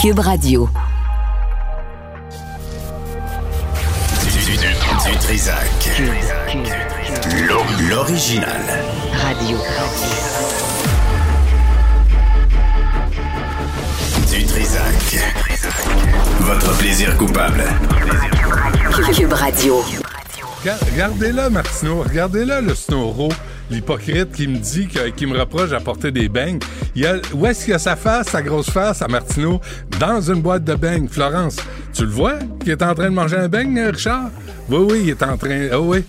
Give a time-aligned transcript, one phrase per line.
[0.00, 0.68] Cube Radio.
[4.22, 5.90] Du, du, du, Trisac.
[7.48, 8.60] L'o- L'original.
[9.22, 9.58] Radio.
[14.30, 15.18] Du Trisac.
[16.40, 17.64] Votre plaisir coupable.
[19.14, 19.84] Cube Radio.
[20.64, 22.02] Ga- Regardez-là, Martineau.
[22.02, 23.28] Regardez-là, le Snoro.
[23.70, 26.58] L'hypocrite qui me dit, que- qui me reproche d'apporter des beignes.
[26.94, 29.60] Il y a, où est-ce qu'il y a sa face, sa grosse face à Martineau?
[30.00, 31.08] Dans une boîte de beignes.
[31.08, 31.56] Florence,
[31.92, 32.38] tu le vois?
[32.60, 34.30] Qu'il est en train de manger un beigne, Richard?
[34.70, 35.68] Oui, oui, il est en train.
[35.72, 36.04] Ah oui.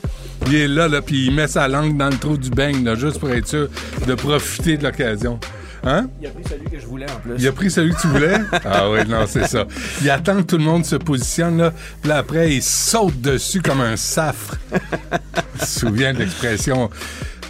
[0.47, 2.95] Il est là, là, puis il met sa langue dans le trou du beigne, là,
[2.95, 3.67] juste pour être sûr
[4.07, 5.37] de profiter de l'occasion.
[5.83, 6.07] Hein?
[6.21, 7.33] Il a pris celui que je voulais en plus.
[7.37, 8.37] Il a pris celui que tu voulais?
[8.65, 9.65] Ah oui, non, c'est ça.
[10.01, 11.73] Il attend que tout le monde se positionne, là.
[12.01, 14.55] Puis après, il saute dessus comme un safre.
[14.71, 16.89] Je me souviens de l'expression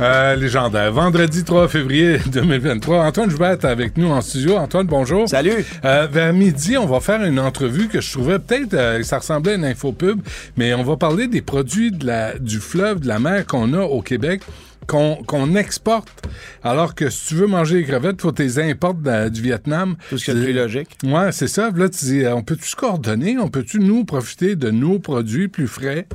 [0.02, 0.92] euh, légendaire.
[0.92, 3.06] Vendredi 3 février 2023.
[3.06, 4.58] Antoine Joubert est avec nous en studio.
[4.58, 5.28] Antoine, bonjour.
[5.28, 5.66] Salut.
[5.86, 9.54] Euh, vers midi, on va faire une entrevue que je trouvais peut-être, euh, ça ressemblait
[9.54, 10.22] à une infopub,
[10.58, 13.82] mais on va parler des produits de la, du fleuve, de la mer qu'on a
[13.82, 14.42] au Québec.
[14.90, 16.28] Qu'on exporte,
[16.64, 19.40] alors que si tu veux manger les crevettes, faut que tu les importes de- du
[19.42, 19.96] Vietnam.
[20.10, 20.98] Tout ce qui est plus logique.
[21.04, 21.70] Ouais, c'est ça.
[21.76, 23.38] Là, tu dis, on peut-tu se coordonner?
[23.38, 26.08] On peut-tu, nous, profiter de nos produits plus frais,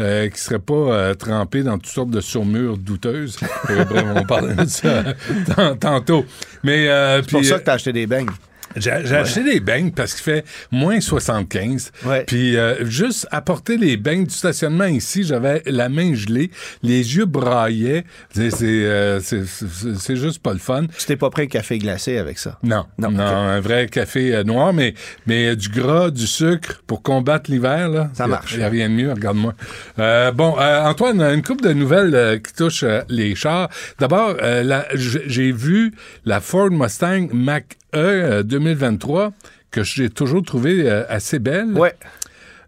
[0.00, 3.36] euh, qui seraient pas euh, trempés dans toutes sortes de surmures douteuses?
[3.68, 5.04] Euh, bref, on parler de ça
[5.54, 6.24] tant- tantôt.
[6.64, 8.30] Mais, euh, C'est pour ça que t'as acheté des beignes.
[8.76, 11.92] J'ai j'ai acheté des beignes parce qu'il fait moins 75.
[12.04, 12.24] Ouais.
[12.26, 16.50] Puis euh, juste apporter les beignes du stationnement ici, j'avais la main gelée,
[16.82, 18.04] les yeux braillaient.
[18.34, 19.20] C'est c'est, euh,
[20.14, 20.86] juste pas le fun.
[20.98, 22.58] Tu t'es pas pris un café glacé avec ça?
[22.62, 24.94] Non, non, Non, un vrai café euh, noir, mais,
[25.26, 28.10] mais euh, du gras, du sucre pour combattre l'hiver, là.
[28.14, 28.52] Ça marche.
[28.52, 29.54] Il n'y a rien de mieux, regarde-moi.
[29.98, 33.68] Euh, bon, euh, Antoine, une couple de nouvelles qui touchent les chars.
[33.98, 35.92] D'abord, euh, j'ai vu
[36.24, 39.32] la Ford Mustang Mach-E euh, 2023
[39.70, 41.72] que j'ai toujours trouvé euh, assez belle.
[41.72, 41.94] Ouais.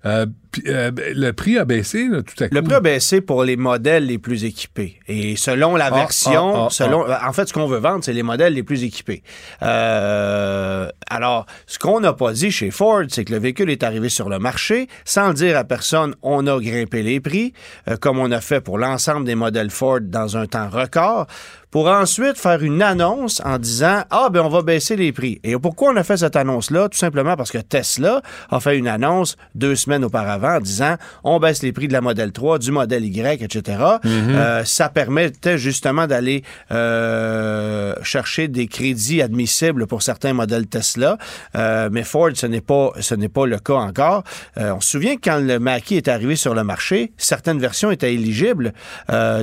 [0.07, 0.27] Euh,
[0.67, 2.55] euh, le prix a baissé là, tout à coup.
[2.55, 5.01] Le prix a baissé pour les modèles les plus équipés.
[5.09, 8.23] Et selon la version, ah, ah, selon, en fait, ce qu'on veut vendre, c'est les
[8.23, 9.23] modèles les plus équipés.
[9.63, 14.09] Euh, alors, ce qu'on n'a pas dit chez Ford, c'est que le véhicule est arrivé
[14.09, 16.15] sur le marché sans le dire à personne.
[16.23, 17.53] On a grimpé les prix,
[17.89, 21.27] euh, comme on a fait pour l'ensemble des modèles Ford dans un temps record
[21.75, 25.41] pour ensuite faire une annonce en disant Ah, ben on va baisser les prix.
[25.43, 26.89] Et pourquoi on a fait cette annonce-là?
[26.89, 31.39] Tout simplement parce que Tesla a fait une annonce deux semaines auparavant en disant On
[31.41, 33.79] baisse les prix de la Model 3, du modèle Y, etc.
[34.05, 41.19] Euh, ça permettait justement d'aller euh, chercher des crédits admissibles pour certains modèles Tesla.
[41.57, 44.25] Euh, mais Ford, ce n'est pas, ce n'est pas le cas encore.
[44.57, 48.15] On se souvient que quand le Mach-E est arrivé sur le marché, certaines versions étaient
[48.15, 48.73] éligibles,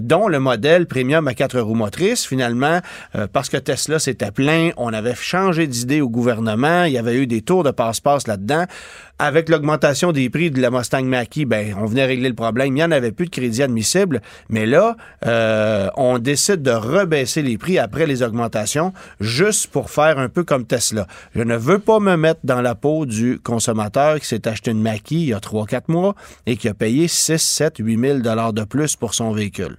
[0.02, 2.26] dont le modèle premium à quatre roues motrices.
[2.26, 2.80] Finalement,
[3.34, 7.28] parce que Tesla s'était plein, on avait changé d'idée au gouvernement, il y avait eu
[7.28, 8.66] des tours de passe-passe là-dedans.
[9.24, 12.70] Avec l'augmentation des prix de la Mustang Mach-E, ben, on venait régler le problème.
[12.70, 14.20] Il n'y en avait plus de crédit admissible.
[14.50, 20.18] Mais là, euh, on décide de rebaisser les prix après les augmentations, juste pour faire
[20.18, 21.06] un peu comme Tesla.
[21.36, 24.82] Je ne veux pas me mettre dans la peau du consommateur qui s'est acheté une
[24.82, 26.16] Mach-E il y a 3-4 mois
[26.48, 29.78] et qui a payé 6, 7, 8 000 dollars de plus pour son véhicule.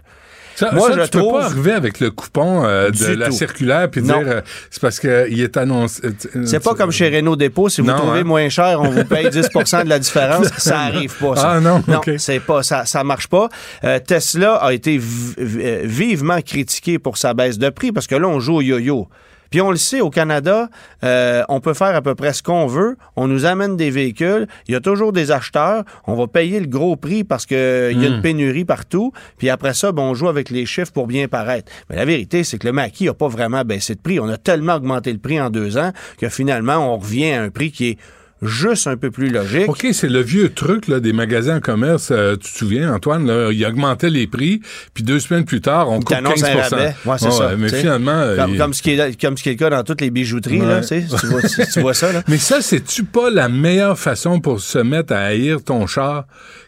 [0.55, 3.17] Ça, Moi, ça, je tu peux trouve- pas arriver avec le coupon euh, de Du
[3.17, 3.33] la tout.
[3.33, 4.19] circulaire puis Non.
[4.19, 4.41] dire euh,
[4.71, 6.03] c'est parce qu'il est annoncé.
[6.05, 8.25] euh, C'est pas comme chez Renault Dépôt, si vous Non, trouvez hein?
[8.25, 10.49] moins cher, on vous paye 10% de la différence.
[10.59, 11.37] ça arrive pas.
[11.37, 11.53] Ça.
[11.53, 12.11] Ah, non, ok.
[12.19, 13.49] c'est pas ça, ça marche pas.
[13.85, 18.41] Euh, Tesla a été vivement critiqué pour sa baisse de prix parce que là on
[18.41, 19.09] joue au yo-yo.
[19.53, 20.69] Puis on le sait, au Canada,
[21.05, 22.97] euh, on peut faire à peu près ce qu'on veut.
[23.15, 24.49] On nous amène des véhicules.
[24.67, 25.85] Il y a toujours des acheteurs.
[26.07, 28.15] On va payer le gros prix parce qu'il y a Hmm.
[28.15, 29.13] une pénurie partout.
[29.39, 31.71] Puis après ça, ben, on joue avec les chiffres pour bien paraître.
[31.89, 34.19] Mais la vérité, c'est que le maquis n'a pas vraiment baissé de prix.
[34.19, 37.51] On a tellement augmenté le prix en deux ans que finalement, on revient à un
[37.51, 37.99] prix qui est
[38.43, 39.69] juste un peu plus logique.
[39.69, 42.09] OK, c'est le vieux truc là, des magasins en commerce.
[42.11, 44.61] euh, tu te souviens, Antoine, là, il augmentait les prix,
[44.95, 46.95] puis deux semaines plus tard, on coupe T'annonces 15 un rabais.
[47.05, 47.53] Ouais, c'est ça.
[47.57, 48.11] Mais finalement...
[48.13, 50.01] euh, Comme, il- comme ce qui est, comme ce qui est le cas dans toutes
[50.01, 50.81] les bijouteries, là, Ouais.
[50.81, 51.07] tu sais.
[51.21, 52.23] Tu vois, tu- tu vois ça, là?
[52.29, 56.25] Mais ça, c'est-tu pas la meilleure façon pour se mettre à haïr ton char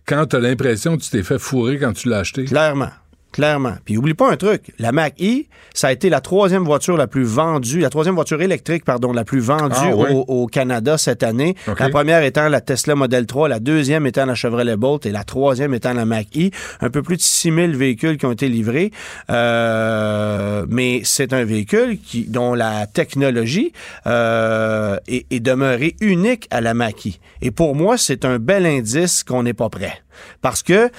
[0.06, 2.44] quand t'as l'impression que tu t'es fait fourrer quand tu l'as acheté?
[2.44, 2.90] Clairement.
[3.34, 3.74] Clairement.
[3.84, 5.42] Puis oublie pas un truc, la Mac E,
[5.74, 9.24] ça a été la troisième voiture la plus vendue, la troisième voiture électrique, pardon, la
[9.24, 10.06] plus vendue Ah, oui.
[10.12, 11.56] au, au Canada cette année.
[11.80, 15.24] La première étant la Tesla Model 3, la deuxième étant la Chevrolet Bolt et la
[15.24, 16.50] troisième étant la Mac E.
[16.80, 18.92] Un peu plus de 6000 véhicules qui ont été livrés.
[19.30, 23.72] Euh, mais c'est un véhicule qui, dont la technologie
[24.06, 27.10] euh, est, est demeurée unique à la Mac E.
[27.42, 29.92] Et pour moi, c'est un bel indice qu'on n'est pas prêt.
[30.40, 30.90] Parce que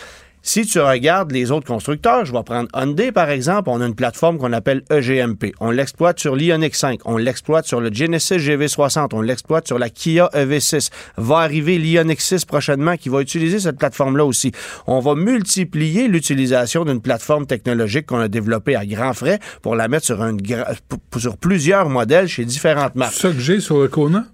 [0.47, 3.95] si tu regardes les autres constructeurs, je vais prendre Hyundai par exemple, on a une
[3.95, 5.53] plateforme qu'on appelle EGMP.
[5.59, 9.89] On l'exploite sur l'Ioniq 5, on l'exploite sur le Genesis GV60, on l'exploite sur la
[9.89, 10.91] Kia EV6.
[11.17, 14.51] Va arriver l'Ioniq 6 prochainement qui va utiliser cette plateforme-là aussi.
[14.85, 19.87] On va multiplier l'utilisation d'une plateforme technologique qu'on a développée à grands frais pour la
[19.87, 23.19] mettre sur, plusieurs modèles chez différentes marques.
[23.19, 24.25] Que j'ai sur le Kona?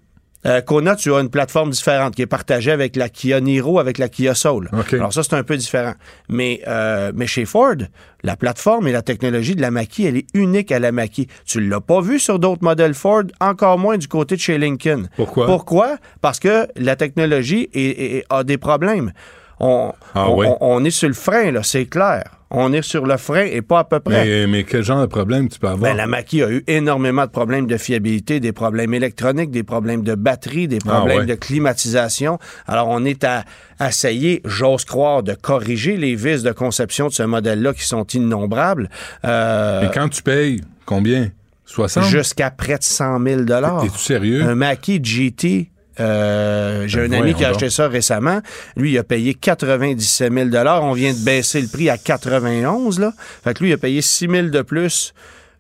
[0.46, 4.00] Euh, Kona, tu as une plateforme différente qui est partagée avec la Kia Niro, avec
[4.00, 4.70] la Kia Soul.
[4.94, 5.94] Alors ça, c'est un peu différent.
[6.30, 7.76] Mais, euh, mais chez Ford,
[8.24, 11.26] la plateforme et la technologie de la Mach-E, elle est unique à la Mach-E.
[11.46, 15.10] Tu l'as pas vu sur d'autres modèles Ford, encore moins du côté de chez Lincoln.
[15.16, 15.46] Pourquoi?
[15.46, 15.98] Pourquoi?
[16.22, 19.12] Parce que la technologie est- est- a des problèmes.
[19.60, 20.48] On, Ah on, oui?
[20.50, 22.24] on- on est sur le frein, là, c'est clair.
[22.54, 24.26] On est sur le frein et pas à peu près.
[24.26, 25.90] Mais, mais quel genre de problème tu peux avoir?
[25.90, 30.04] Ben, la Mach-E a eu énormément de problèmes de fiabilité, des problèmes électroniques, des problèmes
[30.04, 31.26] de batterie, des problèmes ouais.
[31.26, 32.40] de climatisation.
[32.68, 33.46] Alors, on est à
[33.88, 38.90] essayer, j'ose croire, de corriger les vices de conception de ce modèle-là qui sont innombrables.
[39.24, 41.30] Euh, Et quand tu payes, combien?
[41.66, 42.04] 60?
[42.04, 43.42] jusqu'à près de 100 000
[43.86, 44.44] Es-tu sérieux?
[44.44, 45.72] Un Mackie GT.
[46.00, 48.42] Euh, J'ai Ben un ami qui a acheté ça récemment.
[48.76, 50.50] Lui, il a payé 97 000
[50.82, 53.14] On vient de baisser le prix à 91 là.
[53.44, 55.14] Fait que lui, il a payé 6 000 de plus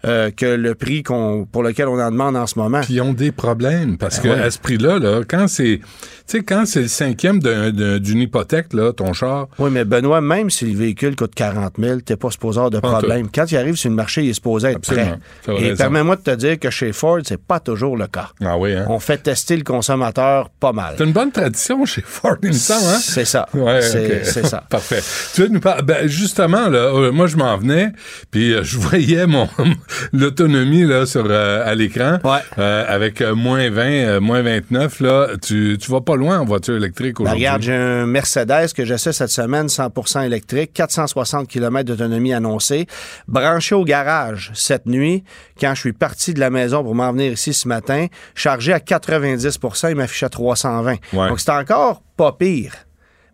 [0.05, 2.81] euh, que le prix qu'on pour lequel on en demande en ce moment.
[2.89, 4.43] Ils ont des problèmes parce que Ben ouais.
[4.45, 5.83] à ce prix-là, là, quand c'est, tu
[6.25, 10.21] sais, quand c'est le cinquième d'un- d'un- d'une hypothèque, là, ton char, Oui, mais Benoît,
[10.21, 13.27] même si le véhicule coûte 40 000, t'es pas supposé avoir de problème.
[13.33, 15.17] Quand il arrive sur le marché, il est supposé être Absolument.
[15.43, 15.63] Prêt.
[15.63, 18.29] Et permets-moi de te dire que chez Ford, c'est pas toujours le cas.
[18.43, 18.85] ah oui, hein?
[18.89, 20.95] On fait tester le consommateur pas mal.
[20.97, 22.99] C'est une bonne tradition chez Ford, il me semble, hein?
[23.01, 23.47] C'est ça.
[23.53, 24.63] Ouais, c'est ça.
[24.69, 25.01] Parfait.
[25.35, 27.91] Tu veux nous parler, ben, justement, là, euh, moi, je m'en venais,
[28.31, 29.47] puis euh, je voyais mon
[30.13, 32.19] l'autonomie là sur euh, à l'écran.
[32.23, 32.39] Ouais.
[32.57, 36.45] Euh, avec euh, moins 20, euh, moins 29, là, tu, tu vas pas loin en
[36.45, 37.41] voiture électrique Ben, aujourd'hui.
[37.45, 42.87] regarde, j'ai un Mercedes que j'essaie cette semaine, 100% électrique, 460 km d'autonomie annoncée,
[43.27, 45.23] branché au garage cette nuit,
[45.59, 48.79] quand je suis parti de la maison pour m'en venir ici ce matin, chargé à
[48.79, 50.95] 90% il m'affichait 320.
[51.13, 51.29] Ouais.
[51.29, 52.73] Donc, c'est encore pas pire.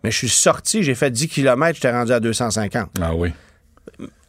[0.04, 2.90] Mais je suis sorti, j'ai fait 10 km, j'étais rendu à 250.
[3.00, 3.32] Ah oui.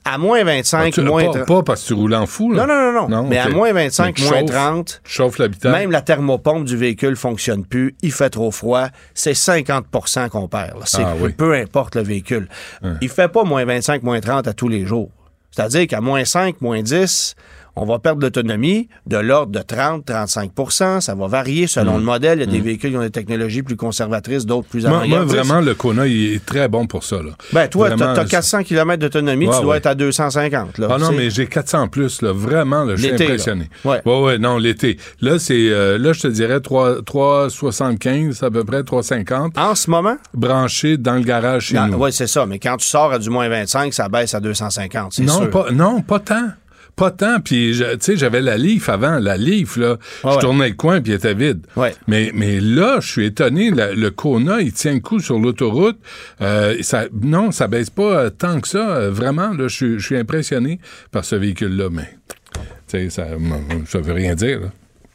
[0.05, 1.45] À moins 25, Tu- moins pas, 30.
[1.47, 2.65] pas parce que tu roules en fou, là.
[2.65, 3.27] Non, non, non, non.
[3.27, 5.71] Mais à moins 25, Mais tu moins chauffes- 30, Tu chauffes l'habitat.
[5.71, 10.81] Même la thermopompe du véhicule fonctionne plus, il fait trop froid, c'est 50% qu'on perd.
[10.85, 11.33] C'est Ah oui.
[11.33, 12.47] peu importe le véhicule.
[13.01, 15.11] Il fait pas moins 25, moins 30 à tous les jours.
[15.51, 17.35] C'est-à-dire qu'à moins 5, moins 10,
[17.81, 22.39] on va perdre l'autonomie de l'ordre de 30, 35% Ça va varier selon le modèle.
[22.39, 25.23] Il y a des véhicules qui ont des technologies plus conservatrices, d'autres plus moi, moi,
[25.23, 27.31] vraiment, le Kona, il est très bon pour ça, là.
[27.53, 29.77] Ben, toi, Vraiment, t'as as 400 km d'autonomie, Ouais, tu dois ouais.
[29.77, 30.77] être à 250.
[30.77, 32.31] Là, Ah non, Tu mais j'ai 400 plus, là.
[32.33, 33.69] Vraiment, là, je suis impressionné.
[33.85, 34.01] Ouais.
[34.05, 34.97] ouais, ouais, non, l'été.
[35.21, 39.89] Là, c'est, euh, là, je te dirais 3, 3,75, à peu près 3,50, En ce
[39.89, 41.97] moment, branché dans le garage chez nous.
[41.97, 42.45] oui, c'est ça.
[42.45, 45.49] Mais quand tu sors à du moins 25, ça baisse à 250, c'est Non, sûr.
[45.49, 46.47] pas, non, pas tant.
[46.99, 47.39] Pas tant.
[47.39, 49.17] Puis, tu sais, j'avais la Leaf avant.
[49.19, 51.65] La Leaf, là, Ah je tournais le coin, puis il était vide.
[51.75, 51.95] Ouais.
[52.07, 53.71] Mais, mais là, je suis étonné.
[53.71, 55.97] la- le Kona, il tient le coup sur l'autoroute.
[56.41, 58.89] Euh, ça, non, ça baisse pas euh, tant que ça.
[58.97, 60.79] Euh, vraiment, là, je suis- je suis impressionné
[61.11, 61.89] par ce véhicule-là.
[61.91, 62.09] Mais,
[62.53, 63.27] tu sais, ça,
[63.87, 64.59] ça veut rien dire.
[64.61, 64.67] là.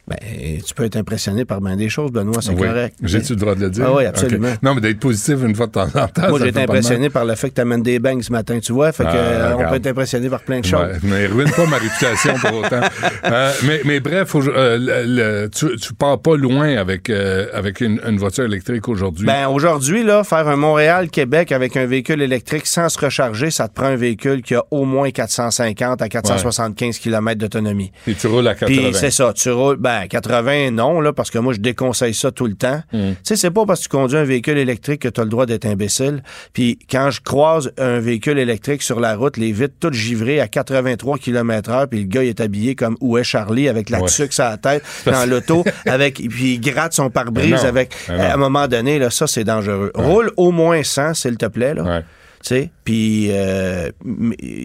[0.07, 0.17] Ben,
[0.63, 2.67] tu peux être impressionné par bien des choses, Benoît, c'est Oui.
[2.67, 2.95] correct.
[3.01, 3.85] J'ai-tu le droit de le dire?
[3.87, 4.53] Ah oui, absolument.
[4.61, 6.29] Non, mais d'être positif une fois de temps en temps.
[6.29, 8.71] Moi, j'ai été impressionné par le fait que tu amènes des bangs ce matin, tu
[8.71, 8.91] vois.
[8.91, 10.79] Fait que, Ah, euh, on peut être impressionné par plein de choses.
[10.79, 12.81] Ouais, mais ruine pas ma réputation pour autant.
[13.25, 17.47] Euh, mais, mais bref, faut- euh, le- le- tu, tu pars pas loin avec, euh,
[17.53, 19.25] avec une, une voiture électrique aujourd'hui.
[19.25, 23.73] Ben, aujourd'hui, là, faire un Montréal-Québec avec un véhicule électrique sans se recharger, ça te
[23.73, 27.91] prend un véhicule qui a au moins 450 à 475 km d'autonomie.
[28.07, 28.67] Et tu roules à 80.
[28.67, 32.31] Puis c'est ça, tu roules, ben 80 non, là, parce que moi je déconseille ça
[32.31, 32.81] tout le temps.
[32.93, 33.11] Mm.
[33.11, 35.29] Tu sais, c'est pas parce que tu conduis un véhicule électrique que tu as le
[35.29, 36.23] droit d'être imbécile.
[36.53, 40.47] Puis quand je croise un véhicule électrique sur la route, les vitres toutes givrées à
[40.47, 44.01] 83 km heure, puis le gars il est habillé comme où est Charlie avec la
[44.01, 44.09] Ouais.
[44.09, 47.93] tuque sur la tête dans l'auto, avec puis il gratte son pare-brise avec.
[48.09, 49.91] à un moment donné, là, ça c'est dangereux.
[49.95, 51.83] Roule au moins 100, s'il te plaît, là.
[51.83, 52.01] Ouais.
[52.49, 53.89] Sais, puis euh,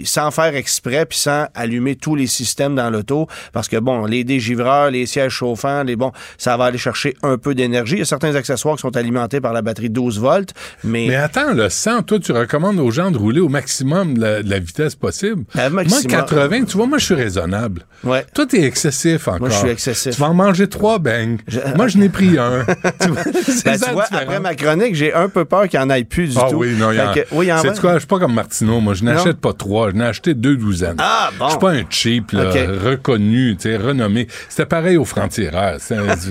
[0.04, 4.24] sans faire exprès, puis sans allumer tous les systèmes dans l'auto, parce que bon, les
[4.24, 7.94] dégivreurs, les sièges chauffants, les bon, ça va aller chercher un peu d'énergie.
[7.96, 10.52] Il y a certains accessoires qui sont alimentés par la batterie 12 volts,
[10.84, 14.20] mais, Mais attends, le 100, toi, tu recommandes aux gens de rouler au maximum de
[14.20, 15.44] la, de la vitesse possible.
[15.54, 15.86] Maximum.
[15.88, 17.82] Moi, 80, tu vois, moi, je suis raisonnable.
[18.04, 18.24] ouais.
[18.34, 19.50] Toi, t'es excessif encore.
[19.50, 20.14] je suis excessif.
[20.14, 21.36] Tu vas en manger trois bangs.
[21.76, 22.64] Moi, je n'ai pris un.
[23.00, 23.22] tu vois,
[23.64, 26.28] Ben, tu vois, après ma chronique, j'ai un peu peur qu'il n'y en ait plus
[26.28, 26.56] du Ah tout.
[26.56, 27.80] oui, non, il y en que- oui, il y en Va.
[27.80, 27.92] quoi?
[27.94, 28.80] Je suis pas comme Martineau.
[28.80, 29.90] Moi, je n'achète pas trois.
[29.90, 30.96] Je n'ai acheté deux douzaines.
[30.98, 31.46] Ah, bon.
[31.46, 32.50] Je suis pas un cheap, là,
[32.84, 34.26] reconnu, tu sais, renommé.
[34.48, 35.06] C'était pareil aux.
[35.30, 35.50] C'est-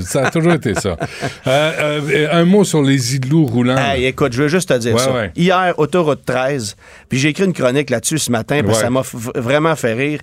[0.03, 0.98] Ça a toujours été ça.
[1.48, 3.77] Euh, euh, un mot sur les igloos roulants.
[3.77, 5.13] Hey, écoute, je veux juste te dire Ouais, ça.
[5.13, 5.31] ouais.
[5.36, 6.75] Hier, autoroute 13,
[7.08, 9.01] puis j'ai écrit une chronique là-dessus ce matin, parce que ça m'a
[9.36, 10.19] vraiment fait rire.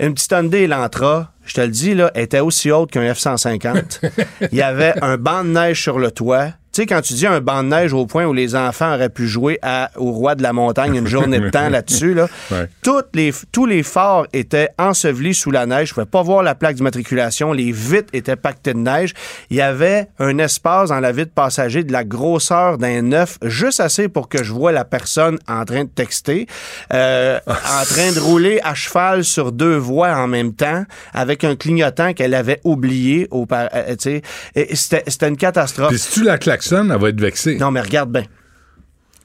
[0.00, 4.00] Une petite Hyundai Elantra, je te le dis, là, était aussi haute qu'un F-150.
[4.52, 6.48] Il y avait un banc de neige sur le toit.
[6.72, 9.10] Tu sais, quand tu dis un banc de neige au point où les enfants auraient
[9.10, 12.66] pu jouer à- au roi de la montagne une journée de temps là-dessus, là, Ouais.
[12.82, 15.88] toutes les, tous les phares étaient ensevelis sous la neige.
[15.88, 17.52] Je pouvais pas voir la plaque d'immatriculation.
[17.52, 19.12] Les vitres étaient pactées de neige.
[19.50, 23.80] Il y avait un espace dans la vitre passager de la grosseur d'un œuf, juste
[23.80, 26.46] assez pour que je vois la personne en train de texter,
[26.94, 31.54] euh, en train de rouler à cheval sur deux voies en même temps, avec un
[31.54, 33.28] clignotant qu'elle avait oublié.
[33.30, 34.20] Au, euh.
[34.54, 35.88] Et c'était c'était une catastrophe.
[35.90, 36.38] Puis si tu la
[36.70, 37.56] elle va être vexée.
[37.56, 38.24] Non, mais regarde bien.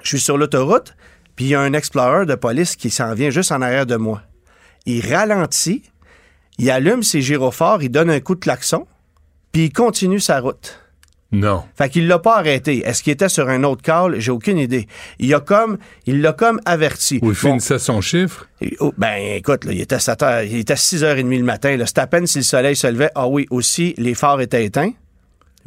[0.03, 0.95] Je suis sur l'autoroute,
[1.35, 3.95] puis il y a un explorer de police qui s'en vient juste en arrière de
[3.95, 4.21] moi.
[4.85, 5.83] Il ralentit,
[6.57, 8.87] il allume ses gyrophares, il donne un coup de klaxon,
[9.51, 10.79] puis il continue sa route.
[11.33, 11.65] Non.
[11.77, 12.83] Fait qu'il l'a pas arrêté.
[12.87, 14.17] Est-ce qu'il était sur un autre call?
[14.17, 14.87] J'ai aucune idée.
[15.19, 17.15] Il a comme, il l'a comme averti.
[17.21, 18.47] Ou il Bon, finissait son chiffre?
[18.79, 21.77] Oh, Ben, écoute, là, il était 7 heures, il était 6h30 le matin.
[21.85, 23.09] C'était à peine si le soleil se levait.
[23.13, 24.91] Ah oui, aussi, les phares étaient éteints,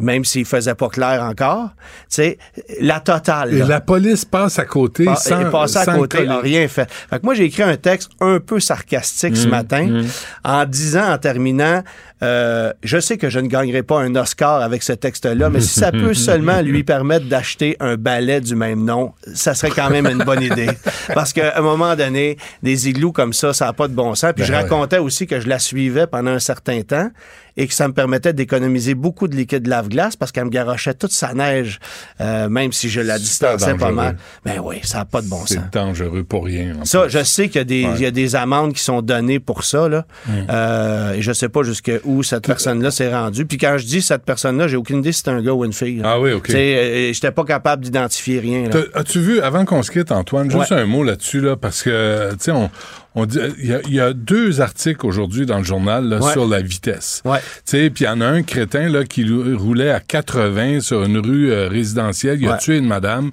[0.01, 1.71] même s'il faisait pas clair encore.
[1.75, 2.39] Tu sais,
[2.81, 3.57] la totale.
[3.57, 3.67] Là.
[3.67, 6.91] la police passe à côté Ah, sans, il est passé à sans côté, rien fait.
[6.91, 10.03] Fait que moi, j'ai écrit un texte un peu sarcastique Mmh, ce matin
[10.45, 11.83] en disant, en terminant,
[12.23, 15.79] euh, je sais que je ne gagnerai pas un Oscar avec ce texte-là, mais si
[15.81, 20.07] ça peut seulement lui permettre d'acheter un ballet du même nom, ça serait quand même
[20.07, 20.69] une bonne idée.
[21.15, 24.33] Parce qu'à un moment donné, des igloos comme ça, ça n'a pas de bon sens.
[24.35, 24.59] Puis Ben je ouais.
[24.63, 27.11] racontais aussi que je la suivais pendant un certain temps
[27.57, 31.11] et que ça me permettait d'économiser beaucoup de liquide lave-glace parce qu'elle me garochait toute
[31.13, 31.81] sa neige,
[32.21, 34.17] euh, même si je la distançais pas mal.
[34.45, 35.49] Ben oui, ça n'a pas de bon sens.
[35.49, 36.77] C'est dangereux pour rien.
[36.81, 37.11] en Ça, plus.
[37.11, 37.93] je sais qu'il y a des, Ouais.
[37.97, 40.05] il y a des amendes qui sont données pour ça, là.
[40.49, 41.91] Euh, et je sais pas jusqu'où
[42.23, 43.47] cette personne-là s'est rendue.
[43.47, 45.73] Puis quand je dis cette personne-là, j'ai aucune idée si c'est un gars ou une
[45.73, 45.97] fille.
[45.99, 46.13] là.
[46.15, 46.47] Ah oui, OK.
[46.47, 50.51] Tu sais, euh, j'étais pas capable d'identifier rien, As-tu vu, avant qu'on se quitte, Antoine,
[50.51, 50.79] juste Ouais.
[50.79, 52.71] un mot là-dessus, là, parce que, tu sais, on,
[53.15, 56.19] on dit, il y, a- il y a deux articles aujourd'hui dans le journal là,
[56.21, 56.33] Ouais.
[56.33, 57.23] sur la vitesse.
[57.25, 57.39] Ouais.
[57.39, 59.25] Tu sais, puis il y en a un crétin là, qui
[59.55, 63.31] roulait à 80 sur une rue euh, résidentielle, il a tué une madame.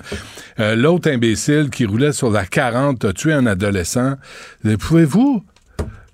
[0.60, 4.16] Euh, L'autre imbécile qui roulait sur la 40 a tué un adolescent.
[4.66, 5.44] Euh, Pouvez-vous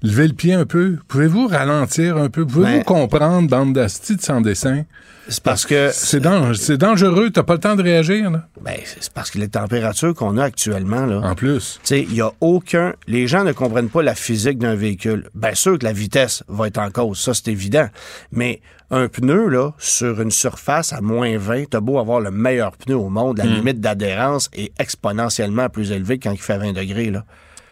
[0.04, 0.98] lever le pied un peu?
[1.08, 2.46] Pouvez-vous ralentir un peu?
[2.46, 4.84] Pouvez-vous Ben- comprendre, bande d'astis de sans dessin?
[5.30, 8.76] C'est parce que, C'est dang- c'est dangereux, t'as pas le temps de réagir, là, ben,
[8.84, 11.22] c'est parce que les températures qu'on a actuellement, là.
[11.24, 11.80] en plus.
[11.82, 12.94] Tu sais, il y a aucun.
[13.08, 15.30] Les gens ne comprennent pas la physique d'un véhicule.
[15.34, 17.88] Bien sûr que la vitesse va être en cause, ça c'est évident.
[18.34, 18.60] Mais
[18.92, 22.96] un pneu, là, sur une surface à moins 20, t'as beau avoir le meilleur pneu
[22.98, 23.48] au monde, Hmm.
[23.48, 27.24] la limite d'adhérence est exponentiellement plus élevée quand il fait 20 degrés, là.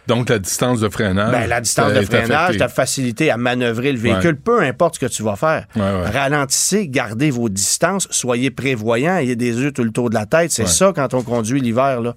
[0.07, 1.31] Donc, la distance de freinage.
[1.31, 4.99] Ben, la distance de est freinage, ta facilité à manœuvrer le véhicule, peu importe ce
[4.99, 5.65] que tu vas faire.
[5.75, 6.09] Ouais, ouais.
[6.09, 10.51] Ralentissez, gardez vos distances, soyez prévoyants, ayez des yeux tout le tour de la tête.
[10.51, 12.01] C'est ça quand on conduit l'hiver.
[12.01, 12.15] là.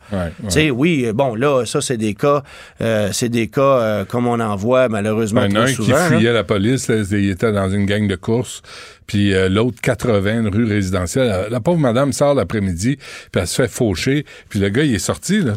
[0.72, 2.42] Oui, bon, là, ça, c'est des cas,
[2.80, 5.64] euh, c'est des cas euh, comme on en voit malheureusement Ben, Il y en a
[5.66, 5.96] trop un qui souvent.
[6.10, 6.16] là.
[6.16, 8.62] fuyait la police, là, il était dans une gang de course,
[9.06, 11.28] puis euh, l'autre 80, une rue résidentielle.
[11.28, 12.96] La, la pauvre madame sort l'après-midi,
[13.30, 15.52] puis elle se fait faucher, puis le gars, il est sorti, là.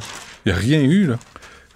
[0.45, 1.15] Il n'y a rien eu, là.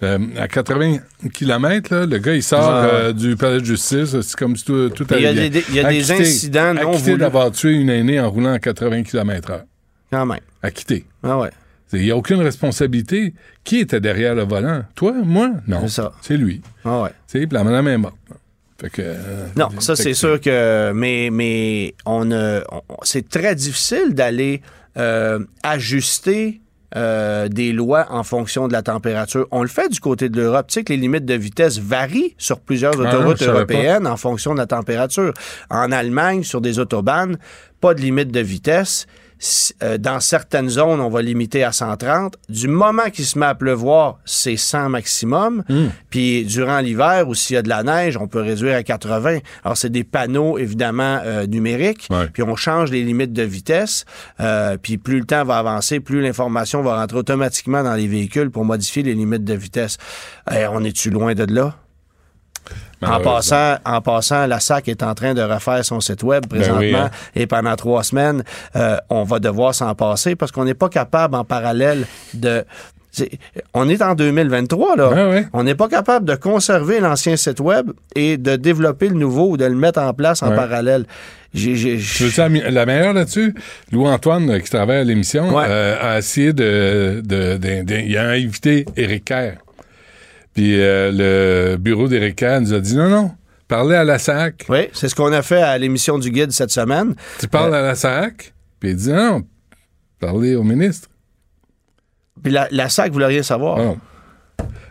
[0.02, 0.96] Euh, à 80
[1.32, 4.20] km, là, le gars, il sort euh, du palais de justice.
[4.20, 5.62] C'est comme si tout, tout Mais il y a allait bien.
[5.68, 6.28] des- y a des Acquitté.
[6.28, 7.18] incidents non voulus.
[7.18, 9.62] d'avoir tué une aînée en roulant à 80 km h
[10.10, 10.40] Quand même.
[10.62, 11.04] Acquitté.
[11.22, 11.50] Ah ouais.
[11.92, 13.34] Il n'y a aucune responsabilité.
[13.64, 14.82] Qui était derrière le volant?
[14.96, 15.14] Toi?
[15.24, 15.50] Moi?
[15.68, 15.82] Non.
[15.82, 16.12] C'est ça.
[16.22, 16.62] C'est lui.
[16.84, 17.10] Ah ouais.
[17.30, 18.16] Puis la madame est morte.
[18.80, 22.28] Fait que, euh, Non, ça c'est sûr que mais mais on,
[23.02, 24.62] c'est très difficile d'aller
[24.96, 26.60] euh, ajuster
[26.96, 29.46] euh, des lois en fonction de la température.
[29.50, 30.66] On le fait du côté de l'Europe.
[30.68, 34.52] Tu sais que les limites de vitesse varient sur plusieurs non, autoroutes européennes en fonction
[34.52, 35.32] de la température.
[35.70, 37.38] En Allemagne, sur des autobahnes,
[37.80, 39.06] pas de limite de vitesse.
[39.82, 42.36] Euh, dans certaines zones, on va limiter à 130.
[42.48, 45.64] Du moment qu'il se met à pleuvoir, c'est 100 maximum.
[45.68, 45.88] Hmm.
[46.10, 49.38] Puis durant l'hiver, ou s'il y a de la neige, on peut réduire à 80.
[49.64, 52.06] Alors, c'est des panneaux, évidemment, euh, numériques.
[52.10, 52.28] Ouais.
[52.32, 54.04] Puis on change les limites de vitesse.
[54.40, 58.50] Euh, puis plus le temps va avancer, plus l'information va rentrer automatiquement dans les véhicules
[58.50, 59.98] pour modifier les limites de vitesse.
[60.50, 61.74] Eh, on est-tu loin de là?
[63.02, 66.78] En passant, en passant, la SAC est en train de refaire son site web présentement
[66.80, 67.10] oui, hein.
[67.34, 68.42] et pendant trois semaines,
[68.76, 72.64] euh, on va devoir s'en passer parce qu'on n'est pas capable en parallèle de...
[73.74, 75.08] On est en 2023, là.
[75.10, 75.46] Ouais, ouais.
[75.52, 79.56] On n'est pas capable de conserver l'ancien site web et de développer le nouveau ou
[79.58, 80.56] de le mettre en place en Ouais.
[80.56, 81.04] parallèle.
[81.54, 83.54] Veux la, meilleure là-dessus?
[83.92, 85.64] Louis-Antoine, euh, qui travaille à l'émission, Ouais.
[85.68, 89.56] euh, a essayé de, de, de- de- Il a invité Éric Kerr.
[90.54, 93.30] Puis euh, le bureau d'Éric nous a dit non, non,
[93.68, 94.66] parlez à la SAC.
[94.68, 97.14] Oui, c'est ce qu'on a fait à l'émission du guide cette semaine.
[97.38, 98.52] Tu parles à la SAC.
[98.80, 99.42] Puis il dit non,
[100.20, 101.08] parlez au ministre.
[102.42, 103.78] Puis la, la SAC voulait rien savoir.
[103.78, 103.98] Ah non.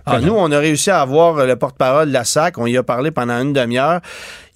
[0.05, 2.57] Ah, nous, on a réussi à avoir euh, le porte-parole de la SAC.
[2.57, 4.01] On y a parlé pendant une demi-heure.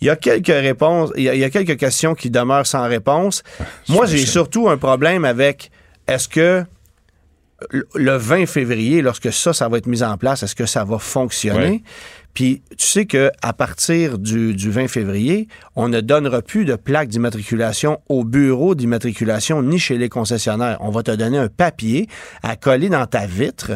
[0.01, 2.65] Il y a quelques réponses, il y a, il y a quelques questions qui demeurent
[2.65, 3.43] sans réponse.
[3.87, 5.71] Moi, j'ai surtout un problème avec
[6.07, 6.63] est-ce que
[7.69, 10.83] le- le 20 février, lorsque ça, ça va être mis en place, est-ce que ça
[10.83, 11.69] va fonctionner?
[11.69, 11.83] Ouais.
[12.33, 16.75] Puis tu sais que à partir du, du 20 février, on ne donnera plus de
[16.75, 20.77] plaques d'immatriculation au bureau d'immatriculation ni chez les concessionnaires.
[20.81, 22.09] On va te donner un papier
[22.43, 23.71] à coller dans ta vitre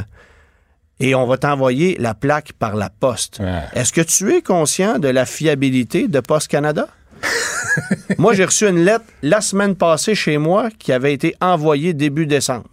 [1.00, 3.40] et on va t'envoyer la plaque par la poste.
[3.74, 6.90] Est-ce que tu es conscient de la fiabilité de Poste Canada?
[8.18, 12.26] moi, j'ai reçu une lettre la semaine passée chez moi qui avait été envoyée début
[12.26, 12.68] décembre.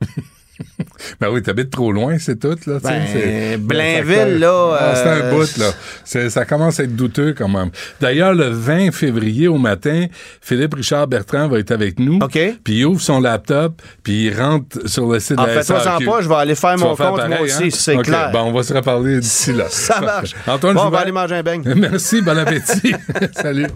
[1.20, 2.56] Ben oui, t'habites trop loin, c'est tout.
[2.66, 6.28] Là, Ben, c'est- Blainville, là, c'est un bout, là.
[6.30, 7.70] Ça commence à être douteux, quand même.
[8.00, 10.06] D'ailleurs, le 20 février au matin,
[10.40, 12.18] Philippe Richard Bertrand va être avec nous.
[12.22, 12.38] OK.
[12.64, 15.62] Puis il ouvre son laptop, puis il rentre sur le site En de la fait,
[15.64, 16.04] SAQ.
[16.06, 17.68] pas, je vais aller faire Tu mon faire compte, moi aussi, hein?
[17.70, 18.30] c'est clair.
[18.32, 19.64] Bon, on va se reparler d'ici là.
[19.68, 20.34] Ça marche.
[20.46, 21.62] Antoine bon, on va aller manger un beigne.
[21.76, 22.94] Merci, bon appétit.
[23.34, 23.66] Salut.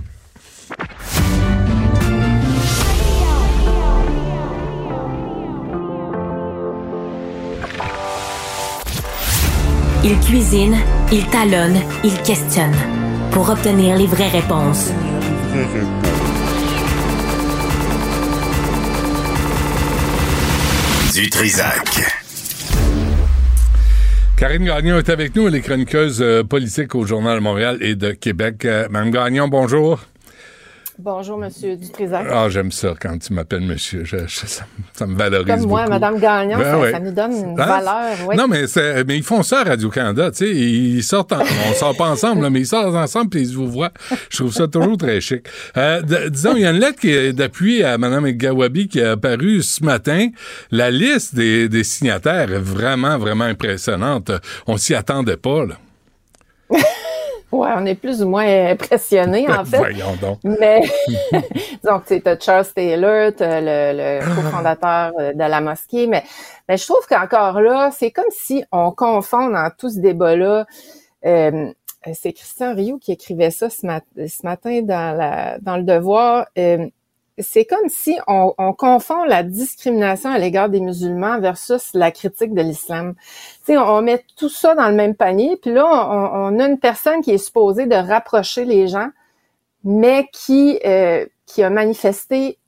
[10.10, 10.74] Il cuisine,
[11.12, 12.74] il talonne, il questionne
[13.30, 14.90] pour obtenir les vraies réponses.
[21.14, 22.00] Du Trisac.
[24.36, 27.96] Karine Gagnon est avec nous, elle est chroniqueuse euh, politique au Journal de Montréal et
[27.96, 28.64] de Québec.
[28.64, 30.00] Euh, Mme Gagnon, bonjour.
[31.00, 32.26] Bonjour, Monsieur Dutrisac.
[32.28, 34.04] Ah, j'aime ça quand tu m'appelles monsieur.
[34.04, 35.92] Je- je- ça, ça me valorise Comme moi, beaucoup.
[35.92, 36.90] Madame Gagnon, Ben ça, ouais.
[36.90, 37.66] ça nous donne une Hein?
[37.66, 38.26] valeur.
[38.26, 38.34] ouais.
[38.34, 38.64] Non, mais,
[39.06, 40.50] mais ils font ça à Radio-Canada, tu sais.
[40.50, 41.38] Ils sortent, en-
[41.70, 43.92] on sort pas ensemble, là, mais ils sortent ensemble puis ils vous voient.
[44.28, 45.46] Je trouve ça toujours très chic.
[45.76, 49.04] Euh, disons, il y a une lettre qui est d'appui à Mme Gawabi qui est
[49.04, 50.26] apparue ce matin.
[50.72, 54.32] La liste des, des signataires est vraiment, vraiment impressionnante.
[54.66, 55.76] On s'y attendait pas, là.
[57.50, 59.78] Ouais, on est plus ou moins impressionnés, en fait.
[59.78, 60.38] Voyons donc.
[60.44, 60.82] Mais,
[61.84, 66.24] donc, tu as Charles Taylor, t'as le, le cofondateur de la mosquée, mais,
[66.68, 70.66] mais je trouve qu'encore là, c'est comme si on confond dans tout ce débat-là.
[71.24, 71.72] euh,
[72.14, 76.46] c'est Christian Rioux qui écrivait ça ce, mat- ce matin dans, la, dans Le Devoir.
[76.56, 76.86] Euh,
[77.40, 82.52] c'est comme si on, on confond la discrimination à l'égard des musulmans versus la critique
[82.54, 83.14] de l'islam.
[83.76, 87.32] On, met tout ça dans le même panier, puis là, on, a une personne qui
[87.32, 89.08] est supposée de rapprocher les gens,
[89.84, 92.58] mais qui, euh, qui a manifesté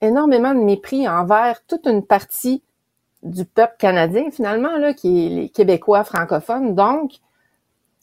[0.00, 2.62] énormément de mépris envers toute une partie
[3.22, 6.74] du peuple canadien, finalement, qui est les Québécois francophones.
[6.74, 7.12] Donc,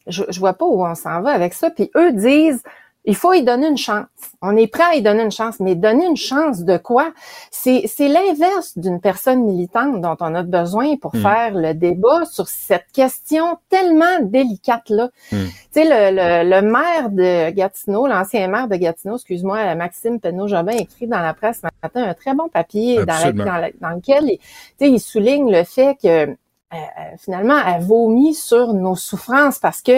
[0.07, 1.69] je, je vois pas où on s'en va avec ça.
[1.69, 2.63] Puis eux disent,
[3.05, 4.05] il faut y donner une chance.
[4.43, 7.11] On est prêt à y donner une chance, mais donner une chance de quoi?
[7.49, 11.21] C'est, l'inverse d'une personne militante dont on a besoin pour Mm.
[11.21, 15.09] faire le débat sur cette question tellement délicate-là.
[15.31, 15.37] Mm.
[15.37, 20.73] Tu sais, le, le, le maire de Gatineau, l'ancien maire de Gatineau, excuse-moi, Maxime Penneau-Jobin,
[20.73, 23.95] écrit dans la presse ce matin un très bon papier dans, la- dans, la- dans
[23.95, 24.45] lequel il, tu
[24.79, 26.35] sais, il souligne le fait que
[26.73, 29.91] euh, euh, finalement, elle vomit sur nos souffrances parce que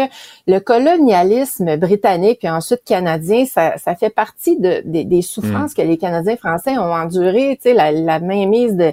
[0.48, 5.82] le colonialisme britannique puis ensuite canadien, ça, ça fait partie de, des- des souffrances que
[5.84, 8.92] les Canadiens français ont endurées, tu sais, la, la mainmise de,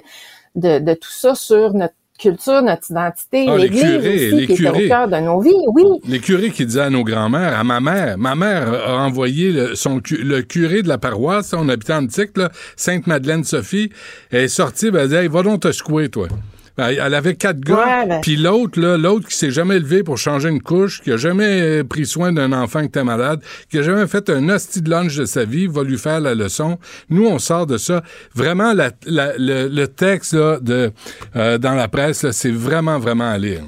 [0.55, 4.45] de, de tout ça sur notre culture, notre identité, Ah, les l'Église curés, aussi, les
[4.45, 4.85] qui était curés.
[4.85, 5.83] au cœur de nos vies, oui.
[6.07, 9.73] Les curés qui disaient à nos grands-mères, à ma mère, ma mère a envoyé le,
[9.73, 12.29] son, le curé de la paroisse, on habitait en Antique,
[12.75, 13.91] Sainte-Madeleine-Sophie,
[14.29, 16.27] elle est sortie, ben, elle dit, hey, va donc te secouer, toi.
[16.77, 20.17] Ben, Elle avait quatre gars, ben- puis l'autre, là, l'autre qui s'est jamais levé pour
[20.17, 23.77] changer une couche, qui a jamais euh, pris soin d'un enfant qui était malade, qui
[23.77, 26.77] a jamais fait un hostie de lunch de sa vie, va lui faire la leçon.
[27.09, 28.03] Nous, on sort de ça.
[28.33, 30.91] Vraiment, la- la- le, le texte là, de,
[31.35, 33.61] euh, dans la presse, c'est vraiment, vraiment à lire.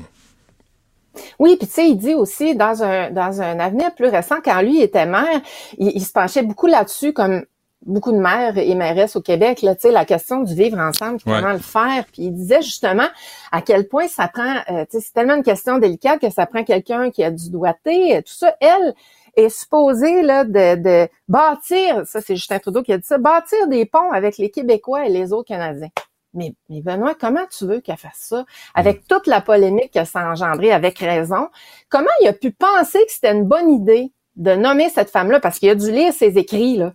[1.37, 4.61] Oui, puis tu sais, il dit aussi dans un dans un avenir plus récent, quand
[4.61, 5.41] lui était maire,
[5.77, 7.43] il, il se penchait beaucoup là-dessus, comme
[7.86, 11.17] beaucoup de maires et mairesses au Québec, là, tu sais, la question du vivre ensemble,
[11.17, 11.39] puis Ouais.
[11.39, 12.06] comment le faire.
[12.12, 13.08] Puis il disait justement
[13.52, 16.46] à quel point ça prend, euh, tu sais, c'est tellement une question délicate que ça
[16.46, 18.56] prend quelqu'un qui a du doigté, euh, tout ça.
[18.62, 18.93] Elle
[19.36, 23.67] est supposée là de, de bâtir, ça c'est Justin Trudeau qui a dit ça, bâtir
[23.67, 25.89] des ponts avec les Québécois et les autres Canadiens.
[26.36, 28.46] Mais, mais Benoît, comment tu veux qu'elle fasse ça?
[28.74, 31.50] Avec toute la polémique que ça a engendré, avec raison,
[31.89, 35.39] comment il a pu penser que c'était une bonne idée de nommer cette femme-là?
[35.39, 36.91] Parce qu'il a dû lire ses écrits, là.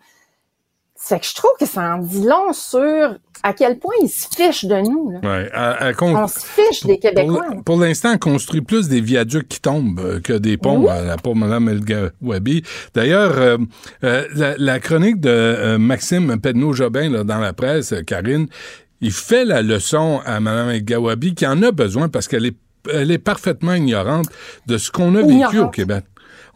[1.01, 4.27] C'est que je trouve que ça en dit long sur à quel point il se
[4.35, 5.13] fiche de nous.
[5.13, 5.21] Là.
[5.23, 7.47] Ouais, On se fiche des Québécois.
[7.55, 10.89] Pour, pour l'instant, on construit plus des viaducs qui tombent euh, que des ponts, Oui.
[10.89, 12.65] à la pauvre Mme El Wabi.
[12.95, 13.59] D'ailleurs, euh,
[14.03, 18.49] euh, la, la chronique de euh, Maxime Pedneau-Jobin dans la presse, Karine,
[19.01, 22.57] il fait la leçon à Mme El Gawabi qui en a besoin parce qu'elle est,
[22.93, 24.27] elle est parfaitement ignorante
[24.67, 25.57] de ce qu'on a vécu Ignorante.
[25.57, 26.05] au Québec.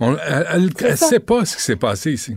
[0.01, 0.97] On, elle ça.
[0.97, 2.37] sait pas ce qui s'est passé ici.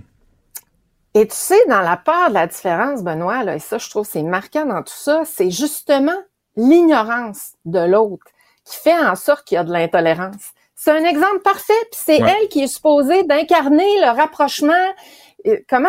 [1.15, 4.06] Et tu sais, dans la part de la différence, Benoît, là, et ça, je trouve
[4.06, 6.17] c'est marquant dans tout ça, c'est justement
[6.58, 8.25] l'ignorance de l'autre
[8.65, 10.51] qui fait en sorte qu'il y a de l'intolérance.
[10.75, 12.36] C'est un exemple parfait, puis c'est Ouais.
[12.41, 14.73] elle qui est supposée d'incarner le rapprochement.
[15.69, 15.88] Comment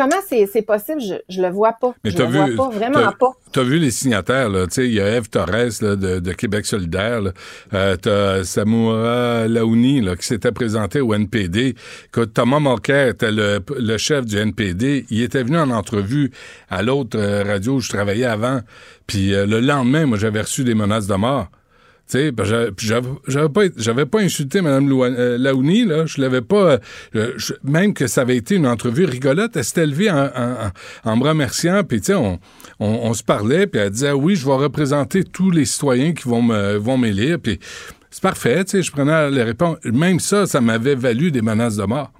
[0.00, 1.00] comment c'est possible?
[1.00, 1.94] Je, je le vois pas.
[2.04, 3.32] Mais je le vu, vois pas, vraiment pas.
[3.52, 6.32] T'as vu les signataires, là, tu sais, il y a Eve Torres là, de, de
[6.32, 7.32] Québec solidaire, là.
[7.74, 11.74] Euh, t'as Samoura Laouni là, qui s'était présenté au NPD.
[12.12, 15.06] Que Thomas Mulcair était le, le chef du NPD.
[15.10, 16.30] Il était venu en entrevue
[16.70, 18.60] à l'autre euh, radio où je travaillais avant.
[19.06, 21.48] Puis euh, le lendemain, moi, j'avais reçu des menaces de mort.
[22.10, 26.06] Tu sais, ben, j'avais- pas, j'avais pas insulté Mme euh, Laouni, là.
[26.06, 26.80] Je l'avais pas,
[27.14, 30.70] euh, même que ça avait été une entrevue rigolote, elle s'était levée en, en,
[31.04, 32.40] en- me remerciant, puis tu sais, on,
[32.80, 36.28] on, on se parlait, puis elle disait, oui, je vais représenter tous les citoyens qui
[36.28, 37.60] vont me, vont m'élire, puis
[38.10, 39.76] c'est parfait, tu sais, je prenais les réponses.
[39.84, 42.10] Même ça, ça m'avait valu des menaces de mort.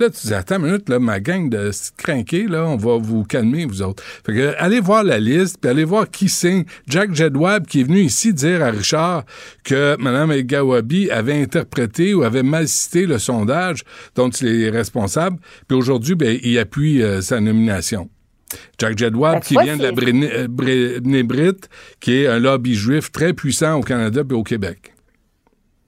[0.00, 3.22] Là, tu dis, attends une minute, là, ma gang de crinqués, là, on va vous
[3.22, 4.02] calmer, vous autres.
[4.24, 6.64] Fait que, allez voir la liste, puis allez voir qui signe.
[6.86, 9.24] Jack Jedwab, qui est venu ici dire à Richard
[9.62, 13.82] que Mme El Gawabi avait interprété ou avait mal cité le sondage
[14.14, 15.36] dont il est responsable,
[15.68, 18.08] puis aujourd'hui, ben, il appuie euh, sa nomination.
[18.78, 21.68] Jack Jedwab, Ben, qui vient de la c'est- Bréné- euh, Brénébrite,
[22.00, 24.94] qui est un lobby juif très puissant au Canada et au Québec.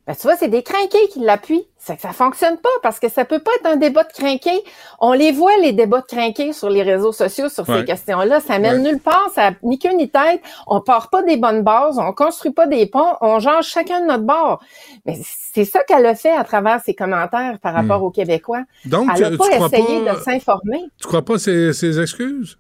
[0.07, 1.65] Ben, tu vois, c'est des crinqués qui l'appuient.
[1.85, 4.63] C'est que ça fonctionne pas parce que ça peut pas être un débat de crinqués.
[5.01, 7.81] On les voit, les débats de crinqués sur les réseaux sociaux sur Ouais.
[7.81, 8.39] ces questions-là.
[8.39, 8.91] Ça mène Ouais.
[8.93, 10.41] nulle part, ça ni queue ni tête.
[10.69, 14.07] On part pas des bonnes bases, on construit pas des ponts, on change chacun de
[14.07, 14.63] notre bord.
[15.07, 15.19] Mais
[15.53, 18.63] c'est ça qu'elle a fait à travers ses commentaires par rapport aux Québécois.
[18.85, 19.37] Donc, Elle Hmm.
[19.37, 20.85] tu, a pas essayé pas, de s'informer.
[21.01, 22.59] tu crois pas ces, ces excuses?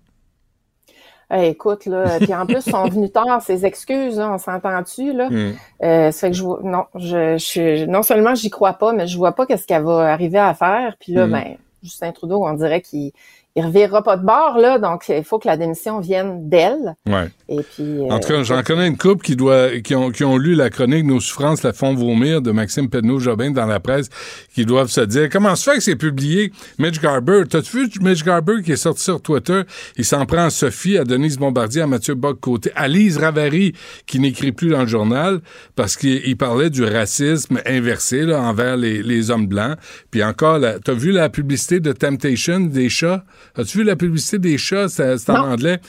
[1.32, 5.28] Écoute, là, puis en plus, ils sont venus tard, ces excuses, là, on s'entend-tu, là?
[5.30, 5.52] Hmm.
[5.82, 9.06] Euh, ça fait que je vois, non, je, je, non seulement j'y crois pas, mais
[9.06, 10.94] je vois pas qu'est-ce qu'elle va arriver à faire.
[11.00, 11.30] Puis là, Mm.
[11.32, 13.12] ben, Justin Trudeau, on dirait qu'il
[13.54, 16.94] il revirera pas de bord, là, donc il faut que la démission vienne d'elle.
[17.06, 17.28] Ouais.
[17.50, 18.00] Et puis.
[18.10, 20.54] En tout cas, euh, j'en connais une couple qui doit, qui ont, qui ont lu
[20.54, 24.08] la chronique Nos souffrances la font vomir de Maxime Pedneau-Jobin dans la presse,
[24.54, 26.50] qui doivent se dire comment se fait que c'est publié?
[26.78, 27.42] Mitch Garber.
[27.48, 29.62] T'as-tu vu Mitch Garber qui est sorti sur Twitter?
[29.96, 33.74] Il s'en prend à Sophie, à Denise Bombardier, à Mathieu Bock-Côté, à Lise Ravary,
[34.06, 35.40] qui n'écrit plus dans le journal,
[35.76, 39.76] parce qu'il il parlait du racisme inversé là, envers les, les hommes blancs.
[40.10, 43.24] Puis encore, t'as vu la publicité de Temptation des chats?
[43.56, 44.88] As-tu vu la publicité des chats?
[44.88, 45.80] C'est en Non, anglais.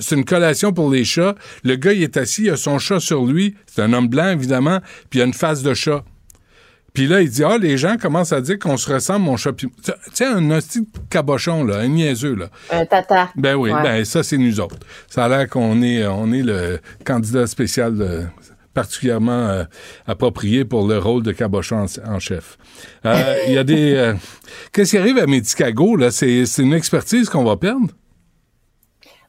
[0.00, 1.34] C'est une collation pour les chats.
[1.64, 3.54] Le gars, il est assis, il a son chat sur lui.
[3.66, 4.80] C'est un homme blanc, évidemment,
[5.10, 6.04] puis il a une face de chat.
[6.94, 9.52] Puis là, il dit, ah, les gens commencent à dire qu'on se ressemble, mon chat.
[9.52, 9.68] Tu
[10.14, 12.48] sais, un hostie de cabochon, là, un niaiseux, là.
[12.70, 13.28] Un tata.
[13.36, 13.82] Ben oui, Ouais.
[13.82, 14.78] ben ça, c'est nous autres.
[15.06, 18.22] Ça a l'air qu'on est, on est le candidat spécial euh,
[18.72, 19.64] particulièrement euh,
[20.06, 22.56] approprié pour le rôle de cabochon en, en chef.
[23.04, 23.94] Euh, Il y a des...
[23.94, 24.14] euh,
[24.72, 26.10] Qu'est-ce qui arrive à Medicago, là?
[26.10, 27.86] C'est une expertise qu'on va perdre?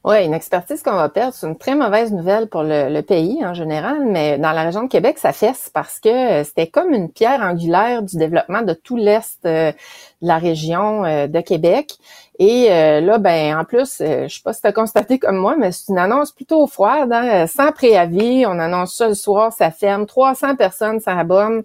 [0.05, 3.43] Oui, une expertise qu'on va perdre, c'est une très mauvaise nouvelle pour le, le pays
[3.45, 6.93] en général, mais dans la région de Québec, ça fesse parce que euh, c'était comme
[6.93, 9.73] une pierre angulaire du développement de tout l'est de
[10.21, 11.95] la région de Québec.
[12.39, 15.71] Et là, ben en plus, je sais pas si tu as constaté comme moi, mais
[15.71, 18.45] c'est une annonce plutôt froide, hein, sans préavis.
[18.45, 20.05] On annonce ça le soir, ça ferme.
[20.05, 21.63] 300 personnes s'abonnent.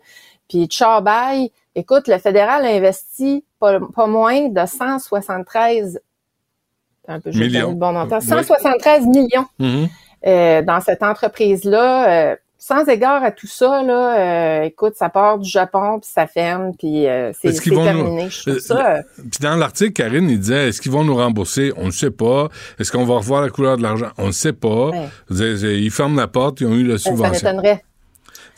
[0.48, 1.50] Puis ciao bye.
[1.74, 6.00] Écoute, le fédéral a investi pas, pas moins de 173
[7.08, 7.72] un peu, Millions.
[7.72, 8.18] bon montant.
[8.20, 8.26] Oui.
[8.26, 9.46] 173 millions
[10.26, 15.38] euh, dans cette entreprise-là, euh, sans égard à tout ça, là, euh, écoute, ça part
[15.40, 18.24] du Japon, puis ça ferme, puis euh, c'est vont terminé.
[18.24, 18.90] nous- Je trouve euh, ça...
[18.98, 21.72] euh, Puis dans l'article, Karine, il disait est-ce qu'ils vont nous rembourser?
[21.76, 22.48] On ne sait pas.
[22.78, 24.10] Est-ce qu'on va revoir la couleur de l'argent?
[24.16, 24.90] On ne sait pas.
[24.90, 25.08] Ouais.
[25.30, 27.48] Ils ferment la porte, ils ont eu la Ben, ça subvention.
[27.48, 27.82] m'étonnerait.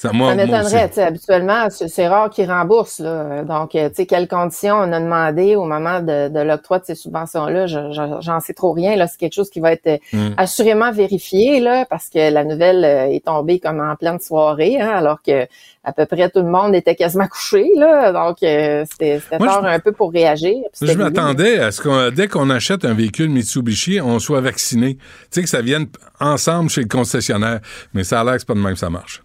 [0.04, 0.64] Ça, moi, Ça m'étonnerait.
[0.84, 0.88] aussi.
[0.88, 3.00] tu sais, Habituellement, c'est rare qu'ils remboursent.
[3.00, 3.42] Là.
[3.42, 6.84] Donc, euh, tu sais, quelles conditions on a demandé au moment de, de l'octroi de
[6.84, 8.96] ces subventions-là, je- je- j'en sais trop rien.
[8.96, 10.34] Là, c'est quelque chose qui va être euh, Mm.
[10.36, 14.90] assurément vérifié, là, parce que la nouvelle euh, est tombée comme en pleine soirée, hein,
[14.94, 15.46] alors que
[15.86, 17.66] à peu près tout le monde était quasiment couché.
[17.76, 20.56] Là, donc, c'était tard je- un peu pour réagir.
[20.80, 24.96] Je m'attendais à ce qu'on, dès qu'on achète un véhicule Mitsubishi, on soit vacciné.
[24.96, 25.86] Tu sais, que ça vienne
[26.20, 27.60] ensemble chez le concessionnaire.
[27.94, 29.23] Mais ça a l'air que c'est pas de même que ça marche.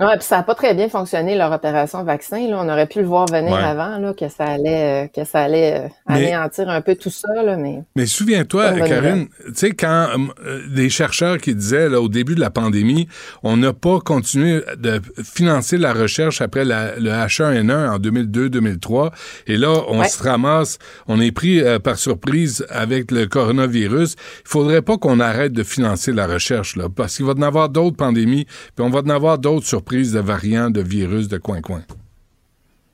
[0.00, 2.48] Ouais, puis ça n'a pas très bien fonctionné leur opération vaccin.
[2.48, 2.58] Là.
[2.60, 3.62] On aurait pu le voir venir Ouais.
[3.62, 7.10] avant, là, que ça allait, euh, que ça allait euh, Mais- anéantir un peu tout
[7.10, 7.28] ça.
[7.44, 10.08] Là, mais Mais souviens-toi, Karine, tu sais, quand
[10.46, 13.08] euh, des chercheurs qui disaient là, au début de la pandémie,
[13.42, 19.10] on n'a pas continué de financer la recherche après la- le H1N1 en 2002-2003,
[19.46, 20.08] et là, on Ouais.
[20.08, 24.14] se ramasse, on est pris par surprise avec le coronavirus.
[24.46, 27.42] Il faudrait pas qu'on arrête de financer la recherche, là, parce qu'il va y en
[27.42, 31.38] avoir d'autres pandémies, puis on va en avoir d'autres surprises de variants, de virus, de
[31.38, 31.82] coin-coin.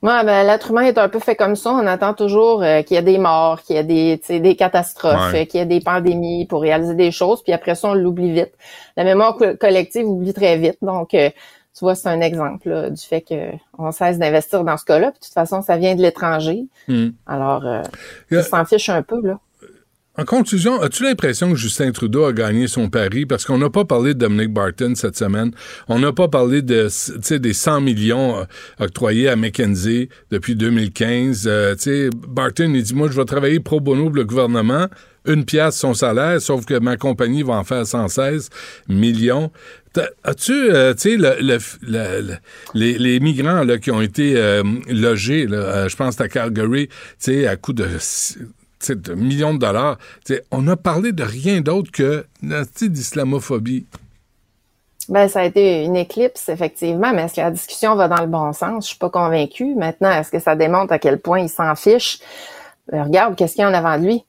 [0.03, 1.71] Ouais, ben, l'être humain est un peu fait comme ça.
[1.73, 5.33] On attend toujours euh, qu'il y ait des morts, qu'il y ait des, des catastrophes,
[5.33, 5.47] Ouais.
[5.47, 8.53] qu'il y ait des pandémies pour réaliser des choses, puis après ça, on l'oublie vite.
[8.97, 10.77] La mémoire co- collective oublie très vite.
[10.83, 11.31] Donc, euh,
[11.77, 13.35] tu vois, c'est un exemple là, du fait que
[13.79, 15.11] on cesse d'investir dans ce cas-là.
[15.11, 16.67] Puis, de toute façon, ça vient de l'étranger.
[16.89, 17.09] Hmm.
[17.27, 17.83] Alors, euh,
[18.31, 19.39] ils s'en fichent un peu, là.
[20.19, 23.27] En conclusion, as-tu l'impression que Justin Trudeau a gagné son pari?
[23.27, 25.51] Parce qu'on n'a pas parlé de Dominic Barton cette semaine.
[25.89, 26.89] On n'a pas parlé de,
[27.37, 28.45] des 100 millions euh,
[28.81, 31.45] octroyés à McKenzie depuis 2015.
[31.47, 31.75] Euh,
[32.29, 34.87] Barton, il dit, moi, je vais travailler pro bono pour le gouvernement.
[35.27, 38.49] Une pièce son salaire, sauf que ma compagnie va en faire 116
[38.89, 39.51] millions.
[40.25, 42.37] As-tu, euh, tu sais, le- le- le- le-
[42.75, 47.47] les, les migrants là, qui ont été euh, logés, je pense à Calgary, tu sais,
[47.47, 47.85] à coût de
[48.95, 49.99] de millions de dollars.
[50.51, 53.87] On a parlé de rien d'autre que d'islamophobie.
[55.09, 58.27] Ben, ça a été une éclipse, effectivement, mais est-ce que la discussion va dans le
[58.27, 58.85] bon sens?
[58.85, 59.75] Je suis pas convaincue.
[59.77, 62.19] Maintenant, est-ce que ça démontre à quel point il s'en fiche?
[62.91, 64.25] Ben, regarde, qu'est-ce qu'il y a en avant de lui?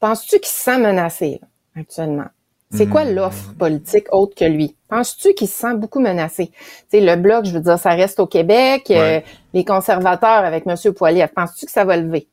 [0.00, 1.48] Penses-tu qu'il se sent menacé, là,
[1.80, 2.26] actuellement?
[2.72, 4.76] C'est quoi l'offre politique autre que lui?
[4.88, 6.52] Penses-tu qu'il se sent beaucoup menacé?
[6.88, 8.86] Sais, le bloc, je veux dire, ça reste au Québec.
[8.90, 9.24] Ouais.
[9.26, 10.76] euh, les conservateurs avec M.
[10.94, 12.28] Poilievre, penses-tu que ça va lever?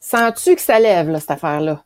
[0.00, 1.82] Sens-tu que ça lève, là, cette affaire-là?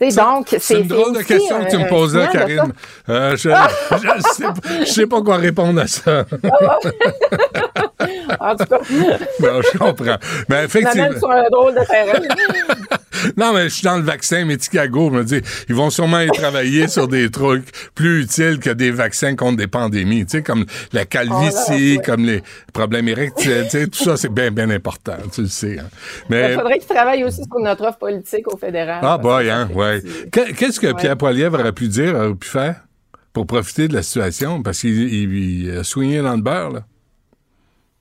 [0.00, 2.26] Donc, c'est une drôle de question que tu me poses là.
[2.26, 2.72] Karine.
[3.08, 3.48] Euh, je,
[3.90, 6.24] je, sais, pas- je sais pas quoi répondre à ça.
[8.40, 8.78] En tout cas,
[9.40, 10.16] non, je comprends.
[10.48, 11.18] Mais effectivement.
[11.18, 12.18] sur un drôle de terrain.
[13.36, 15.08] Non, mais je suis dans le vaccin Méticago.
[15.12, 18.90] Je me dis, ils vont sûrement y travailler sur des trucs plus utiles que des
[18.90, 20.26] vaccins contre des pandémies.
[20.26, 22.00] Tu sais, comme la calvitie, Oh là, ouais.
[22.04, 23.64] comme les problèmes érectiles.
[23.64, 25.16] Tu sais, tout ça, c'est bien, bien important.
[25.32, 25.78] Tu le sais.
[25.78, 25.84] hein.
[26.28, 26.52] Mais.
[26.52, 28.98] Il faudrait qu'il travaille aussi sur notre offre politique au fédéral.
[29.02, 30.52] Ah, boy, hein, fait ouais.
[30.54, 30.94] Qu'est-ce que Ouais.
[30.94, 32.86] Pierre Poilievre aurait pu dire, aurait pu faire
[33.32, 34.62] pour profiter de la situation?
[34.62, 36.86] Parce qu'il il, il a soigné dans le beurre, là.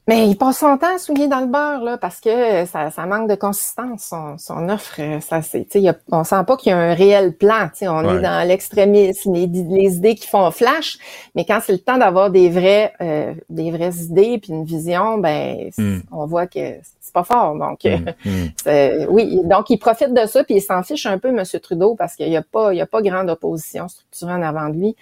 [0.06, 3.06] Mais il passe son temps à souiller dans le beurre, là, parce que ça, ça
[3.06, 4.96] manque de consistance, son, son offre.
[5.00, 5.66] euh, Ça, c'est,
[6.12, 7.70] on sent pas qu'il y a un réel plan.
[7.70, 8.16] tu sais, On Ouais.
[8.18, 10.98] est dans l'extrémisme, les, les idées qui font flash,
[11.36, 15.20] mais quand c'est le temps d'avoir des vrais, euh, des vraies idées puis une vision,
[15.20, 16.02] ben, c'est- Mm.
[16.12, 16.60] on voit que
[17.00, 17.56] c'est pas fort.
[17.56, 18.32] Donc, euh, Mm.
[18.62, 21.44] c'est- oui, donc il profite de ça puis il s'en fiche un peu, M.
[21.62, 24.68] Trudeau, parce qu'il y a pas, il y a pas grande opposition structurée en avant
[24.68, 24.96] de lui.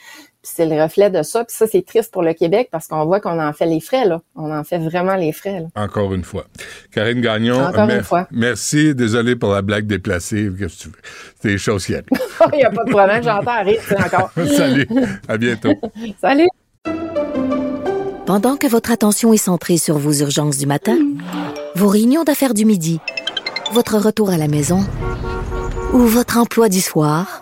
[0.43, 1.43] Puis c'est le reflet de ça.
[1.43, 4.06] Puis ça, c'est triste pour le Québec parce qu'on voit qu'on en fait les frais,
[4.06, 4.21] là.
[4.36, 5.67] On en fait vraiment les frais, là.
[5.75, 6.45] Encore une fois.
[6.91, 8.27] Karine Gagnon, Encore une fois.
[8.32, 8.95] merci.
[8.95, 10.49] Désolé pour la blague déplacée.
[10.58, 10.95] Qu'est-ce que tu veux?
[11.39, 12.06] C'est des choses qui arrivent.
[12.54, 14.32] Il n'y a pas de problème, j'entends rire, encore.
[14.58, 14.88] Salut.
[15.27, 15.73] À bientôt.
[16.21, 16.47] Salut!
[18.25, 20.97] Pendant que votre attention est centrée sur vos urgences du matin,
[21.75, 22.99] vos réunions d'affaires du midi,
[23.73, 24.80] votre retour à la maison
[25.93, 27.41] ou votre emploi du soir,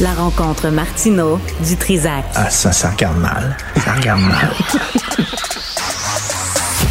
[0.00, 2.24] La rencontre Martino du Trizac.
[2.34, 3.56] Ah, ça, ça regarde mal.
[3.84, 4.52] Ça regarde mal.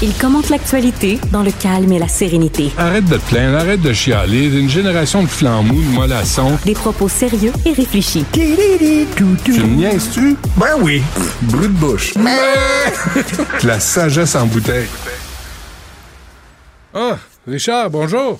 [0.01, 2.71] Il commente l'actualité dans le calme et la sérénité.
[2.77, 4.47] Arrête de te plaindre, arrête de chialer.
[4.47, 6.57] Une génération de flambous, de mollassons.
[6.65, 8.25] Des propos sérieux et réfléchis.
[8.33, 10.35] Tu me niaises-tu?
[10.57, 11.01] Ben oui.
[11.41, 12.13] Brut de bouche.
[13.63, 14.87] La sagesse en bouteille.
[16.93, 18.39] Ah, Richard, bonjour.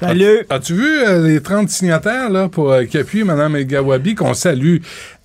[0.00, 0.44] Salut!
[0.50, 4.34] As-tu vu euh, les 30 signataires là, pour euh, qui appuient Mme El Gawabi, qu'on
[4.34, 4.78] salue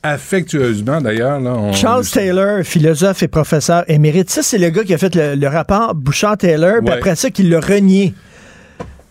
[0.04, 1.40] affectueusement d'ailleurs?
[1.40, 4.30] là, on- Charles Taylor, philosophe et professeur émérite.
[4.30, 7.44] Ça, c'est le gars qui a fait le, le rapport Bouchard-Taylor, puis après ça, qui
[7.44, 8.14] l'a renié.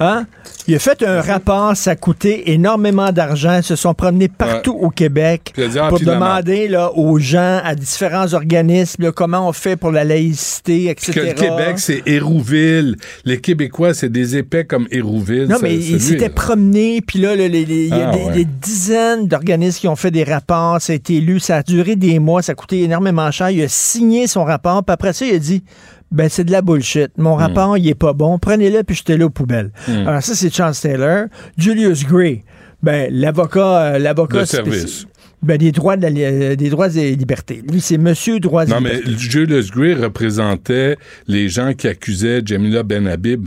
[0.01, 0.27] Hein?
[0.69, 3.57] Il a fait un rapport, ça a coûté énormément d'argent.
[3.57, 8.33] Ils se sont promenés partout au Québec ah, pour demander là, aux gens, à différents
[8.35, 11.13] organismes, là, comment on fait pour la laïcité, etc.
[11.13, 12.97] que le Québec, c'est Hérouville.
[13.25, 15.47] Les Québécois, c'est des épais comme Hérouville.
[15.49, 16.35] Non, Ça- mais c'est il lui, s'était là.
[16.35, 18.33] promené, puis là, il y a Ah, des, ouais.
[18.35, 21.97] des dizaines d'organismes qui ont fait des rapports, ça a été lu, ça a duré
[21.97, 23.51] des mois, ça a coûté énormément cher.
[23.51, 25.63] Il a signé son rapport, puis après ça, il a dit
[26.11, 27.11] ben c'est de la bullshit.
[27.19, 27.41] Mon Hmm.
[27.41, 28.39] rapport, il est pas bon.
[28.39, 29.71] Prenez-le puis jetez-le aux poubelles.
[29.87, 31.27] Alors ça, c'est Charles Taylor.
[31.57, 32.43] Julius Gray,
[32.83, 35.07] ben l'avocat, euh, l'avocat De service.
[35.41, 37.63] Ben, des droits de la euh, des droits et libertés.
[37.71, 39.19] Lui, c'est Monsieur droits et Non, mais libertés.
[39.19, 40.97] Julius Gray représentait
[41.29, 43.47] les gens qui accusaient Jamila Ben Habib.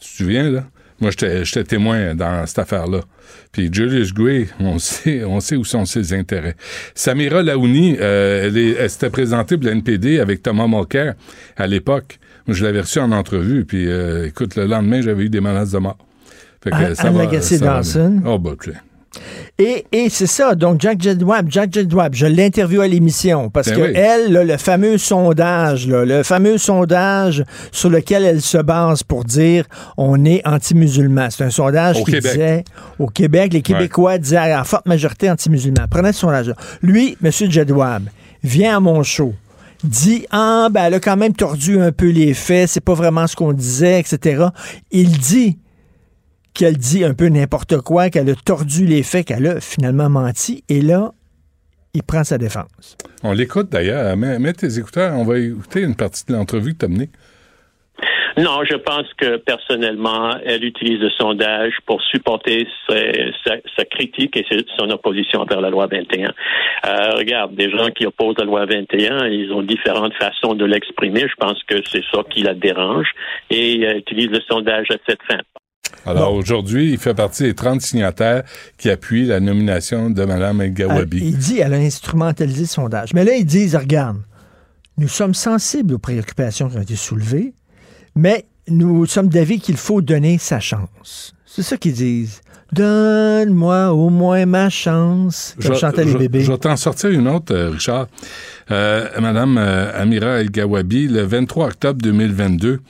[0.00, 0.64] Tu te souviens, là?
[1.02, 3.00] Moi, j'étais témoin dans cette affaire-là.
[3.50, 6.54] Puis Julius Gray, on sait, on sait où sont ses intérêts.
[6.94, 11.14] Samira Laouni, euh, elle, elle s'était présentée pour l'NPD avec Thomas Mulcair
[11.56, 12.20] à l'époque.
[12.46, 13.64] Moi, je l'avais reçu en entrevue.
[13.64, 15.98] Puis, euh, écoute, le lendemain, j'avais eu des menaces de mort.
[16.62, 18.22] Fait que À- ça à va, ça Dawson?
[18.24, 18.52] Oh, bah.
[19.58, 23.76] Et, et c'est ça, donc Jack Jedwab, Jack Jedwab, je l'interviewe à l'émission parce Ben
[23.76, 23.92] que oui.
[23.94, 29.24] elle, là, le fameux sondage, là, le fameux sondage sur lequel elle se base pour
[29.24, 29.66] dire
[29.98, 31.28] on est anti-musulman.
[31.30, 32.32] C'est un sondage Au qui Québec.
[32.32, 32.64] disait
[32.98, 35.84] au Québec, les Québécois disaient à la forte majorité anti-musulman.
[35.90, 36.54] Prenez ce sondage-là.
[36.80, 37.30] Lui, M.
[37.30, 38.04] Jedwab,
[38.42, 39.34] vient à mon show
[39.84, 43.26] dit ah ben elle a quand même tordu un peu les faits, c'est pas vraiment
[43.26, 44.46] ce qu'on disait, etc.
[44.92, 45.58] Il dit
[46.54, 50.62] qu'elle dit un peu n'importe quoi, qu'elle a tordu les faits, qu'elle a finalement menti,
[50.68, 51.12] et là,
[51.94, 52.96] il prend sa défense.
[53.22, 54.16] On l'écoute d'ailleurs.
[54.16, 55.12] Mets, mets tes écouteurs.
[55.14, 57.10] On va écouter une partie de l'entrevue que tu as menée.
[58.38, 64.34] Non, je pense que personnellement, elle utilise le sondage pour supporter ses- sa, sa critique
[64.38, 66.32] et ses- son opposition envers la loi 21.
[66.86, 71.20] Euh, regarde, des gens qui opposent la loi 21, ils ont différentes façons de l'exprimer.
[71.28, 73.08] Je pense que c'est ça qui la dérange
[73.50, 75.38] et elle utilise le sondage à cette fin.
[76.06, 78.42] Alors aujourd'hui, il fait partie des 30 signataires
[78.76, 81.18] qui appuient la nomination de Mme El Elle- Gawabi.
[81.22, 83.14] il dit elle a instrumentalisé le sondage.
[83.14, 84.18] Mais là, ils disent, regarde,
[84.98, 87.54] nous sommes sensibles aux préoccupations qui ont été soulevées,
[88.16, 91.34] mais nous sommes d'avis qu'il faut donner sa chance.
[91.46, 92.40] C'est ça qu'ils disent.
[92.72, 95.54] Donne-moi au moins ma chance.
[95.62, 96.40] Comme Je- chantaient les je- bébés.
[96.40, 98.06] Je vais t'en sortir une autre, euh, Richard.
[98.70, 102.80] Euh, Madame euh, Amira El Gawabi, le 23 octobre 2022,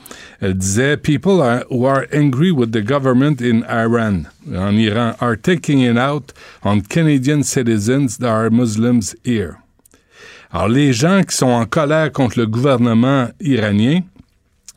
[0.41, 4.23] elle disait People are- who are angry with the government in Iran,
[4.55, 6.31] en Iran, are taking it out
[6.63, 9.55] on Canadian citizens that are Muslims here.
[10.51, 14.01] Alors, les gens qui sont en colère contre le gouvernement iranien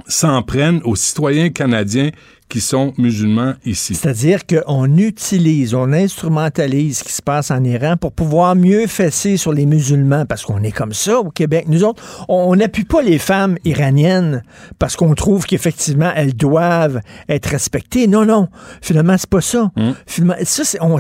[0.09, 2.11] s'en prennent aux citoyens canadiens
[2.49, 3.95] qui sont musulmans ici.
[3.95, 9.37] C'est-à-dire qu'on utilise, on instrumentalise ce qui se passe en Iran pour pouvoir mieux fesser
[9.37, 11.67] sur les musulmans, parce qu'on est comme ça au Québec.
[11.69, 14.43] Nous autres, on n'appuie pas les femmes iraniennes
[14.79, 18.07] parce qu'on trouve qu'effectivement, elles doivent être respectées.
[18.07, 18.49] Non, non.
[18.81, 19.71] Finalement, c'est pas ça.
[20.07, 20.99] Finalement, ça, on,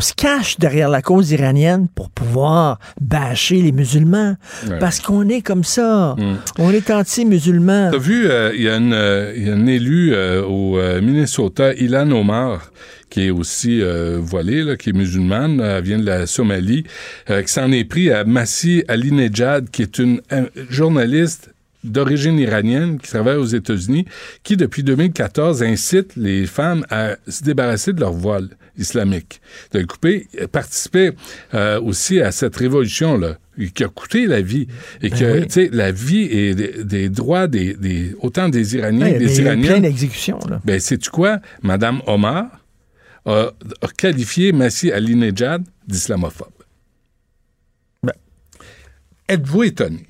[0.00, 4.36] se cache derrière la cause iranienne pour pouvoir bâcher les musulmans.
[4.68, 4.78] Ouais.
[4.78, 6.16] Parce qu'on est comme ça.
[6.58, 7.90] On est anti-musulman.
[7.92, 10.78] T'as vu, euh, il y, a une, euh, il y a une élue euh, au
[10.88, 12.72] euh, Minnesota, Ilan Omar,
[13.10, 16.84] qui est aussi euh, voilée, là, qui est musulmane, elle vient de la Somalie,
[17.30, 21.50] euh, qui s'en est pris à Massi Alinejad, qui est une euh, journaliste
[21.84, 24.04] d'origine iranienne qui travaille aux États-Unis,
[24.42, 29.40] qui depuis 2014 incite les femmes à se débarrasser de leur voile islamique,
[29.72, 31.12] de couper, euh, participer
[31.54, 33.38] euh, aussi à cette révolution-là
[33.74, 34.68] qui a coûté la vie
[35.02, 35.46] et que, oui.
[35.48, 39.22] tu sais, la vie et des, des droits des, des- autant des Iraniens Ouais, que
[39.24, 39.80] il y des a plein Iraniens.
[39.80, 40.38] d'exécutions.
[40.48, 40.60] là.
[40.64, 41.40] Ben, sais-tu quoi?
[41.62, 42.46] Madame Omar
[43.26, 43.50] a,
[43.82, 46.52] a qualifié Massi Alinejad d'islamophobe.
[48.04, 48.12] Ben.
[49.28, 50.06] Êtes-vous étonné?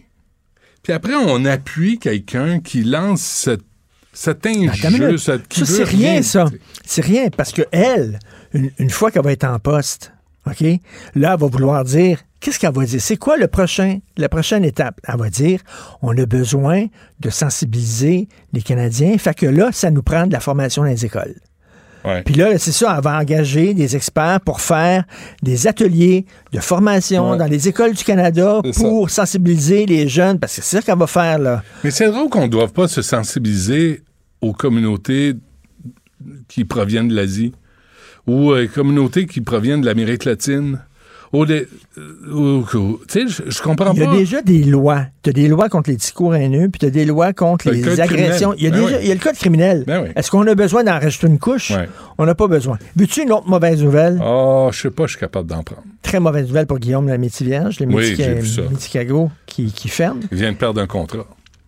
[0.89, 3.61] Puis après, on appuie quelqu'un qui lance cette,
[4.15, 6.47] cet cette, qui Ça, veut rien, ça.
[6.83, 8.19] C'est rien, parce que elle,
[8.55, 10.15] une, une fois qu'elle va être en poste,
[10.47, 13.03] OK, là, elle va vouloir dire, qu'est-ce qu'elle va dire?
[13.03, 14.99] C'est quoi le prochain, la prochaine étape?
[15.07, 15.61] Elle va dire,
[16.01, 16.87] on a besoin
[17.21, 21.05] de sensibiliser les Canadiens, fait que là, ça nous prend de la formation dans les
[21.05, 21.35] écoles.
[22.05, 22.23] Ouais.
[22.23, 25.05] Puis là, c'est ça, elle va engager des experts pour faire
[25.43, 27.39] des ateliers de formation Ouais.
[27.39, 28.83] dans les écoles du Canada ça.
[28.83, 31.63] pour sensibiliser les jeunes, parce que c'est ça qu'elle va faire, là.
[31.85, 34.03] Mais c'est drôle qu'on ne doive pas se sensibiliser
[34.41, 35.35] aux communautés
[36.47, 37.53] qui proviennent de l'Asie
[38.27, 40.81] ou aux communautés qui proviennent de l'Amérique latine.
[41.33, 44.17] Ou des, euh, ou- tu sais, je, comprends Il y a pas.
[44.17, 45.03] déjà des lois.
[45.23, 47.75] Tu as des lois contre les discours haineux, puis tu as des lois contre Le
[47.77, 48.55] les agressions.
[48.57, 49.03] Il y, a Ben déjà, oui.
[49.03, 49.85] il y a le code criminel.
[49.87, 50.09] Ben oui.
[50.17, 51.73] Est-ce qu'on a besoin d'en rajouter une couche?
[52.17, 52.79] On n'a pas besoin.
[52.97, 54.19] Veux-tu une autre mauvaise nouvelle?
[54.25, 55.83] Oh, je sais pas, je suis capable d'en prendre.
[56.03, 57.87] Très mauvaise nouvelle pour Guillaume la Métivierge, le.
[57.87, 60.21] Méticago qui, qui ferme.
[60.33, 61.27] Il vient de perdre un contrat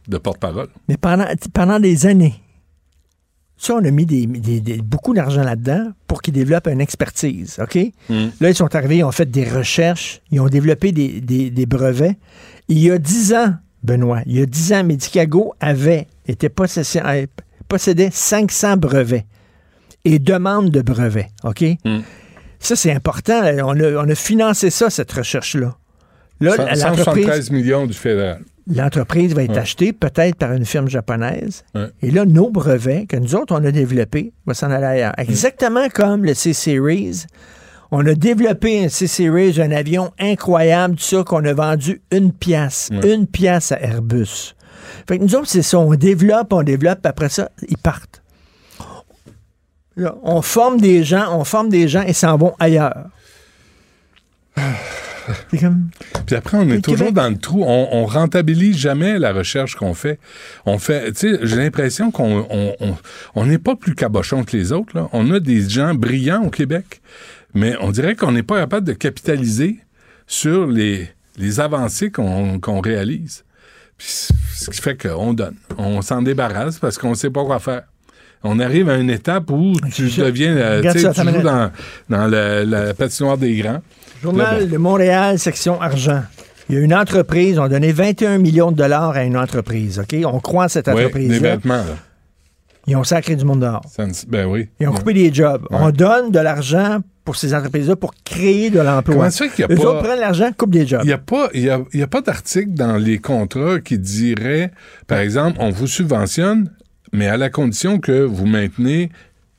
[0.09, 0.69] de porte-parole.
[0.89, 2.35] Mais pendant, pendant des années,
[3.63, 7.59] ça, on a mis des, des- des- beaucoup d'argent là-dedans pour qu'ils développent une expertise,
[7.63, 7.77] OK?
[8.09, 8.29] Mm.
[8.41, 11.67] Là, ils sont arrivés, ils ont fait des recherches, ils ont développé des, des- des
[11.67, 12.17] brevets.
[12.69, 17.03] Il y a dix ans, Benoît, il y a dix ans, Medicago avait, était possessé-
[17.05, 17.27] euh,
[17.69, 19.27] possédait 500 brevets
[20.07, 21.63] et demande de brevets, OK?
[21.85, 21.99] Mm.
[22.61, 23.43] Ça, c'est important.
[23.65, 25.77] On a, on a financé ça, cette recherche-là.
[26.41, 27.25] Là, Cent- l'entreprise...
[27.27, 28.41] 173 millions du fédéral.
[28.75, 29.59] L'entreprise va être Ouais.
[29.59, 31.65] achetée peut-être par une firme japonaise.
[31.75, 31.89] Ouais.
[32.03, 35.15] Et là, nos brevets, que nous autres, on a développés, vont s'en aller ailleurs.
[35.19, 37.27] Exactement comme le C-Series.
[37.91, 42.89] On a développé un C-Series, un avion incroyable, tout ça, qu'on a vendu une pièce.
[42.93, 43.15] Ouais.
[43.15, 44.55] Une pièce à Airbus.
[45.09, 45.79] Fait que nous autres, c'est ça.
[45.79, 48.23] On développe, on développe, puis après ça, ils partent.
[49.97, 53.09] Là, on forme des gens, on forme des gens et s'en vont ailleurs.
[55.61, 55.89] Comme...
[56.27, 57.15] Puis après, on Le est toujours Québec.
[57.15, 57.65] dans le trou.
[57.67, 60.19] On, on rentabilise jamais la recherche qu'on fait.
[60.67, 62.97] On fait, tu sais, j'ai l'impression qu'on on,
[63.35, 64.97] on- n'est pas plus cabochon que les autres.
[64.97, 65.09] Là.
[65.13, 67.01] On a des gens brillants au Québec,
[67.55, 69.79] mais on dirait qu'on n'est pas capable de capitaliser
[70.27, 73.45] sur les, les avancées qu'on réalise.
[73.99, 74.09] Puis
[74.55, 75.57] ce qui fait qu'on donne.
[75.77, 77.83] On s'en débarrasse parce qu'on ne sait pas quoi faire.
[78.43, 81.71] On arrive à une étape où tu deviens, euh, tu sais, joues dans,
[82.09, 83.83] dans le- la patinoire des grands.
[84.23, 86.23] Journal de Montréal, section argent.
[86.69, 89.99] Il y a une entreprise, on a donné 21 millions de dollars à une entreprise,
[89.99, 90.15] OK?
[90.25, 91.39] On croit à cette Oui, entreprise-là.
[91.57, 91.75] vêtements.
[91.77, 91.97] Là.
[92.87, 93.83] Ils ont sacré du monde dehors.
[93.91, 94.69] Ça ben oui.
[94.79, 94.99] Ils ont Ouais.
[94.99, 95.63] coupé des jobs.
[95.71, 95.79] Ouais.
[95.81, 99.15] On donne de l'argent pour ces entreprises-là pour créer de l'emploi.
[99.17, 101.01] Comment ça qu'il y a Eux pas- autres prennent l'argent, coupent des jobs.
[101.03, 104.71] Il n'y a pas, y a, y a pas d'article dans les contrats qui dirait,
[105.07, 106.71] par exemple, on vous subventionne,
[107.13, 109.11] mais à la condition que vous maintenez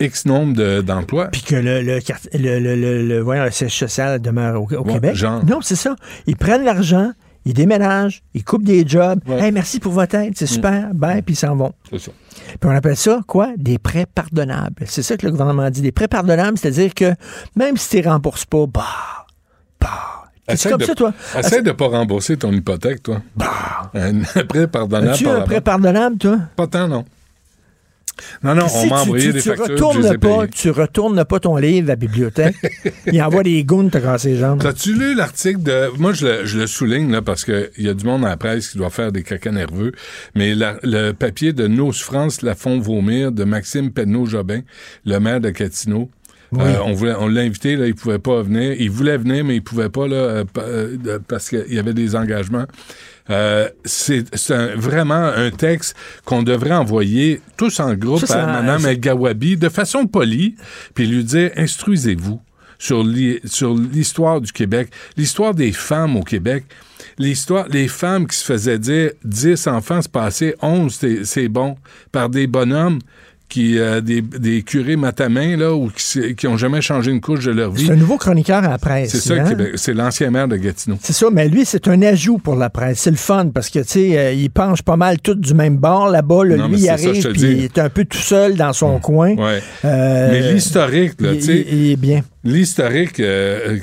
[0.02, 1.28] X nombre de- d'emplois.
[1.28, 2.00] Puis que le, le,
[2.34, 5.16] le, le, le- le- voyons, le siège social demeure au, Québec.
[5.48, 5.96] Non, c'est ça.
[6.28, 7.12] Ils prennent l'argent,
[7.46, 9.20] ils déménagent, ils coupent des jobs.
[9.26, 9.32] Mm.
[9.34, 10.94] Hey, merci pour votre aide, c'est super.
[10.94, 11.74] Bye, puis ils s'en vont.
[11.90, 12.12] C'est ça.
[12.60, 13.50] Puis on appelle ça, quoi?
[13.58, 14.84] Des prêts pardonnables.
[14.86, 15.82] C'est ça que le gouvernement dit.
[15.82, 17.14] Des prêts pardonnables, c'est-à-dire que
[17.56, 18.84] même si tu ne rembourses pas, bah,
[19.80, 19.90] bah.
[20.56, 21.14] C'est comme de- ça, toi?
[21.38, 23.22] Essaye de ne pas rembourser ton hypothèque, toi.
[23.36, 23.92] Bah.
[23.94, 26.40] Un prêt pardonnable par un prêt pardonnable, toi?
[26.58, 27.06] Pas tant, non.
[28.44, 31.40] Non, non, Si on m'a envoyé tu, des tu factures, retournes pas, tu retournes pas
[31.40, 32.56] ton livre à la bibliothèque,
[33.08, 34.60] il envoie des goons te casser les jambes.
[34.64, 35.98] T'as-tu lu l'article de.
[35.98, 38.38] Moi, je le, je le souligne, là, parce qu'il y a du monde dans la
[38.38, 39.92] presse qui doit faire des cacas nerveux.
[40.36, 44.62] Mais la- le papier de Nos France la font vomir de Maxime Penneau-Jobin,
[45.06, 45.50] le maire de
[46.60, 48.74] Euh, on voulait, on l'a invité, là, il pouvait pas venir.
[48.78, 52.16] Il voulait venir, mais il pouvait pas, là, euh, euh, parce qu'il y avait des
[52.16, 52.66] engagements.
[53.30, 54.26] Euh, c'est
[54.76, 55.96] vraiment un texte
[56.26, 60.56] qu'on devrait envoyer tous en groupe Ça, à Mme El Gawabi de façon polie,
[60.94, 62.42] puis lui dire instruisez-vous
[62.80, 66.66] sur l'hi- sur l'histoire du Québec, l'histoire des femmes au Québec,
[67.20, 71.78] l'histoire les femmes qui se faisaient dire 10 enfants se passer 11 c'est- c'est bon
[72.12, 73.00] par des bonhommes
[73.52, 77.44] qui euh, des, des curés matamins là ou qui, qui ont jamais changé une couche
[77.44, 77.86] de leur vie.
[77.86, 79.12] C'est un nouveau chroniqueur à la presse.
[79.12, 79.56] C'est ça, hein?
[79.76, 80.98] C'est l'ancien maire de Gatineau.
[81.02, 83.00] C'est ça, mais lui, c'est un ajout pour la presse.
[83.00, 85.76] C'est le fun parce que, tu sais, euh, il penche pas mal tout du même
[85.76, 86.46] bord là-bas.
[86.46, 86.68] là.
[86.68, 89.36] Lui, il arrive, puis il est un peu tout seul dans son coin.
[89.36, 89.62] Ouais.
[89.84, 92.22] Euh, Mais l'historique, là, tu sais, il, il est bien.
[92.44, 93.78] L'historique euh,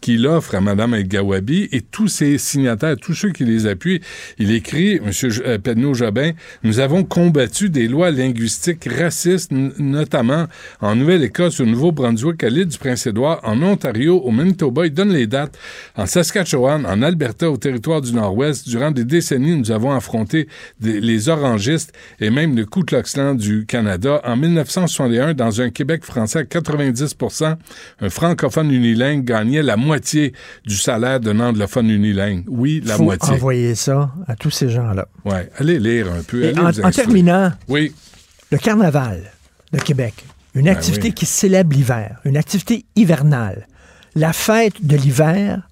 [0.00, 4.00] qu'il offre à Mme El Gawabi et tous ses signataires, tous ceux qui les appuient,
[4.38, 5.10] il écrit, M.
[5.46, 6.32] euh, Penneau-Jobin,
[6.64, 10.46] nous avons combattu des lois linguistiques racistes, notamment
[10.80, 15.26] en Nouvelle-Écosse, au Nouveau-Brunswick, à l'île du Prince-Édouard, en Ontario, au Manitoba, il donne les
[15.26, 15.58] dates,
[15.96, 18.68] en Saskatchewan, en Alberta, au territoire du Nord-Ouest.
[18.68, 20.48] Durant des décennies, nous avons affronté
[20.80, 24.20] des- les orangistes et même le Ku Klux Klan du Canada.
[24.24, 27.14] En 1961, dans un Québec français à 90
[28.00, 30.32] un francophone unilingue gagnait la moitié
[30.66, 32.44] du salaire d'un anglophone unilingue.
[32.48, 33.34] Oui, la faut moitié.
[33.34, 35.06] envoyer ça à tous ces gens-là.
[35.24, 36.48] Ouais, allez lire un peu.
[36.48, 37.94] Allez en, terminant, Oui,
[38.50, 39.22] le carnaval
[39.72, 41.14] de Québec, une activité Ben oui.
[41.14, 43.66] qui célèbre l'hiver, une activité hivernale.
[44.14, 45.68] La fête de l'hiver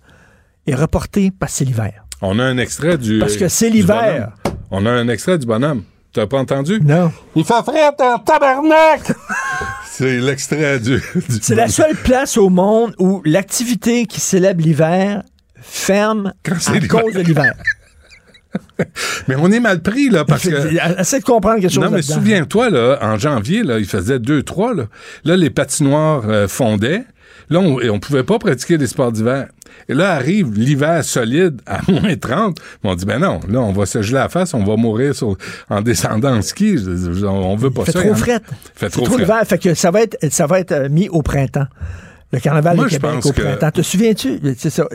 [0.66, 2.04] est reportée parce que c'est l'hiver.
[2.22, 3.18] on a un extrait du.
[3.18, 4.32] Parce que c'est l'hiver.
[4.70, 5.82] On a un extrait du bonhomme.
[6.12, 6.80] T'as pas entendu?
[6.82, 7.12] Non.
[7.36, 9.12] Il fait frère en tabarnak!
[10.00, 10.96] C'est l'extrait du.
[10.96, 11.02] du
[11.42, 15.22] C'est la seule place au monde où l'activité qui célèbre l'hiver
[15.60, 17.52] ferme Quand à cause de l'hiver.
[19.28, 20.98] Mais on est mal pris, là, parce que.
[20.98, 24.74] Essaie de comprendre quelque chose Non, mais souviens-toi, là, en janvier, là, il faisait 2-3,
[24.74, 24.84] là.
[25.24, 27.04] Là, les patinoires euh, fondaient.
[27.50, 29.48] Là, on, on pouvait pas pratiquer des sports d'hiver.
[29.88, 32.58] Et là, arrive l'hiver solide à moins 30.
[32.84, 35.36] On dit, ben non, là, on va se geler la face, on va mourir sur-
[35.68, 36.76] en descendant en ski.
[37.24, 38.00] On veut pas fait ça.
[38.00, 38.40] trop il y en a- fret.
[38.74, 39.40] Fait C'est trop trop l'hiver.
[39.46, 41.66] Fait que ça va être, ça va être euh, mis au printemps.
[42.32, 43.70] Le carnaval Moi, de Québec pense au que- printemps.
[43.72, 44.38] Te souviens-tu?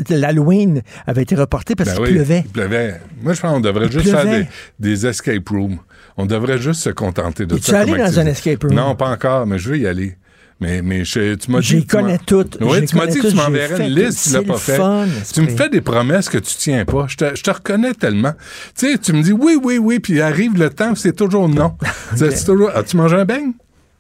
[0.09, 2.43] L'Halloween avait été reporté parce Ben qu'il oui, pleuvait.
[2.45, 3.01] Il pleuvait.
[3.21, 4.45] Moi, je pense qu'on devrait Il juste faire des,
[4.79, 5.77] des escape rooms.
[6.17, 7.79] On devrait juste se contenter de ça.
[7.79, 8.27] allé comme dans activité.
[8.29, 8.73] un escape room?
[8.73, 10.15] Non, pas encore, mais je vais y aller.
[10.61, 11.65] Mais, mais je- tu m'as dit.
[11.67, 12.57] J'y connais toutes.
[12.61, 14.77] Oui, tu m'as dit que tu m'enverrais une liste, tu l'as pas fait.
[14.77, 17.05] fun, tu me fais des promesses que tu tiens pas.
[17.09, 18.33] Je te, je te reconnais tellement.
[18.77, 21.73] Tu sais, tu me dis oui, oui, oui, puis arrive le temps, c'est toujours non.
[22.15, 23.51] C'est- c'est toujours, As-tu mangé un beigne?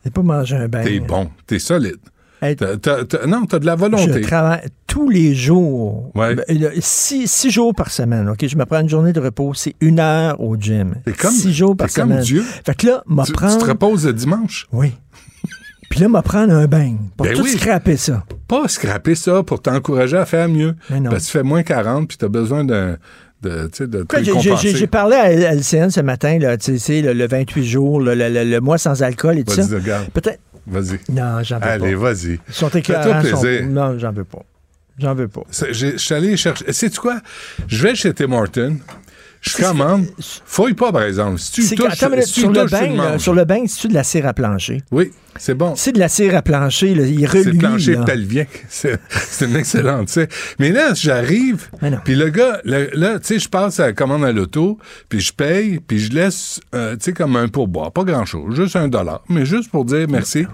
[0.05, 0.83] J'ai pas mangé un bain.
[0.83, 1.97] T'es bon, t'es solide.
[2.41, 4.21] Hey, t'as- t'as- non, t'as de la Je volonté.
[4.21, 6.11] travaille tous les jours.
[6.13, 6.35] Ouais.
[6.35, 6.45] Ben,
[6.79, 8.29] Six, six jours par semaine.
[8.29, 8.45] OK?
[8.45, 9.53] Je me prends une journée de repos.
[9.55, 10.95] C'est une heure au gym.
[11.19, 12.23] Comme- six jours par t'es comme semaine.
[12.23, 12.43] Dieu.
[12.65, 14.67] Fait que là, Tu, tu te reposes le dimanche?
[14.71, 14.93] Oui.
[15.95, 16.95] Puis là, m'a prendre un bain.
[17.15, 17.51] Pour Ben tout oui.
[17.51, 18.25] scraper ça.
[18.49, 20.75] Pas scraper ça pour t'encourager à faire mieux.
[20.89, 21.09] Mais non.
[21.09, 22.65] Parce que tu fais moins 40 puis besoin
[23.67, 24.31] tu de te Quoi, j'ai-
[24.87, 28.43] parlé à LCN ce matin, là, tu sais, le, le 28 jours, le, le- le-
[28.43, 29.63] le mois sans alcool et tout ça.
[30.13, 30.39] Peut-être.
[30.67, 30.99] Vas-y.
[31.13, 31.97] Non, j'en veux Allez, pas.
[31.99, 32.39] vas-y.
[32.47, 33.21] Ils sont écœurants.
[33.23, 33.67] sont- plaisir.
[33.69, 34.41] Non, j'en veux pas.
[34.99, 35.43] J'en veux pas.
[35.71, 36.73] Je suis allé chercher.
[36.73, 37.21] Sais-tu quoi?
[37.67, 38.77] Je vais chez Tim Horton.
[39.47, 40.05] Je commande.
[40.45, 41.37] Fouille pas, par exemple.
[41.39, 43.21] Si tu C'est touches, attends tu sur, le touches, tu bain, là, manges.
[43.21, 44.81] sur le bain, c'est-tu de la cire à plancher?
[44.91, 45.75] Oui, c'est bon.
[45.75, 47.57] C'est de la cire à plancher, là, il C'est reluit.
[47.59, 48.45] plancher pelvien.
[48.69, 50.07] C'est c'est une excellente.
[50.07, 50.25] tu.
[50.57, 51.67] Mais là, j'arrive,
[52.03, 54.79] puis le gars, le- là, tu sais, je passe à la commande à l'auto,
[55.09, 57.91] puis je paye, puis je laisse, euh, tu sais, comme un pourboire.
[57.91, 59.23] Pas grand-chose, juste un dollar.
[59.29, 60.45] Mais juste pour dire merci.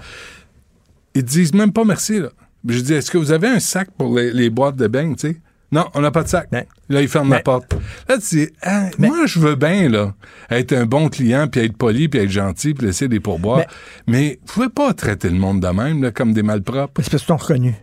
[1.15, 2.29] Ils disent même pas merci, là.
[2.67, 5.15] Puis Je dis, est-ce que vous avez un sac pour les, les boîtes de beignes,
[5.15, 5.37] tu sais?
[5.71, 6.49] Non, on n'a pas de sac.
[6.51, 6.65] Ben.
[6.89, 7.43] Là, ils ferment la Ben.
[7.43, 7.73] porte.
[8.09, 10.13] Là, tu dis, Ah, moi, je veux bien, là,
[10.49, 13.59] être un bon client, puis être poli, puis être gentil, puis laisser des pourboires.
[13.59, 13.65] Ben.
[14.07, 17.01] Mais vous pouvez pas traiter le monde de même, là, comme des malpropres.
[17.01, 17.75] C'est parce qu'ils sont reconnus.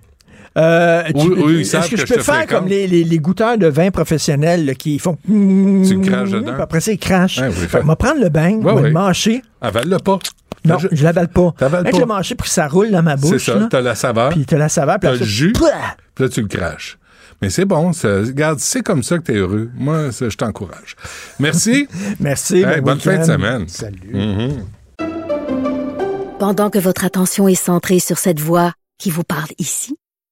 [0.58, 2.58] Euh, tu- Oui, oui, Est-ce que, que je peux te faire fréquente.
[2.60, 5.16] comme les, les- les goûteurs de vin professionnels là, qui font.
[5.26, 6.54] Tu le craches dedans?
[6.58, 7.38] Après ça, ils crachent.
[7.38, 8.90] Ouais, oui, Fait moi, prendre le bain, Ouais, le oui.
[8.90, 9.42] mâcher.
[9.60, 10.18] Avale-le pas.
[10.64, 11.54] Non, Je- je l'avale pas.
[11.56, 13.46] T'avales le mâcher pour que ça roule dans ma C'est bouche.
[13.46, 13.68] ça, là.
[13.70, 14.98] t'as la saveur, Puis t'as la saveur.
[14.98, 16.98] Puis t'as le ça, jus, puis là, tu le craches.
[17.40, 19.70] Mais c'est bon, ça, regarde, c'est comme ça que t'es heureux.
[19.76, 20.96] Moi, ça, je t'encourage.
[21.38, 21.86] Merci.
[22.20, 22.56] Merci.
[22.62, 23.68] Hey, bon bonne fin de semaine.
[23.68, 24.10] Salut.
[26.38, 29.96] Pendant que votre attention est centrée sur cette voix qui vous parle ici,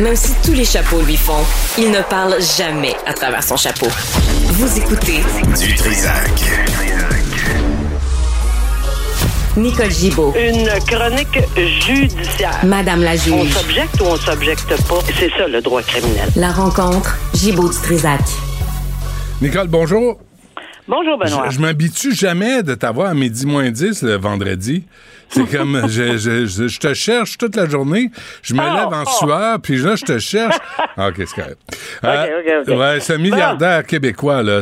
[0.00, 1.44] Même si tous les chapeaux lui font,
[1.78, 3.86] il ne parle jamais à travers son chapeau.
[4.52, 5.20] Vous écoutez
[5.58, 6.30] Du Trisac.
[9.56, 11.38] Nicole Gibaud, Une chronique
[11.86, 12.58] judiciaire.
[12.64, 13.52] Madame la On juge.
[13.54, 14.98] s'objecte ou on s'objecte pas?
[15.18, 16.28] C'est ça le droit criminel.
[16.34, 18.20] La rencontre, Gibaud du Trisac.
[19.40, 20.18] Nicole, bonjour.
[20.86, 21.48] Bonjour Benoît.
[21.48, 24.84] Je, je m'habitue jamais de t'avoir à midi moins 10 le vendredi.
[25.28, 28.10] C'est comme, je, je, te cherche toute la journée.
[28.42, 29.26] Je me Oh, lève en oh.
[29.26, 30.56] sueur, puis là, je te cherche.
[30.96, 31.58] Ah, OK, c'est correct.
[32.02, 32.78] OK, OK.
[32.78, 34.60] Ouais, c'est un milliardaire québécois, là.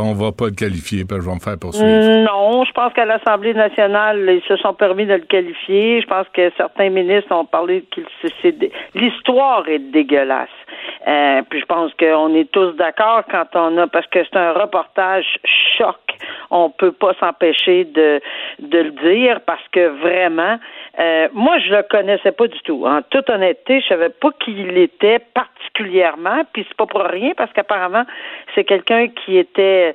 [0.00, 1.86] On va pas le qualifier, puis je vais me faire poursuivre.
[1.86, 6.02] Non, je pense qu'à l'Assemblée nationale, ils se sont permis de le qualifier.
[6.02, 8.00] Je pense que certains ministres ont parlé que
[8.94, 10.48] l'histoire est dégueulasse.
[11.06, 14.52] Euh, puis je pense qu'on est tous d'accord quand on a parce que c'est un
[14.52, 15.38] reportage
[15.76, 15.96] choc.
[16.50, 18.20] On peut pas s'empêcher de
[18.60, 20.58] de le dire parce que vraiment,
[20.98, 22.86] euh, moi je le connaissais pas du tout.
[22.86, 26.42] En toute honnêteté, je savais pas qui il était particulièrement.
[26.52, 28.04] Puis c'est pas pour rien parce qu'apparemment
[28.54, 29.94] c'est quelqu'un qui était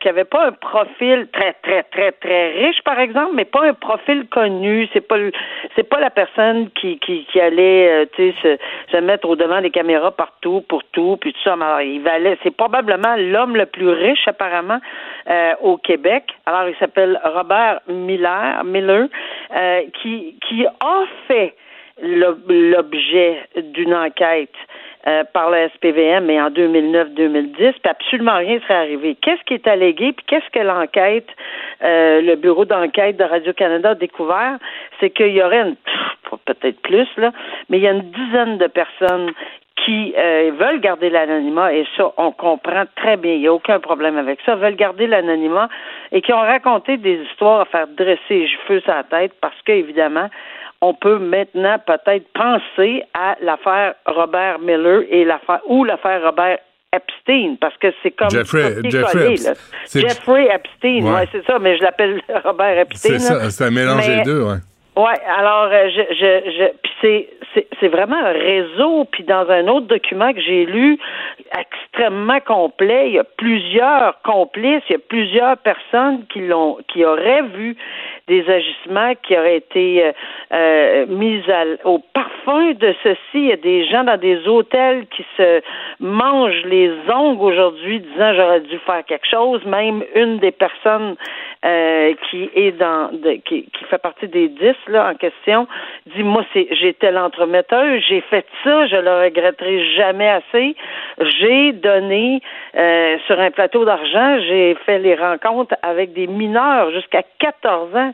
[0.00, 3.74] qui, avait pas un profil très très très très riche par exemple, mais pas un
[3.74, 4.88] profil connu.
[4.92, 5.16] C'est pas
[5.74, 9.36] c'est pas la personne qui qui, qui allait euh, tu sais se, se mettre au
[9.36, 11.54] devant des caméras partout pour tout puis tout ça.
[11.54, 14.80] Alors, il valait c'est probablement l'homme le plus riche apparemment
[15.28, 16.24] euh, au Québec.
[16.46, 19.08] Alors il s'appelle Robert Miller Miller
[19.54, 21.54] euh, qui qui a fait
[22.02, 24.54] l'ob- l'objet d'une enquête
[25.06, 29.16] euh, par le SPVM, mais en 2009-2010, puis absolument rien serait arrivé.
[29.20, 31.28] Qu'est-ce qui est allégué, puis qu'est-ce que l'enquête,
[31.84, 34.58] euh, le bureau d'enquête de Radio-Canada a découvert,
[34.98, 35.76] c'est qu'il y aurait une,
[36.44, 37.30] peut-être plus, là,
[37.68, 39.32] mais il y a une dizaine de personnes
[39.84, 43.78] qui euh, veulent garder l'anonymat, et ça, on comprend très bien, il n'y a aucun
[43.78, 45.68] problème avec ça, veulent garder l'anonymat
[46.10, 49.60] et qui ont raconté des histoires à faire dresser les cheveux sur la tête parce
[49.64, 50.28] qu'évidemment,
[50.82, 56.58] on peut maintenant peut-être penser à l'affaire Robert Miller et l'affaire ou l'affaire Robert
[56.92, 59.36] Epstein, parce que c'est comme Jeffrey, Jeffrey,
[59.84, 61.12] c'est- Jeffrey Epstein, Ouais.
[61.20, 63.18] ouais, c'est ça, mais je l'appelle Robert Epstein.
[63.18, 64.56] C'est ça, c'est un mélange des deux, ouais.
[64.96, 69.04] Ouais, alors euh, je, je, je puis c'est, c'est c'est vraiment un réseau.
[69.12, 70.98] Puis dans un autre document que j'ai lu,
[71.58, 77.04] extrêmement complet, il y a plusieurs complices, il y a plusieurs personnes qui l'ont, qui
[77.04, 77.76] auraient vu
[78.28, 80.12] des agissements qui auraient été euh,
[80.52, 83.18] euh, mis à- au parfum de ceci.
[83.34, 85.62] Il y a des gens dans des hôtels qui se
[86.00, 89.64] mangent les ongles aujourd'hui, disant j'aurais dû faire quelque chose.
[89.64, 91.16] Même une des personnes
[91.64, 95.66] euh, qui est dans de- qui, qui fait partie des dix là en question
[96.14, 100.76] dit moi c'est j'étais l'entremetteuse, j'ai fait ça, je le regretterai jamais assez.
[101.18, 102.40] J'ai donné
[102.76, 108.12] euh, sur un plateau d'argent, j'ai fait les rencontres avec des mineurs jusqu'à 14 ans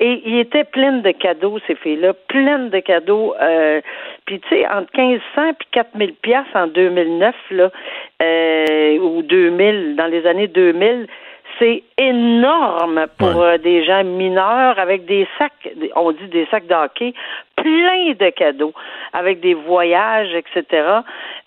[0.00, 3.34] et il était plein de cadeaux ces filles-là, pleines de cadeaux.
[3.40, 3.80] Euh,
[4.26, 7.70] puis tu sais entre 1500 puis 4000 pièces en 2009 là
[8.22, 11.06] euh, ou 2000 dans les années 2000
[11.58, 13.54] c'est énorme pour Ouais.
[13.54, 17.14] euh, des gens mineurs avec des sacs, on dit des sacs de hockey,
[17.56, 18.72] plein de cadeaux,
[19.12, 21.00] avec des voyages, etc.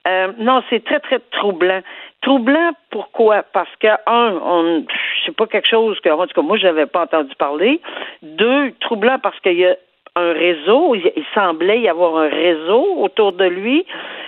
[0.08, 1.82] Euh, non, c'est très, très troublant.
[2.22, 3.44] Troublant, pourquoi?
[3.54, 4.86] Parce que, un, on,
[5.26, 7.82] c'est pas quelque chose que, en tout cas, moi, je n'avais pas entendu parler.
[8.22, 9.76] Deux, troublant parce qu'il y a
[10.16, 13.86] un réseau, il semblait y avoir un réseau autour de lui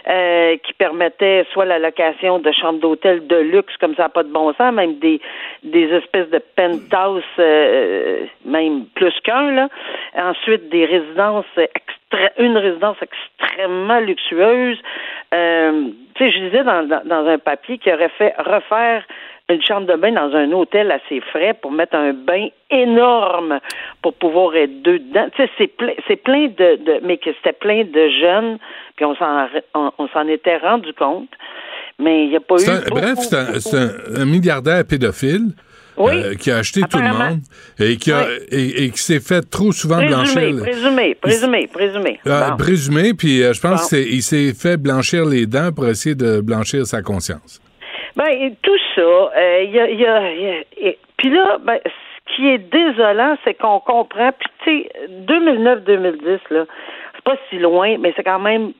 [0.07, 4.31] euh, qui permettait soit la location de chambres d'hôtel de luxe comme ça, pas de
[4.31, 5.21] bon sens, même des,
[5.63, 9.69] des espèces de penthouse, euh, même plus qu'un, là.
[10.15, 11.45] Ensuite, des résidences
[12.37, 14.77] une résidence extrêmement luxueuse.
[15.33, 19.03] Euh, tu sais, je disais dans, dans, dans un papier qui aurait fait refaire
[19.49, 23.59] une chambre de bain dans un hôtel ses frais pour mettre un bain énorme
[24.01, 25.27] pour pouvoir être deux dedans.
[25.35, 28.57] Tu sais, c'est plein, c'est plein de, de, mais que c'était plein de jeunes,
[28.95, 31.29] puis on s'en, on, on s'en était rendu compte.
[31.99, 32.59] Mais il n'y a pas eu.
[32.59, 33.19] C'est un- beaucoup, bref,
[33.59, 35.49] c'est un, milliardaire pédophile
[35.97, 36.13] Oui.
[36.15, 37.39] euh, qui a acheté tout le monde
[37.79, 38.45] et qui, a, Oui.
[38.49, 40.55] et, et qui s'est fait trop souvent blanchir.
[40.57, 42.19] Présumé, présumé, présumé, présumé.
[42.25, 42.57] Euh, Bon.
[42.57, 43.97] Présumé, puis euh, je pense Bon.
[43.97, 47.59] qu'il s'est fait blanchir les dents pour essayer de blanchir sa conscience.
[48.15, 50.49] Ben, tout ça, euh, il y a, y a- y
[50.89, 56.39] a- puis là, ben, ce qui est désolant, c'est qu'on comprend, puis tu sais, 2009-2010,
[56.51, 56.65] là,
[57.15, 58.73] c'est pas si loin, mais c'est quand même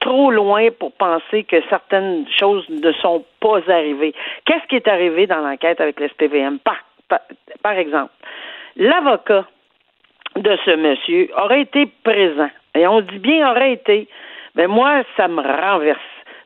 [0.00, 4.14] trop loin pour penser que certaines choses ne sont pas arrivées.
[4.46, 6.58] Qu'est-ce qui est arrivé dans l'enquête avec l'SPVM?
[6.60, 6.78] Par,
[7.08, 7.20] par,
[7.62, 8.12] par exemple,
[8.76, 9.44] l'avocat
[10.36, 12.48] de ce monsieur aurait été présent.
[12.74, 14.08] Et on dit bien aurait été.
[14.54, 15.98] Mais moi, ça me renverse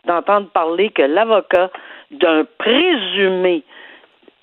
[0.06, 1.70] d'entendre parler que l'avocat
[2.18, 3.62] d'un présumé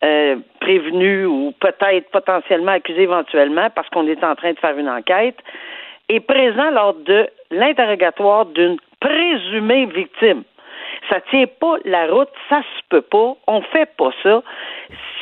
[0.04, 4.90] euh, prévenu ou peut-être potentiellement accusé éventuellement parce qu'on est en train de faire une
[4.90, 5.38] enquête
[6.10, 10.44] est présent lors de l'interrogatoire d'une présumée victime.
[11.10, 14.43] Ça tient pas la route, ça se peut pas, on fait pas ça.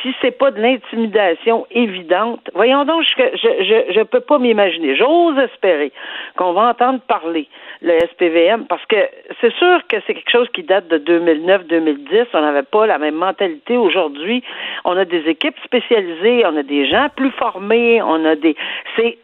[0.02, 4.96] Si c'est pas de l'intimidation évidente, voyons donc, je, je, je, peux pas m'imaginer.
[4.96, 5.92] J'ose espérer
[6.36, 7.48] qu'on va entendre parler
[7.82, 8.96] le SPVM parce que
[9.40, 12.26] c'est sûr que c'est quelque chose qui date de 2009-2010.
[12.34, 14.42] On n'avait pas la même mentalité aujourd'hui.
[14.84, 18.56] On a des équipes spécialisées, on a des gens plus formés, on a des.
[18.96, 19.18] C'est,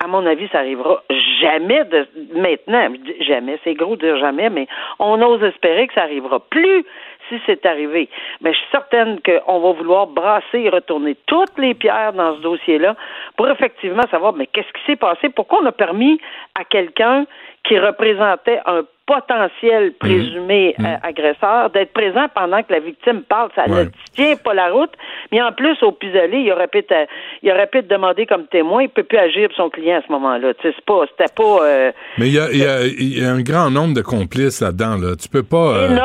[0.00, 1.02] à mon avis, ça arrivera
[1.40, 2.88] jamais de maintenant.
[3.20, 4.66] Jamais, c'est gros de dire jamais, mais
[4.98, 6.84] on ose espérer que ça arrivera plus
[7.28, 8.08] si c'est arrivé.
[8.40, 12.40] Mais je suis certaine qu'on va vouloir brasser et retourner toutes les pierres dans ce
[12.40, 12.96] dossier-là
[13.36, 15.28] pour effectivement savoir, mais qu'est-ce qui s'est passé?
[15.28, 16.20] Pourquoi on a permis
[16.54, 17.26] à quelqu'un
[17.64, 23.50] qui représentait un potentiel présumé euh, agresseur d'être présent pendant que la victime parle.
[23.54, 23.84] Ça Ouais.
[23.84, 24.90] ne tient pas la route.
[25.30, 26.94] Mais en plus, au pis-aller, il aurait pu te,
[27.42, 28.82] il aurait pu te demander comme témoin.
[28.82, 30.54] Il peut plus agir pour son client à ce moment-là.
[30.54, 33.18] Tu sais, c'est pas, c'était pas euh, Mais il y a, il y a- il
[33.18, 34.96] y a un grand nombre de complices là-dedans.
[34.96, 35.16] Là.
[35.16, 35.98] Tu peux pas euh,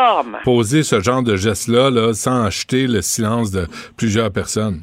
[0.43, 3.66] poser ce genre de geste-là là, sans acheter le silence de
[3.98, 4.82] plusieurs personnes.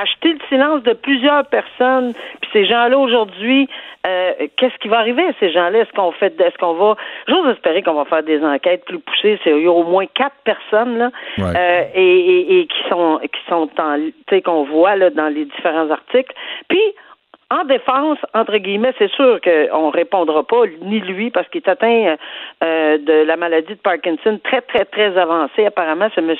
[0.00, 2.12] Acheter le silence de plusieurs personnes.
[2.40, 3.68] Puis ces gens-là aujourd'hui,
[4.06, 5.80] euh, qu'est-ce qui va arriver à ces gens-là?
[5.80, 6.96] Est-ce qu'on fait, est-ce qu'on va
[7.28, 9.38] J'ose espérer qu'on va faire des enquêtes plus poussées.
[9.44, 11.52] C'est il y a au moins quatre personnes là, Ouais.
[11.56, 15.28] euh, et, et, et qui sont qui sont en, tu sais qu'on voit là dans
[15.28, 16.34] les différents articles.
[16.68, 16.80] Puis
[17.50, 22.16] en défense, entre guillemets, c'est sûr qu'on répondra pas, ni lui, parce qu'il est atteint
[22.62, 25.66] euh, de la maladie de Parkinson très, très, très avancée.
[25.66, 26.34] Apparemment, c'est M.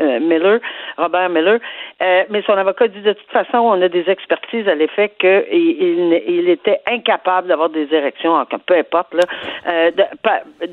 [0.00, 0.60] Euh, Miller,
[0.96, 1.58] Robert Miller.
[2.00, 5.44] Euh, mais son avocat dit de toute façon, on a des expertises à l'effet qu'il
[5.50, 10.04] il, il, était incapable d'avoir des érections, peu importe, là, de,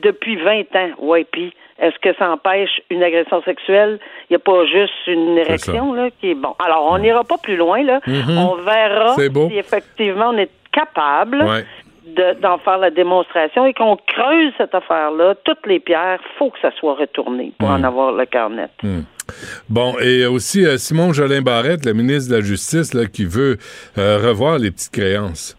[0.02, 4.00] depuis 20 ans, ouais, puis est-ce que ça empêche une agression sexuelle?
[4.30, 6.54] Il n'y a pas juste une érection là, qui est bon.
[6.64, 8.02] Alors, on n'ira pas plus loin, là.
[8.06, 8.38] Mhm.
[8.38, 11.46] On verra si effectivement on est capable
[12.42, 16.72] d'en faire la démonstration et qu'on creuse cette affaire-là, toutes les pierres, faut que ça
[16.72, 18.72] soit retourné pour en avoir le cœur net.
[18.82, 19.02] Hmm.
[19.70, 23.58] Bon, et aussi euh, Simon Jolin Barrette, le ministre de la Justice, là, qui veut
[23.98, 25.56] euh, revoir les petites créances.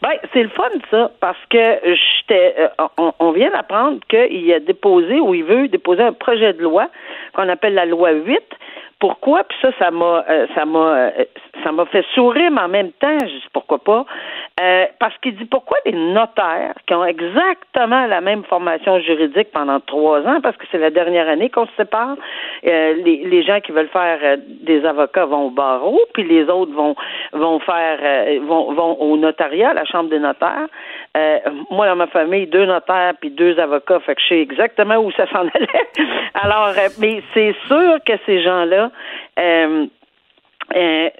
[0.00, 4.60] Ben, c'est le fun, ça, parce que j'étais, euh, on, on vient d'apprendre qu'il a
[4.60, 6.88] déposé ou il veut déposer un projet de loi
[7.34, 8.38] qu'on appelle la loi 8.
[9.00, 9.44] Pourquoi?
[9.44, 11.10] Puis ça, ça m'a, euh, ça m'a, euh,
[11.64, 14.04] ça m'a fait sourire, mais en même temps, je dis pourquoi pas.
[14.60, 19.80] Euh, parce qu'il dit pourquoi des notaires qui ont exactement la même formation juridique pendant
[19.80, 22.16] trois ans, parce que c'est la dernière année qu'on se sépare,
[22.62, 26.94] les, les gens qui veulent faire des avocats vont au barreau, puis les autres vont
[27.32, 27.98] vont faire
[28.42, 30.68] vont, vont au notariat, à la chambre des notaires.
[31.16, 31.38] Euh,
[31.70, 35.10] moi, dans ma famille, deux notaires puis deux avocats, fait que je sais exactement où
[35.12, 35.68] ça s'en allait.
[36.34, 38.92] Alors, euh, mais c'est sûr que ces gens-là
[39.40, 39.86] euh,
[40.76, 41.10] euh,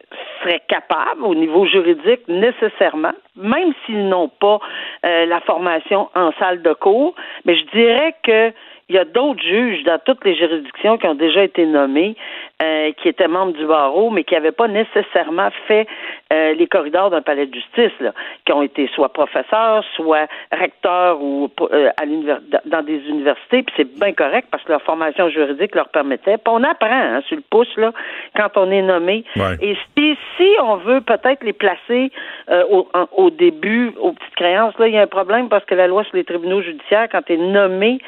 [0.42, 4.60] seraient capables au niveau juridique nécessairement, même s'ils n'ont pas
[5.02, 7.14] la formation en salle de cours,
[7.44, 8.52] mais je dirais que
[8.88, 12.16] il y a d'autres juges dans toutes les juridictions qui ont déjà été nommés,
[12.58, 15.86] qui étaient membres du barreau, mais qui n'avaient pas nécessairement fait
[16.32, 18.12] euh, les corridors d'un palais de justice, là,
[18.46, 23.74] qui ont été soit professeurs, soit recteurs ou euh, à l'univers- dans des universités, puis
[23.76, 26.36] c'est bien correct parce que leur formation juridique leur permettait.
[26.38, 27.92] Puis on apprend hein, sur le pouce là
[28.36, 29.24] quand on est nommé.
[29.36, 29.56] Ouais.
[29.60, 32.12] Et si, si on veut peut-être les placer
[32.50, 35.64] euh, au, en- au début, aux petites créances, là, il y a un problème parce
[35.64, 37.98] que la loi sur les tribunaux judiciaires, quand tu es nommé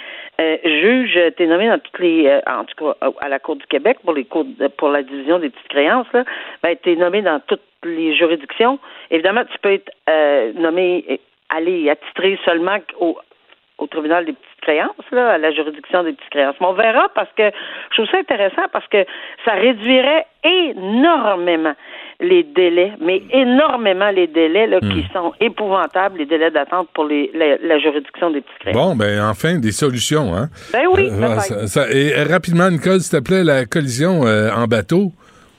[0.41, 3.67] euh, juge, tu es nommé dans toutes les en tout cas à la Cour du
[3.67, 6.25] Québec pour les cours de- pour la division des petites créances, là,
[6.63, 8.79] ben, tu es nommé dans toutes les juridictions.
[9.11, 11.21] Évidemment, tu peux être euh, nommé
[11.55, 13.19] aller attitrer seulement au,
[13.79, 16.55] au tribunal des petites créances, là, à la juridiction des petites créances.
[16.61, 17.43] Mais on verra parce que
[17.91, 19.05] je trouve ça intéressant parce que
[19.45, 21.75] ça réduirait énormément
[22.21, 27.31] les délais, mais énormément les délais là, qui sont épouvantables, les délais d'attente pour les,
[27.35, 28.77] la, la juridiction des petites créances.
[28.77, 30.49] Bon, ben enfin, des solutions, hein?
[30.73, 34.51] Ben oui, Euh, ça- ça- et euh, rapidement, Nicole, s'il te plaît, la collision euh,
[34.53, 35.11] en bateau.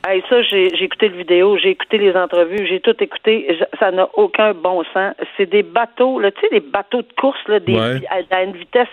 [0.05, 3.57] Hey, ça, j'ai écouté le vidéo, j'ai écouté les entrevues, j'ai tout écouté.
[3.79, 5.13] Ça n'a aucun bon sens.
[5.37, 8.01] C'est des bateaux, tu sais, des bateaux de course, là, des, Ouais.
[8.09, 8.89] à, à une vitesse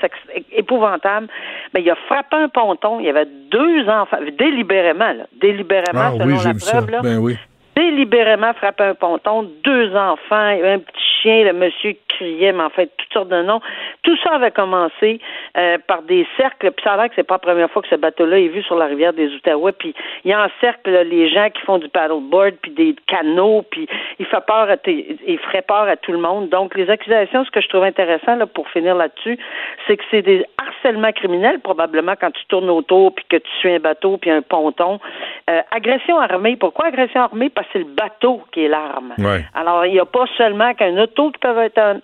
[0.53, 1.27] épouvantable.
[1.75, 3.01] Mais il a frappé un ponton.
[3.01, 7.01] Il y avait deux enfants, délibérément, là, délibérément, Ah selon oui, la preuve, là.
[7.03, 7.37] Ben oui.
[7.75, 12.91] Délibérément frappé un ponton, deux enfants, un petit chien, le monsieur criait, mais en fait,
[12.97, 13.61] toutes sortes de noms.
[14.03, 15.21] Tout ça avait commencé
[15.57, 17.89] euh, par des cercles, puis ça a l'air que c'est pas la première fois que
[17.89, 19.95] ce bateau-là est vu sur la rivière des Outaouais, puis
[20.25, 24.45] il encercle là, les gens qui font du paddleboard, puis des canots, puis il fait
[24.47, 26.49] peur à il ferait peur à tout le monde.
[26.49, 29.39] Donc, les accusations, ce que je trouve intéressant, là, pour finir là-dessus,
[29.87, 33.73] c'est que c'est des harcèlements criminels, probablement, quand tu tournes autour, puis que tu suis
[33.73, 34.99] un bateau, puis un ponton.
[35.49, 37.49] Euh, agression armée, pourquoi agression armée?
[37.51, 39.14] Parce que c'est le bateau qui est l'arme.
[39.18, 39.45] Ouais.
[39.55, 42.01] Alors, il n'y a pas seulement qu'un auto qui peut être un-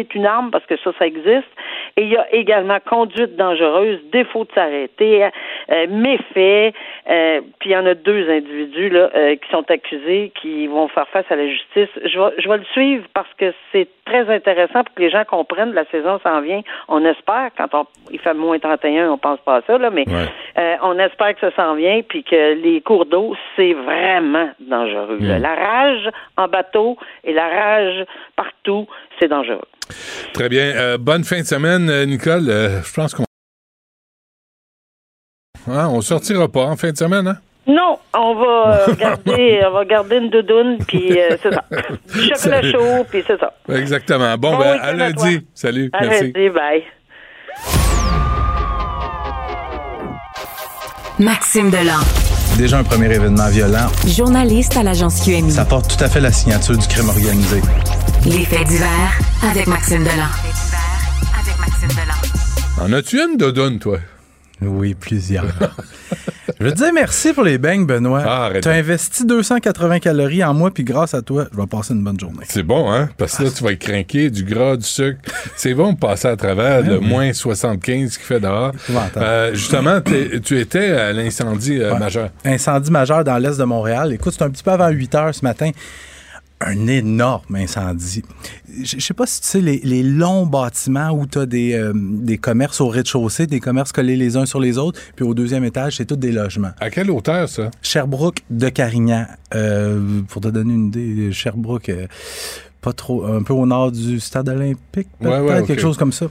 [0.00, 1.48] être une arme, parce que ça, ça existe.
[1.96, 5.24] Et il y a également conduite dangereuse, défaut de s'arrêter,
[5.70, 6.72] euh, méfait.
[7.10, 10.88] euh, puis il y en a deux individus là, euh, qui sont accusés, qui vont
[10.88, 11.88] faire face à la justice.
[12.04, 15.24] Je vais, je vais le suivre parce que c'est très intéressant pour que les gens
[15.24, 15.72] comprennent.
[15.74, 16.62] La saison s'en vient.
[16.88, 20.04] On espère, quand on, il fait moins 31, on pense pas à ça, là, mais
[20.08, 20.28] Ouais.
[20.58, 25.18] euh, on espère que ça s'en vient, puis que les cours d'eau, c'est vraiment dangereux.
[25.20, 25.38] là.
[25.38, 28.04] La rage en bateau et la rage
[28.36, 28.86] partout,
[29.18, 29.60] c'est dangereux.
[30.34, 30.72] Très bien.
[30.76, 32.48] Euh, bonne fin de semaine, euh, Nicole.
[32.48, 33.24] Euh, je pense qu'on.
[35.68, 37.38] Hein, on sortira pas en fin de semaine, hein?
[37.66, 41.64] Non, on va garder, on va garder une doudoune, puis euh, c'est ça.
[42.12, 43.52] Du chocolat chaud, puis c'est ça.
[43.68, 44.36] Exactement.
[44.36, 45.46] Bon, Bon ben, à à lundi.
[45.54, 45.90] Salut.
[45.92, 46.06] Merci.
[46.08, 46.82] Arrêtez, bye.
[51.18, 52.00] Maxime Delan,
[52.56, 55.50] Déjà un premier événement violent, journaliste à l'agence QMI.
[55.50, 57.60] ça porte tout à fait la signature du crime organisé.
[58.26, 59.18] Les faits divers
[59.50, 60.28] avec Maxime Delan.
[61.40, 62.84] Avec Maxime Delan.
[62.86, 63.98] En as-tu une doudoune, toi?
[64.66, 65.44] Oui, plusieurs.
[66.60, 68.22] je veux te dire merci pour les beignes, Benoît.
[68.24, 71.66] Ah, arrête tu as investi 280 calories en moi, puis grâce à toi, je vais
[71.66, 72.44] passer une bonne journée.
[72.48, 73.08] C'est bon, hein?
[73.16, 75.18] Parce que là, tu vas être craqué, du gras, du sucre.
[75.56, 78.72] C'est bon de passer à travers le moins 75 qui fait dehors.
[79.16, 81.98] Euh, justement, tu étais à l'incendie euh, Ouais.
[81.98, 82.30] majeur.
[82.44, 84.12] Incendie majeur dans l'est de Montréal.
[84.12, 85.70] Écoute, c'est un petit peu avant 8 heures ce matin.
[86.66, 88.22] Un énorme incendie.
[88.82, 91.74] Je je sais pas si tu sais, les, les longs bâtiments où tu as des,
[91.74, 95.34] euh, des commerces au rez-de-chaussée, des commerces collés les uns sur les autres, puis au
[95.34, 96.72] deuxième étage, c'est tous des logements.
[96.80, 97.70] À quelle hauteur, ça?
[97.82, 99.26] Sherbrooke de Carignan.
[99.54, 102.06] Euh, pour te donner une idée, Sherbrooke, euh,
[102.80, 106.26] pas trop, un peu au nord du stade olympique, peut-être, ouais, quelque chose comme ça.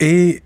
[0.00, 0.42] Et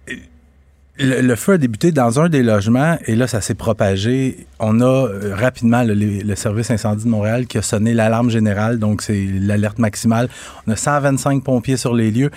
[0.99, 4.47] le, le feu a débuté dans un des logements et là, ça s'est propagé.
[4.59, 9.03] On a euh, rapidement le, service incendie de Montréal qui a sonné l'alarme générale, donc
[9.03, 10.29] c'est l'alerte maximale.
[10.67, 12.31] On a 125 pompiers sur les lieux.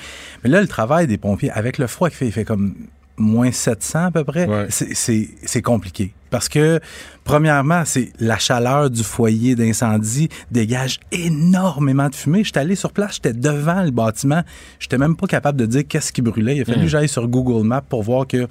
[0.44, 2.76] Mais là, le travail des pompiers, avec le froid qu'il fait, il fait comme
[3.18, 4.68] moins 700 à peu près, Ouais.
[4.70, 6.14] c'est compliqué.
[6.32, 6.80] Parce que,
[7.24, 12.44] premièrement, c'est la chaleur du foyer d'incendie dégage énormément de fumée.
[12.44, 14.42] J'étais allé sur place, j'étais devant le bâtiment.
[14.80, 16.56] J'étais même pas capable de dire qu'est-ce qui brûlait.
[16.58, 16.84] Il a fallu Mm.
[16.84, 18.48] que j'aille sur Google Maps pour voir que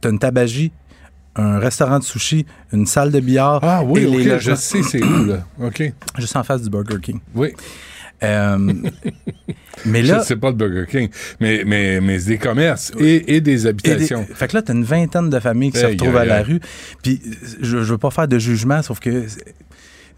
[0.00, 0.72] t'as une tabagie,
[1.36, 3.60] un restaurant de sushi, une salle de billard.
[3.62, 5.46] Ah oui, et les je sais c'est où, là.
[5.62, 5.82] OK.
[6.18, 7.20] Juste en face du Burger King.
[7.34, 7.52] Oui.
[8.22, 8.58] Euh,
[9.86, 11.08] mais là, sais pas le Burger King,
[11.40, 14.22] mais, mais, mais c'est des commerces et, et des Et habitations.
[14.28, 16.60] des- fait que là, t'as une vingtaine de familles qui se retrouvent à la rue.
[17.02, 17.20] Puis
[17.60, 19.54] je, je veux pas faire de jugement, sauf que c'est-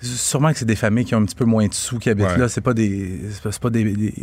[0.00, 2.26] sûrement que c'est des familles qui ont un petit peu moins de sous qui habitent
[2.26, 2.38] Ouais.
[2.38, 2.48] là.
[2.48, 3.20] C'est pas des.
[3.30, 3.84] C'est pas, c'est pas des.
[3.84, 4.14] des-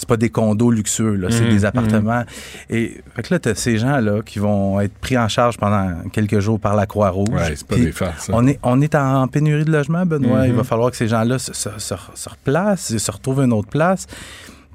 [0.00, 2.24] c'est pas des condos luxueux, là, c'est Mhm, des appartements.
[2.70, 6.40] Et fait que là, t'as ces gens-là qui vont être pris en charge pendant quelques
[6.40, 7.28] jours par la Croix-Rouge.
[7.30, 8.30] Ouais, c'est pas des farces.
[8.32, 10.46] on est, on est en pénurie de logement, Benoît.
[10.46, 13.68] Il va falloir que ces gens-là se, se, se- se replacent, se retrouvent une autre
[13.68, 14.06] place.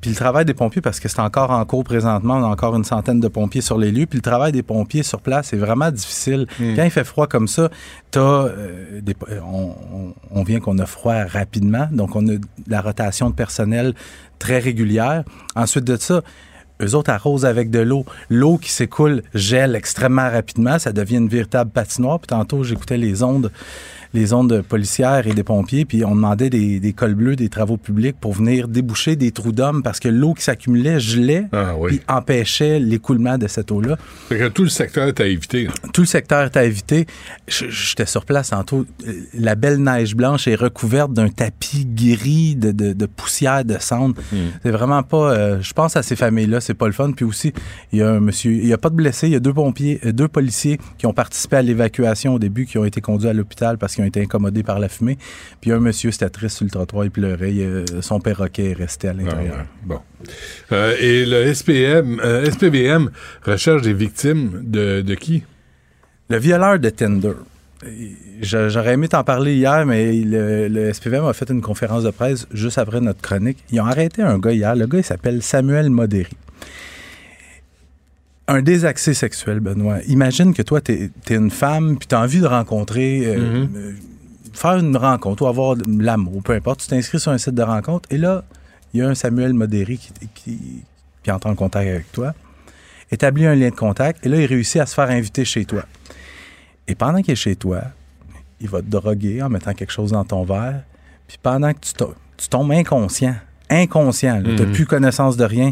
[0.05, 2.75] Puis le travail des pompiers, parce que c'est encore en cours présentement, on a encore
[2.75, 4.05] une centaine de pompiers sur les lieux.
[4.05, 6.45] Puis le travail des pompiers sur place est vraiment difficile.
[6.59, 7.71] Quand il fait froid comme ça,
[8.11, 11.87] t'as, euh, des, on, on- vient qu'on a froid rapidement.
[11.91, 12.33] Donc on a
[12.67, 13.95] la rotation de personnel
[14.37, 15.23] très régulière.
[15.55, 16.21] Ensuite de ça,
[16.83, 18.05] eux autres arrosent avec de l'eau.
[18.29, 20.77] L'eau qui s'écoule gèle extrêmement rapidement.
[20.77, 22.19] Ça devient une véritable patinoire.
[22.19, 23.51] Puis tantôt, j'écoutais les ondes
[24.13, 27.77] les ondes policières et des pompiers, puis on demandait des, des cols bleus, des travaux
[27.77, 31.89] publics pour venir déboucher des trous d'hommes parce que l'eau qui s'accumulait gelait Ah oui.
[31.97, 33.97] puis empêchait l'écoulement de cette eau-là.
[34.53, 35.67] Tout le secteur est à éviter.
[35.93, 37.05] Tout le secteur est à éviter.
[37.47, 38.85] J'étais sur place tantôt.
[39.33, 44.15] La belle neige blanche est recouverte d'un tapis gris de, de- de poussière, de cendre.
[44.63, 45.33] C'est vraiment pas.
[45.33, 47.11] euh, je pense à ces familles-là, c'est pas le fun.
[47.11, 47.53] Puis aussi,
[47.91, 48.51] il y a un monsieur.
[48.51, 49.27] Il y a pas de blessés.
[49.27, 52.65] Il y a deux pompiers, euh, deux policiers qui ont participé à l'évacuation au début,
[52.65, 55.17] qui ont été conduits à l'hôpital parce qu'ils ont été incommodés par la fumée.
[55.61, 57.53] Puis un monsieur, c'était triste sur le trottoir, il pleurait.
[57.53, 59.65] Il, euh, son perroquet est resté à Ah, l'intérieur.
[59.83, 59.99] Bon.
[60.71, 63.09] Euh, et le SPM, euh, SPVM
[63.43, 65.43] recherche des victimes de, de qui?
[66.29, 67.33] Le violeur de Tinder.
[68.41, 72.47] J'aurais aimé t'en parler hier, mais le, le SPVM a fait une conférence de presse
[72.51, 73.63] juste après notre chronique.
[73.71, 74.75] Ils ont arrêté un gars hier.
[74.75, 76.31] Le gars, il s'appelle Samuel Modéry.
[78.47, 79.99] Un désaccès sexuel, Benoît.
[80.07, 83.91] Imagine que toi, t'es es une femme, puis t'as envie de rencontrer, euh, euh,
[84.53, 86.81] faire une rencontre ou avoir de l'amour, peu importe.
[86.81, 88.43] Tu t'inscris sur un site de rencontre, et là,
[88.93, 90.59] il y a un Samuel Modéry qui, qui,
[91.23, 92.33] qui entre en contact avec toi,
[93.11, 95.83] établit un lien de contact, et là, il réussit à se faire inviter chez toi.
[96.87, 97.81] Et pendant qu'il est chez toi,
[98.61, 100.83] il va te droguer en mettant quelque chose dans ton verre.
[101.27, 101.91] Puis pendant que tu,
[102.37, 103.35] tu tombes inconscient,
[103.71, 104.71] inconscient, tu n'as Mhm.
[104.71, 105.71] plus connaissance de rien,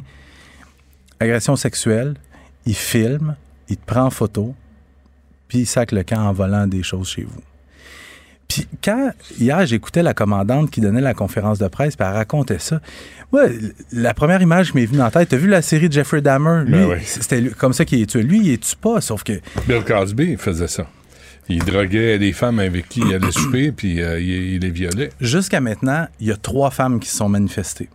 [1.19, 2.15] agression sexuelle,
[2.65, 3.35] il filme,
[3.69, 4.53] il te prend en photo,
[5.47, 7.41] puis il sac le camp en volant des choses chez vous.
[8.47, 12.59] Puis quand, hier, j'écoutais la commandante qui donnait la conférence de presse, puis elle racontait
[12.59, 12.81] ça,
[13.33, 16.21] l- la première image qui m'est venue en tête, t'as vu la série de Jeffrey
[16.21, 16.63] Dahmer?
[16.65, 16.97] Lui, Ben oui.
[17.03, 18.21] c'était lui- comme ça qu'il est tué.
[18.21, 19.33] Lui, il est tue pas, sauf que
[19.67, 20.87] Bill Cosby faisait ça.
[21.49, 25.09] Il droguait des femmes avec qui il allait souper, puis euh, il, il les violait.
[25.19, 27.89] Jusqu'à maintenant, il y a trois femmes qui se sont manifestées.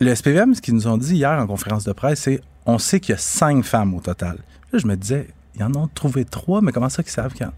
[0.00, 3.00] Le SPVM, ce qu'ils nous ont dit hier en conférence de presse, c'est on sait
[3.00, 4.38] qu'il y a cinq femmes au total.
[4.72, 7.46] Là, je me disais, ils en ont trouvé trois, mais comment ça qu'ils savent quand?
[7.46, 7.52] Là,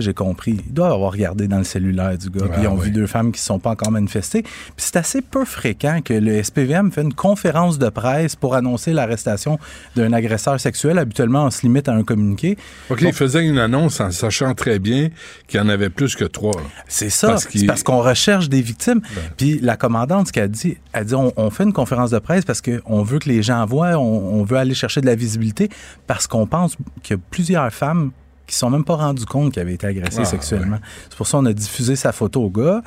[0.00, 0.62] j'ai compris.
[0.66, 2.86] Ils doivent avoir regardé dans le cellulaire du gars, Ah, puis ils ont oui.
[2.86, 4.42] vu deux femmes qui ne sont pas encore manifestées.
[4.42, 8.92] Puis c'est assez peu fréquent que le SPVM fait une conférence de presse pour annoncer
[8.92, 9.58] l'arrestation
[9.96, 10.98] d'un agresseur sexuel.
[10.98, 12.56] Habituellement, on se limite à un communiqué.
[12.90, 15.10] OK, il faisait une annonce en sachant très bien
[15.46, 16.60] qu'il y en avait plus que trois.
[16.88, 17.28] C'est ça.
[17.28, 19.00] Parce c'est parce qu'on recherche des victimes.
[19.36, 22.44] Puis la commandante, ce qu'elle dit, elle dit on, on fait une conférence de presse
[22.44, 25.68] parce qu'on veut que les gens voient, on, on veut aller chercher de la visibilité
[26.06, 28.12] parce qu'on pense qu'il y a plusieurs femmes
[28.52, 30.76] qui sont même pas rendues compte qu'elles avaient été agressées Ah, sexuellement.
[31.08, 32.82] C'est pour ça qu'on a diffusé sa photo au gars.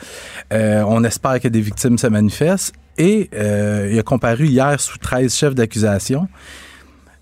[0.54, 2.74] Euh, on espère que des victimes se manifestent.
[3.00, 6.28] Et euh, il a comparu hier sous 13 chefs d'accusation.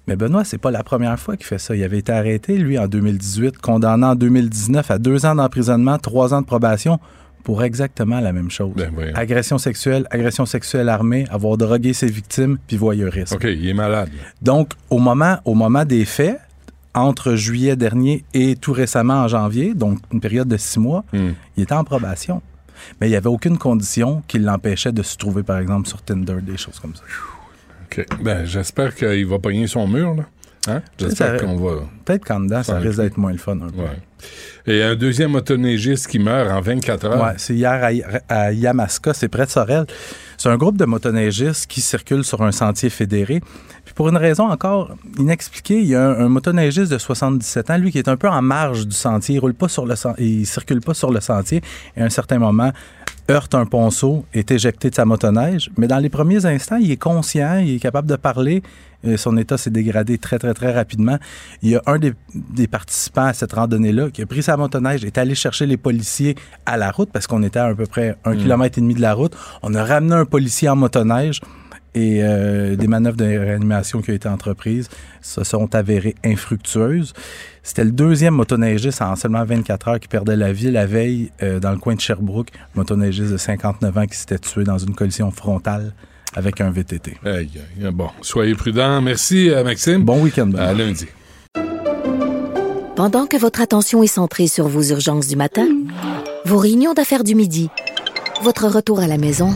[0.08, 1.74] Mais Benoît, c'est pas la première fois qu'il fait ça.
[1.74, 6.34] Il avait été arrêté, lui, en 2018, condamné en 2019 à deux ans d'emprisonnement, trois
[6.34, 7.00] ans de probation
[7.46, 8.74] pour exactement la même chose.
[8.76, 13.36] Ben, agression sexuelle, agression sexuelle armée, avoir drogué ses victimes, puis voyeurisme.
[13.36, 14.10] OK, il est malade.
[14.42, 16.40] Donc, au moment, au moment des faits,
[16.94, 21.32] entre juillet dernier et tout récemment en janvier, donc une période de six mois, Hmm.
[21.58, 22.42] il était en probation.
[23.00, 26.38] Mais il n'y avait aucune condition qui l'empêchait de se trouver, par exemple, sur Tinder,
[26.42, 27.04] des choses comme ça.
[27.86, 28.06] OK.
[28.22, 30.24] Ben, j'espère qu'il va pogner son mur, là.
[30.68, 30.82] Hein?
[30.98, 31.82] J'espère qu'on va.
[32.06, 33.82] Peut-être qu'en dedans, ça risque d'être moins le fun un peu.
[33.82, 34.00] Ouais.
[34.66, 37.22] Et un deuxième motoneigiste qui meurt en 24 heures.
[37.22, 37.84] Ouais, c'est hier
[38.30, 39.86] à, à Yamaska, c'est près de Sorel.
[40.38, 43.42] C'est un groupe de motoneigistes qui circulent sur un sentier fédéré.
[43.94, 47.78] Puis pour une raison encore inexpliquée, il y a un, un motoneigiste de 77 ans,
[47.78, 49.36] lui, qui est un peu en marge du sentier.
[49.36, 51.62] Il roule pas sur le il circule pas sur le sentier.
[51.96, 52.72] Et à un certain moment,
[53.30, 55.70] heurte un ponceau, est éjecté de sa motoneige.
[55.78, 58.64] Mais dans les premiers instants, il est conscient, il est capable de parler.
[59.06, 61.18] Et son état s'est dégradé très, très, très rapidement.
[61.62, 65.04] Il y a un des, des participants à cette randonnée-là qui a pris sa motoneige,
[65.04, 66.36] est allé chercher les policiers
[66.66, 69.02] à la route parce qu'on était à, à peu près un kilomètre et demi de
[69.02, 69.36] la route.
[69.62, 71.42] On a ramené un policier en motoneige
[71.96, 74.90] et euh, des manœuvres de réanimation qui ont été entreprises
[75.22, 77.14] se sont avérées infructueuses.
[77.62, 81.60] C'était le deuxième motoneigiste en seulement 24 heures qui perdait la vie la veille euh,
[81.60, 82.50] dans le coin de Sherbrooke.
[82.56, 85.94] Un motoneigiste de 59 ans qui s'était tué dans une collision frontale
[86.36, 87.18] avec un VTT.
[87.26, 87.92] Aïe, aïe.
[87.94, 89.02] Bon, soyez prudents.
[89.02, 90.04] Merci, euh, Maxime.
[90.04, 90.52] Bon week-end.
[90.58, 91.08] À lundi.
[92.96, 95.68] Pendant que votre attention est centrée sur vos urgences du matin,
[96.46, 97.70] vos réunions d'affaires du midi,
[98.44, 99.56] votre retour à la maison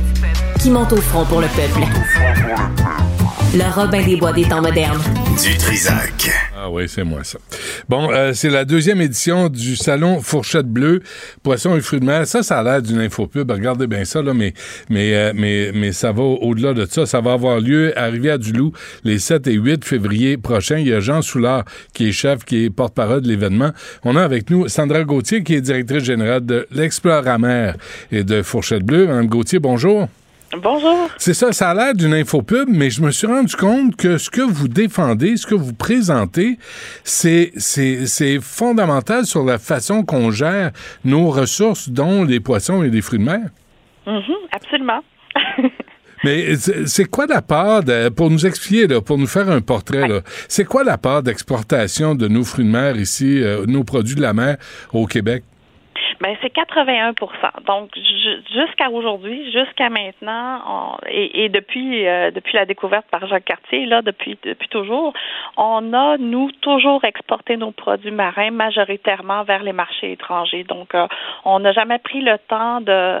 [0.61, 1.81] qui monte au front pour le peuple.
[3.55, 5.01] Le Robin des Bois des temps modernes.
[5.43, 6.29] Du Trisac.
[6.55, 7.39] Ah oui, c'est moi ça.
[7.89, 11.01] Bon, euh, c'est la deuxième édition du salon Fourchette Bleue,
[11.41, 12.27] poissons et fruits de mer.
[12.27, 13.49] Ça, ça a l'air d'une infopub.
[13.49, 14.53] Regardez bien ça, là, mais,
[14.89, 17.07] mais, euh, mais, mais ça va au-delà de ça.
[17.07, 18.71] Ça va avoir lieu à Rivière-du-Loup
[19.03, 20.77] les 7 et 8 février prochains.
[20.77, 23.71] Il y a Jean Soulard qui est chef, qui est porte-parole de l'événement.
[24.03, 27.71] On a avec nous Sandra Gauthier, qui est directrice générale de l'Exploramer
[28.11, 29.07] et de Fourchette Bleue.
[29.07, 30.07] Madame Gauthier, bonjour.
[30.57, 31.09] Bonjour.
[31.17, 34.29] C'est ça, ça a l'air d'une infopub, mais je me suis rendu compte que ce
[34.29, 36.57] que vous défendez, ce que vous présentez,
[37.05, 37.51] c'est,
[38.41, 40.71] fondamental sur la façon qu'on gère
[41.05, 43.39] nos ressources, dont les poissons et les fruits de mer.
[44.05, 44.21] Mhm,
[44.51, 44.99] absolument.
[46.23, 50.07] Mais c'est quoi la part, de- pour nous expliquer, là, pour nous faire un portrait,
[50.47, 54.21] c'est quoi la part d'exportation de nos fruits de mer ici, euh, nos produits de
[54.21, 54.57] la mer
[54.93, 55.43] au Québec?
[56.21, 62.55] Ben c'est 81% Donc ju- jusqu'à aujourd'hui, jusqu'à maintenant, on- et, et depuis euh, depuis
[62.55, 65.13] la découverte par Jacques Cartier, là depuis depuis toujours,
[65.57, 70.63] on a nous toujours exporté nos produits marins majoritairement vers les marchés étrangers.
[70.63, 71.07] Donc euh,
[71.43, 73.19] on n'a jamais pris le temps de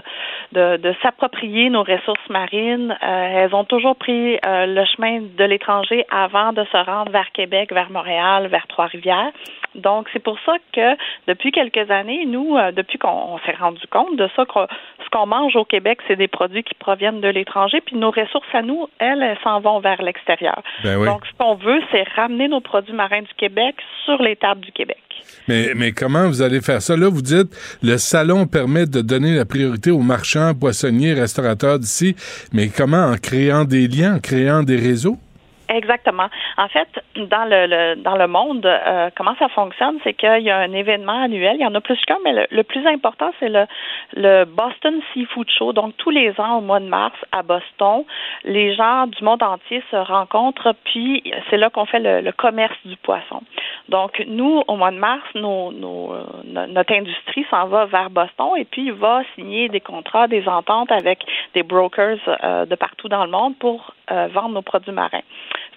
[0.51, 2.95] de, de s'approprier nos ressources marines.
[3.03, 7.31] Euh, elles ont toujours pris euh, le chemin de l'étranger avant de se rendre vers
[7.31, 9.31] Québec, vers Montréal, vers Trois-Rivières.
[9.75, 10.95] Donc, c'est pour ça que
[11.27, 15.09] depuis quelques années, nous, euh, depuis qu'on on s'est rendu compte de ça, que ce
[15.11, 18.61] qu'on mange au Québec, c'est des produits qui proviennent de l'étranger, puis nos ressources à
[18.61, 20.61] nous, elles, elles s'en vont vers l'extérieur.
[20.83, 21.05] Ben oui.
[21.05, 24.71] Donc, ce qu'on veut, c'est ramener nos produits marins du Québec sur les tables du
[24.71, 24.97] Québec.
[25.47, 26.97] Mais, mais comment vous allez faire ça?
[26.97, 27.49] Là, vous dites,
[27.81, 32.15] le salon permet de donner la priorité aux marchands, poissonniers, restaurateurs d'ici,
[32.53, 33.05] mais comment?
[33.05, 35.17] En créant des liens, en créant des réseaux?
[35.73, 36.27] Exactement.
[36.57, 40.49] En fait, dans le, le- dans le monde, euh, comment ça fonctionne, c'est qu'il y
[40.49, 41.55] a un événement annuel.
[41.59, 43.65] Il y en a plus qu'un, mais le, plus important, c'est le,
[44.15, 45.71] le Boston Seafood Show.
[45.71, 48.03] Donc, tous les ans, au mois de mars, à Boston,
[48.43, 52.75] les gens du monde entier se rencontrent, puis c'est là qu'on fait le, le commerce
[52.83, 53.41] du poisson.
[53.87, 58.09] Donc, nous, au mois de mars, nos, nos, euh, no- notre industrie s'en va vers
[58.09, 61.19] Boston et puis va signer des contrats, des ententes avec
[61.53, 65.21] des brokers euh, de partout dans le monde pour euh, vendre nos produits marins.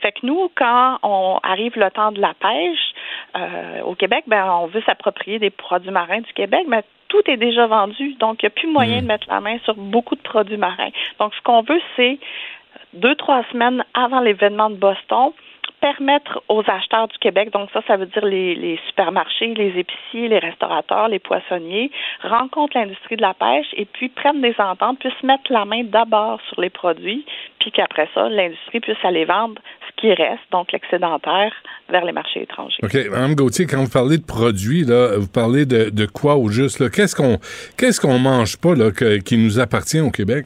[0.05, 2.93] Fait que nous, quand on arrive le temps de la pêche
[3.39, 7.39] euh, au Québec, ben on veut s'approprier des produits marins du Québec, mais tout est
[7.39, 10.21] déjà vendu, donc il n'y a plus moyen de mettre la main sur beaucoup de
[10.21, 10.91] produits marins.
[11.19, 12.19] Donc, ce qu'on veut, c'est
[12.93, 15.33] deux, trois semaines avant l'événement de Boston,
[15.81, 20.29] permettre aux acheteurs du Québec, donc ça, ça veut dire les, les supermarchés, les épiciers,
[20.29, 21.91] les restaurateurs, les poissonniers,
[22.23, 26.41] rencontrent l'industrie de la pêche et puis prennent des ententes, puissent mettre la main d'abord
[26.49, 27.27] sur les produits,
[27.59, 29.61] puis qu'après ça, l'industrie puisse aller vendre
[30.05, 31.51] qui reste, donc l'excédentaire,
[31.89, 32.77] vers les marchés étrangers.
[32.83, 32.95] OK.
[33.11, 36.91] Mme Gauthier, quand vous parlez de produits, là, vous parlez de, de quoi au juste?
[36.91, 37.39] Qu'est-ce qu'on
[37.79, 40.45] qu'est-ce qu'on mange pas là, que- qui nous appartient au Québec?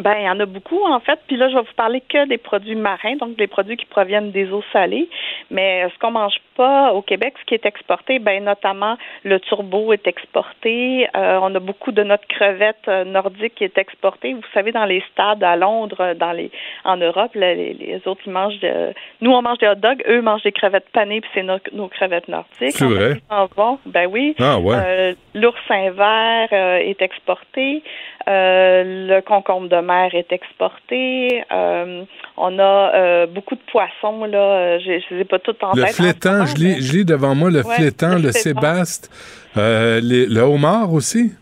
[0.00, 1.18] Ben, il y en a beaucoup, en fait.
[1.28, 4.32] Puis là, je vais vous parler que des produits marins, donc des produits qui proviennent
[4.32, 5.08] des eaux salées.
[5.50, 9.92] Mais ce qu'on mange pas au Québec ce qui est exporté, ben notamment le turbo
[9.92, 11.08] est exporté.
[11.16, 14.34] Euh, on a beaucoup de notre crevette euh, nordique qui est exportée.
[14.34, 16.50] Vous savez, dans les stades à Londres, euh, dans les
[16.84, 18.60] en Europe, les, les autres ils mangent.
[18.60, 21.58] De, nous on mange des hot dogs, eux mangent des crevettes panées, puis c'est nos,
[21.72, 22.72] nos crevettes nordiques.
[22.72, 23.20] C'est vrai.
[23.86, 24.34] Ben oui.
[24.38, 24.76] Ah ouais.
[24.76, 27.82] Euh, L'oursin vert euh, est exporté.
[28.26, 31.44] Euh, le concombre de mer est exporté.
[31.52, 32.04] Euh,
[32.36, 32.62] on a
[32.94, 34.78] euh, beaucoup de poissons là.
[34.78, 35.94] Je ne les ai pas toutes en Le tête.
[35.94, 39.10] flétan, moment, je lis, je lis devant moi le Ouais, flétan, le sébaste,
[39.56, 41.32] euh, les- le homard aussi.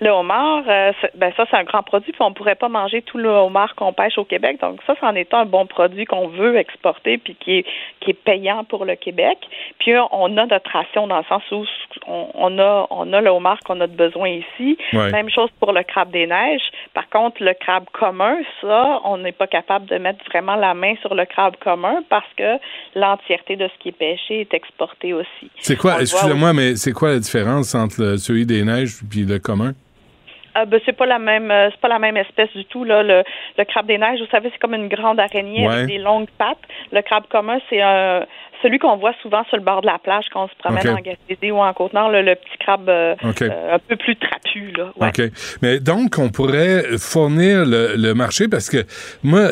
[0.00, 3.18] Le homard, euh, ben ça c'est un grand produit, puis on pourrait pas manger tout
[3.18, 4.60] le homard qu'on pêche au Québec.
[4.60, 7.66] Donc ça, c'en est un bon produit qu'on veut exporter, puis qui est
[8.00, 9.38] qui est payant pour le Québec.
[9.80, 11.64] Puis euh, on a notre ration dans le sens où
[12.06, 14.78] on, on a on a le homard qu'on a de besoin ici.
[14.92, 15.10] Ouais.
[15.10, 16.70] Même chose pour le crabe des neiges.
[16.94, 20.94] Par contre, le crabe commun, ça, on n'est pas capable de mettre vraiment la main
[21.00, 22.58] sur le crabe commun parce que
[22.94, 25.50] l'entièreté de ce qui est pêché est exporté aussi.
[25.58, 29.38] C'est quoi, excusez-moi, mais c'est quoi la différence entre le, celui des neiges puis le
[29.38, 29.72] commun?
[30.58, 33.02] Euh, ben, c'est pas la même euh, c'est pas la même espèce du tout là
[33.02, 33.22] le,
[33.58, 35.74] le crabe des neiges vous savez c'est comme une grande araignée Ouais.
[35.74, 36.58] avec des longues pattes
[36.92, 38.24] le crabe commun c'est un
[38.62, 41.00] celui qu'on voit souvent sur le bord de la plage quand on se promène en
[41.00, 44.90] Gaspésie ou en Côte-Nord le, le petit crabe euh, euh, un peu plus trapu là
[44.96, 45.08] ouais.
[45.08, 45.30] OK.
[45.62, 48.78] Mais donc, on pourrait fournir le, le marché parce que
[49.22, 49.50] moi,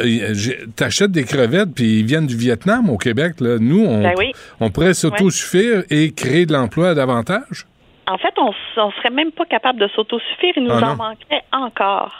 [0.76, 3.34] t'achètes des crevettes puis ils viennent du Vietnam au Québec.
[3.40, 3.58] Là.
[3.60, 4.32] Nous, on, Ben oui.
[4.58, 7.66] on pourrait s'autosuffire et créer de l'emploi davantage.
[8.08, 10.52] En fait, on, on serait même pas capable de s'autosuffire.
[10.56, 12.12] Il nous Ah en manquerait encore.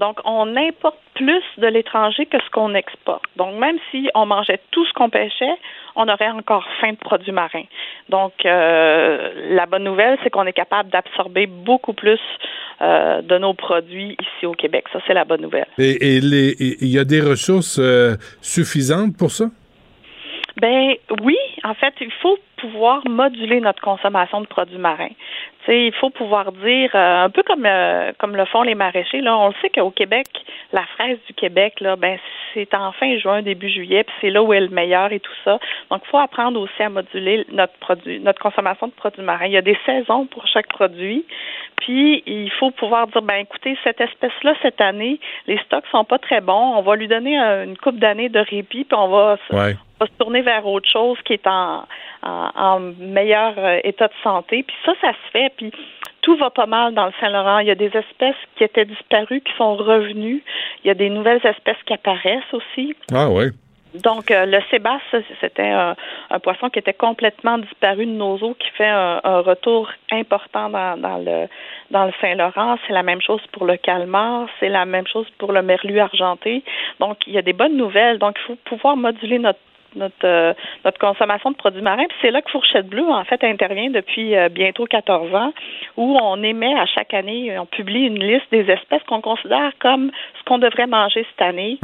[0.00, 3.24] Donc, on importe plus de l'étranger que ce qu'on exporte.
[3.36, 5.54] Donc, même si on mangeait tout ce qu'on pêchait,
[5.96, 7.64] on aurait encore faim de produits marins.
[8.08, 12.20] Donc, euh, la bonne nouvelle, c'est qu'on est capable d'absorber beaucoup plus
[12.80, 14.86] euh, de nos produits ici au Québec.
[14.92, 15.66] Ça, c'est la bonne nouvelle.
[15.78, 19.44] Et et les- et il y a des ressources euh, suffisantes pour ça?
[20.60, 25.08] Ben oui, en fait, il faut pouvoir moduler notre consommation de produits marins.
[25.64, 28.74] Tu sais, il faut pouvoir dire euh, un peu comme euh, comme le font les
[28.74, 29.20] maraîchers.
[29.20, 30.26] Là, on le sait qu'au Québec,
[30.72, 32.18] la fraise du Québec, là, ben
[32.54, 35.32] c'est en fin juin, début juillet, puis c'est là où est le meilleur et tout
[35.44, 35.58] ça.
[35.90, 39.46] Donc, il faut apprendre aussi à moduler notre produit, notre consommation de produits marins.
[39.46, 41.24] Il y a des saisons pour chaque produit.
[41.76, 46.18] Puis il faut pouvoir dire ben écoutez, cette espèce-là, cette année, les stocks sont pas
[46.18, 46.76] très bons.
[46.76, 49.74] On va lui donner euh, une coupe d'années de répit, puis on va Ouais.
[50.02, 51.84] Va se tourner vers autre chose qui est en,
[52.22, 54.64] en, en meilleur euh, état de santé.
[54.66, 55.52] Puis ça, ça se fait.
[55.56, 55.70] Puis
[56.22, 57.58] tout va pas mal dans le Saint-Laurent.
[57.58, 60.42] Il y a des espèces qui étaient disparues qui sont revenues.
[60.82, 62.94] Il y a des nouvelles espèces qui apparaissent aussi.
[63.12, 63.46] Ah oui.
[63.94, 65.02] Donc, euh, le sébasse,
[65.42, 65.94] c'était un,
[66.30, 70.70] un poisson qui était complètement disparu de nos eaux, qui fait un, un retour important
[70.70, 71.46] dans, dans le
[71.90, 72.78] dans le Saint-Laurent.
[72.86, 76.62] C'est la même chose pour le calmar, c'est la même chose pour le merlu argenté.
[77.00, 78.18] Donc, il y a des bonnes nouvelles.
[78.18, 79.60] Donc, il faut pouvoir moduler notre
[79.96, 80.52] notre, euh,
[80.84, 82.06] notre consommation de produits marins.
[82.08, 85.52] Puis c'est là que Fourchette Bleue, en fait, intervient depuis euh, bientôt 14 ans,
[85.96, 90.10] où on émet à chaque année, on publie une liste des espèces qu'on considère comme
[90.38, 91.78] ce qu'on devrait manger cette année.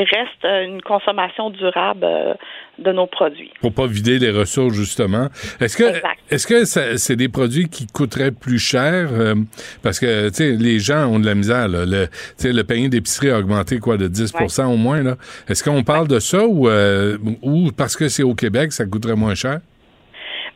[0.00, 2.34] Reste une consommation durable euh,
[2.78, 3.50] de nos produits.
[3.60, 5.28] Pour pas vider les ressources, justement.
[5.60, 5.84] Est-ce que,
[6.30, 9.08] est-ce que c'est des produits qui coûteraient plus cher?
[9.12, 9.34] euh,
[9.82, 11.84] parce que, tu sais, les gens ont de la misère, là.
[11.86, 12.08] Le,
[12.42, 15.16] le panier d'épicerie a augmenté, quoi, de 10% au moins, là.
[15.48, 19.16] Est-ce qu'on parle de ça ou, euh, ou parce que c'est au Québec, ça coûterait
[19.16, 19.60] moins cher?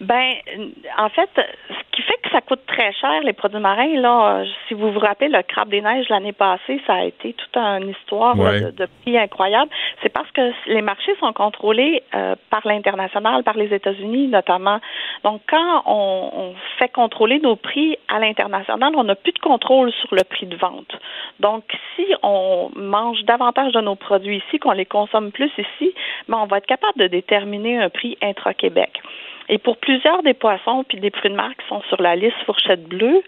[0.00, 0.32] Ben,
[0.96, 4.72] en fait, ce qui fait que ça coûte très cher les produits marins, là, si
[4.74, 8.34] vous vous rappelez, le crabe des neiges l'année passée, ça a été toute une histoire
[8.36, 8.60] là, Ouais.
[8.62, 9.70] de, de prix incroyable.
[10.02, 14.80] C'est parce que les marchés sont contrôlés euh, par l'international, par les États-Unis notamment.
[15.24, 19.92] Donc, quand on, on fait contrôler nos prix à l'international, on n'a plus de contrôle
[19.92, 20.96] sur le prix de vente.
[21.40, 21.64] Donc,
[21.96, 25.94] si on mange davantage de nos produits ici, qu'on les consomme plus ici,
[26.28, 29.02] ben, on va être capable de déterminer un prix intra-Québec.
[29.52, 32.36] Et pour plusieurs des poissons puis des fruits de mer qui sont sur la liste
[32.46, 33.20] fourchette bleue,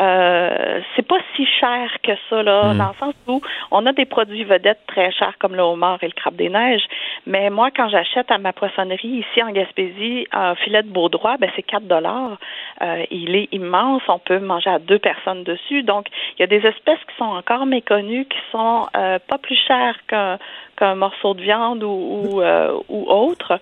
[0.00, 2.78] euh, c'est pas si cher que ça là, Mm.
[2.78, 6.06] dans le sens où on a des produits vedettes très chers comme le homard et
[6.06, 6.82] le crabe des neiges.
[7.26, 11.48] Mais moi, quand j'achète à ma poissonnerie ici en Gaspésie un filet de baudroie, ben
[11.54, 12.38] c'est 4 dollars.
[12.82, 15.84] Euh, il est immense, on peut manger à deux personnes dessus.
[15.84, 16.06] Donc,
[16.36, 19.96] il y a des espèces qui sont encore méconnues, qui sont euh, pas plus chères
[20.08, 20.38] qu'un
[20.76, 23.60] qu'un morceau de viande ou ou, euh, ou autre.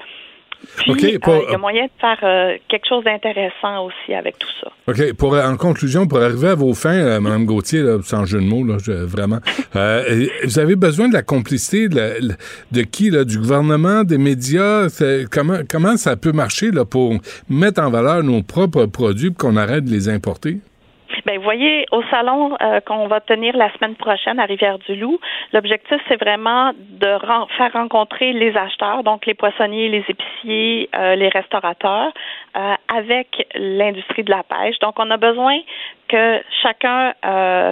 [0.77, 4.15] Puis, OK, pour- euh, il y a moyen de faire euh, quelque chose d'intéressant aussi
[4.15, 4.71] avec tout ça.
[4.89, 5.13] OK.
[5.15, 8.45] Pour, en conclusion, pour arriver à vos fins, euh, Mme Gauthier, là, sans jeu de
[8.45, 9.39] mots, là, je- vraiment,
[9.77, 12.35] euh, vous avez besoin de la complicité de, la-
[12.73, 13.11] de qui?
[13.11, 14.89] Là, du gouvernement, des médias?
[15.31, 17.15] Comment, comment ça peut marcher là, pour
[17.49, 20.59] mettre en valeur nos propres produits pour qu'on arrête de les importer?
[21.25, 25.19] Ben, vous voyez, au salon euh, qu'on va tenir la semaine prochaine à Rivière-du-Loup,
[25.53, 31.15] l'objectif, c'est vraiment de ren- faire rencontrer les acheteurs, donc les poissonniers, les épiciers, euh,
[31.17, 32.13] les restaurateurs,
[32.57, 34.79] euh, avec l'industrie de la pêche.
[34.81, 35.59] Donc, on a besoin
[36.09, 37.15] que chacun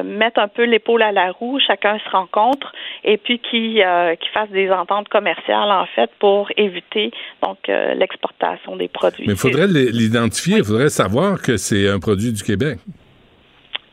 [0.03, 2.73] mette un peu l'épaule à la roue, chacun se rencontre
[3.05, 3.81] et puis qui
[4.21, 7.13] qui fasse des ententes commerciales en fait pour éviter
[7.43, 9.25] donc l'exportation des produits.
[9.29, 12.79] Mais il faudrait l'identifier, il faudrait savoir que c'est un produit du Québec.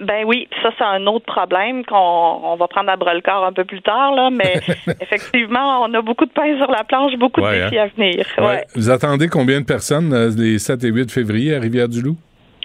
[0.02, 3.46] Ben oui, ça c'est un autre problème qu'on on va prendre à bras le corps
[3.46, 4.56] un peu plus tard là, mais
[5.02, 7.84] effectivement, on a beaucoup de pain sur la planche, beaucoup Ouais, de défis hein?
[7.94, 8.26] à venir.
[8.40, 8.46] Ouais.
[8.46, 8.66] Ouais.
[8.76, 12.18] Vous attendez combien de personnes euh, les 7 et 8 février à Rivière-du-Loup?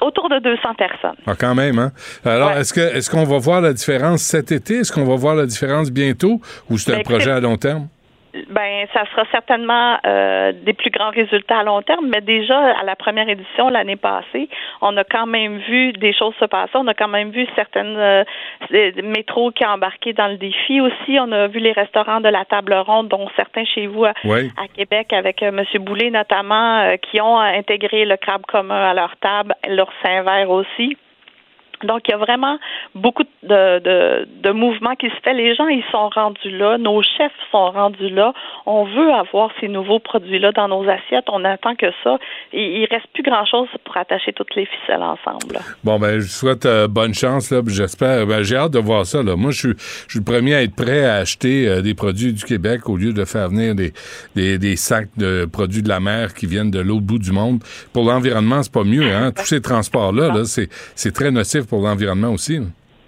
[0.02, 1.16] Autour de 200 personnes.
[1.26, 1.90] Ah, quand même, hein?
[2.24, 4.76] Alors, est-ce que est-ce qu'on va voir la différence cet été?
[4.80, 6.40] Est-ce qu'on va voir la différence bientôt?
[6.70, 7.88] Ou c'est Ben, un projet à long terme?
[8.48, 12.84] Ben, ça sera certainement euh, des plus grands résultats à long terme, mais déjà à
[12.84, 14.48] la première édition l'année passée,
[14.80, 16.72] on a quand même vu des choses se passer.
[16.74, 18.24] On a quand même vu certaines euh,
[19.02, 21.18] métros qui ont embarqué dans le défi aussi.
[21.20, 24.14] On a vu les restaurants de la table ronde, dont certains chez vous à,
[24.74, 25.64] Québec avec euh, M.
[25.82, 30.96] Boulet notamment, euh, qui ont intégré le crabe commun à leur table, leur Saint-Vert aussi.
[31.84, 32.58] Donc, il y a vraiment
[32.94, 33.78] beaucoup de,
[34.42, 35.34] de, mouvements qui se fait.
[35.34, 36.78] Les gens, ils sont rendus là.
[36.78, 38.32] Nos chefs sont rendus là.
[38.64, 41.26] On veut avoir ces nouveaux produits-là dans nos assiettes.
[41.28, 42.18] On attend que ça.
[42.52, 45.58] Il, il reste plus grand-chose pour attacher toutes les ficelles ensemble.
[45.84, 48.26] Bon, ben, je vous souhaite euh, bonne chance, j'espère.
[48.26, 49.22] Ben, j'ai hâte de voir ça.
[49.22, 49.74] Moi, je
[50.08, 53.12] suis, le premier à être prêt à acheter euh, des produits du Québec au lieu
[53.12, 53.92] de faire venir des,
[54.58, 57.62] des, sacs de produits de la mer qui viennent de l'autre bout du monde.
[57.92, 59.32] Pour l'environnement, c'est pas mieux, hein.
[59.32, 62.60] Tous ces transports-là, là, c'est, c'est très nocif pour l'environnement aussi.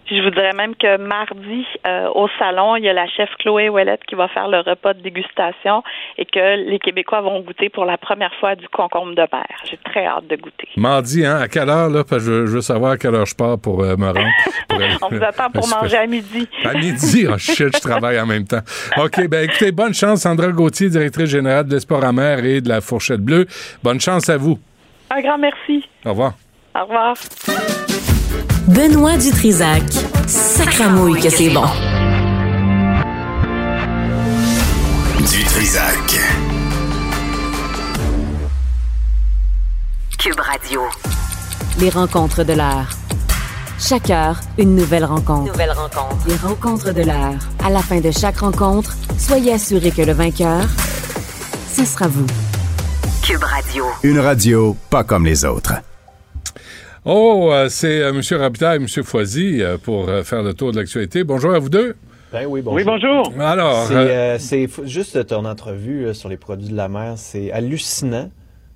[0.09, 3.29] Puis je vous dirais même que mardi, euh, au salon, il y a la chef
[3.41, 5.83] Chloé Ouellette qui va faire le repas de dégustation
[6.17, 9.45] et que les Québécois vont goûter pour la première fois du concombre de mer.
[9.65, 10.67] J'ai très hâte de goûter.
[10.79, 11.37] Mardi, hein?
[11.41, 12.05] À quelle heure, là?
[12.09, 14.21] Parce que je, veux savoir à quelle heure je pars pour euh, me rendre.
[14.69, 16.49] Pour aller- On vous attend pour manger à midi.
[16.65, 18.61] À midi, oh shit, je travaille en même temps.
[18.97, 22.69] OK, ben écoutez, bonne chance, Sandra Gauthier, directrice générale de l'Esport à mer et de
[22.71, 23.47] la Fourchette Bleue.
[23.83, 24.59] Bonne chance à vous.
[25.11, 25.85] Un grand merci.
[26.07, 26.33] Au revoir.
[26.75, 27.15] Au revoir.
[28.69, 29.83] Benoît Dutrisac.
[30.27, 31.65] Sacramouille que c'est bon.
[35.21, 36.21] Du Trisac.
[40.19, 40.83] Cube Radio.
[41.81, 42.91] Les rencontres de l'heure.
[43.79, 45.51] Chaque heure, une nouvelle rencontre.
[45.51, 46.29] Nouvelle rencontre.
[46.29, 47.39] Les rencontres de l'heure.
[47.65, 50.67] À la fin de chaque rencontre, soyez assurés que le vainqueur,
[51.73, 52.27] ce sera vous.
[53.23, 53.87] Cube Radio.
[54.03, 55.73] Une radio pas comme les autres.
[57.11, 58.21] Oh, euh, c'est euh, M.
[58.39, 58.87] Rapita et M.
[58.87, 61.25] Foisy euh, pour euh, faire le tour de l'actualité.
[61.25, 61.97] Bonjour à vous deux.
[62.35, 62.77] Ben oui, bonjour.
[62.77, 63.33] Oui, bonjour.
[63.41, 67.15] Alors, C'est, euh, euh, juste ton entrevue sur les produits de la mer.
[67.17, 68.29] C'est hallucinant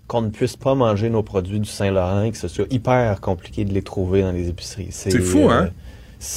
[0.06, 3.66] qu'on ne puisse pas manger nos produits du Saint-Laurent et que ce soit hyper compliqué
[3.66, 4.88] de les trouver dans les épiceries.
[4.92, 5.68] C'est fou, hein?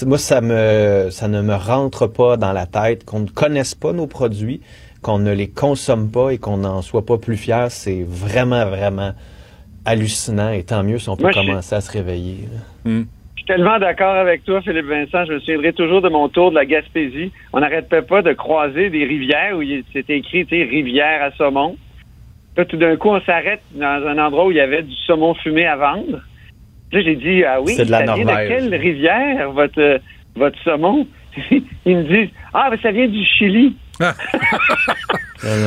[0.05, 3.93] moi, ça me, ça ne me rentre pas dans la tête qu'on ne connaisse pas
[3.93, 4.59] nos produits,
[5.01, 7.67] qu'on ne les consomme pas et qu'on n'en soit pas plus fier.
[7.69, 9.13] C'est vraiment, vraiment
[9.86, 10.52] hallucinant.
[10.52, 12.48] Et tant mieux si on peut Moi, commencer à se réveiller.
[12.84, 13.03] hmm.
[13.36, 15.26] Je suis tellement d'accord avec toi, Philippe Vincent.
[15.26, 17.32] Je me souviendrai toujours de mon tour de la Gaspésie.
[17.53, 19.62] On n'arrêtait pas de croiser des rivières où
[19.94, 21.78] c'était écrit, tu sais, rivière à saumon.
[22.57, 25.34] Là, tout d'un coup, on s'arrête dans un endroit où il y avait du saumon
[25.34, 26.22] fumé à vendre.
[26.91, 29.99] Là, j'ai dit, ah oui, C'est de la ça vient de quelle rivière, votre,
[30.36, 31.06] votre saumon?
[31.86, 33.76] Ils me disent, ah, ben, ça vient du Chili.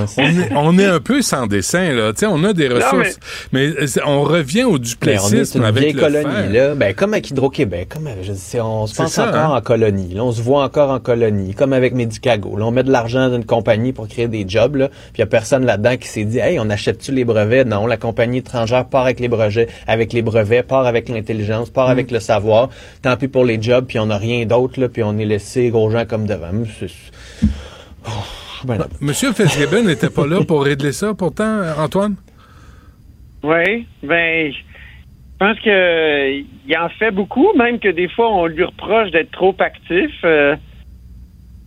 [0.06, 2.12] C'est- on, est, on est un peu sans dessin, là.
[2.12, 3.18] Tu sais, on a des ressources,
[3.52, 6.50] mais, euh, on revient au Ben, on est duplessisme une avec vieille le colonie, fer.
[6.68, 6.74] là.
[6.74, 9.56] Ben, comme avec Hydro-Québec, comme avec- je on se pense ça, encore hein?
[9.56, 10.14] en colonie.
[10.14, 12.56] Là, on se voit encore en colonie, comme avec Medicago.
[12.56, 15.20] Là, on met de l'argent dans une compagnie pour créer des jobs, là, puis il
[15.20, 17.64] y a personne là-dedans qui s'est dit, hey, on achète-tu les brevets?
[17.64, 21.88] Non, la compagnie étrangère part avec les brevets, avec les brevets, part avec l'intelligence, part
[21.88, 21.92] Mm.
[21.92, 22.70] avec le savoir.
[23.02, 25.68] Tant pis pour les jobs, puis on n'a rien d'autre, là, puis on est laissé
[25.68, 26.50] gros gens comme devant.
[26.80, 27.46] C'est-
[28.07, 28.11] Oh,
[28.65, 32.16] ben, Monsieur Fitzgibbon n'était pas là pour régler ça, pourtant, euh, Antoine?
[33.43, 34.59] Oui, ben, je
[35.39, 39.55] pense que il en fait beaucoup, même que des fois on lui reproche d'être trop
[39.61, 40.11] actif.
[40.25, 40.57] euh,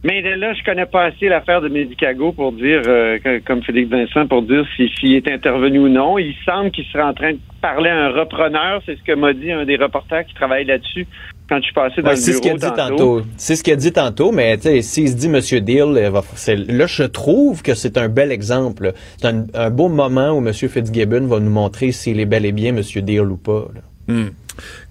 [0.03, 4.27] mais là, je connais pas assez l'affaire de Medicago pour dire, euh, comme Félix Vincent,
[4.27, 6.17] pour dire si- s'il est intervenu ou non.
[6.17, 8.81] Il semble qu'il serait en train de parler à un repreneur.
[8.85, 11.05] C'est ce que m'a dit un des reporters qui travaille là-dessus
[11.47, 13.21] quand je suis passé dans Ouais, le c'est ce qu'il bureau a dit tantôt.
[13.37, 16.85] C'est ce qu'il a dit tantôt, mais tu sais, s'il se dit Monsieur Deal, là,
[16.87, 18.93] je trouve que c'est un bel exemple.
[19.17, 22.51] C'est un, un beau moment où Monsieur Fitzgibbon va nous montrer s'il est bel et
[22.53, 23.67] bien Monsieur Deal ou pas.
[23.75, 23.81] là.
[24.13, 24.29] Hmm.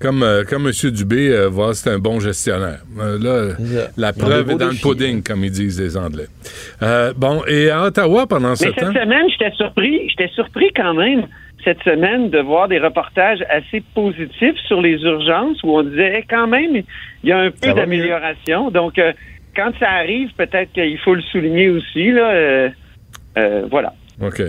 [0.01, 0.91] Comme, euh, comme M.
[0.91, 2.81] Dubé, euh, voir c'est un bon gestionnaire.
[2.99, 3.89] Euh, là, Yeah.
[3.97, 6.27] la preuve est dans défis, le pudding, comme ils disent les Anglais.
[6.83, 8.93] Euh, bon, et à Ottawa, pendant ce Mais temps...
[8.93, 11.27] cette semaine, j'étais surpris, j'étais surpris quand même.
[11.63, 16.25] cette semaine de voir des reportages assez positifs sur les urgences où on disait eh,
[16.27, 16.75] quand même,
[17.23, 18.71] il y a un peu d'amélioration.
[18.71, 19.13] Donc, euh,
[19.55, 22.13] quand ça arrive, peut-être qu'il faut le souligner aussi.
[22.13, 22.69] Là, euh,
[23.37, 23.93] euh, voilà.
[24.23, 24.41] OK.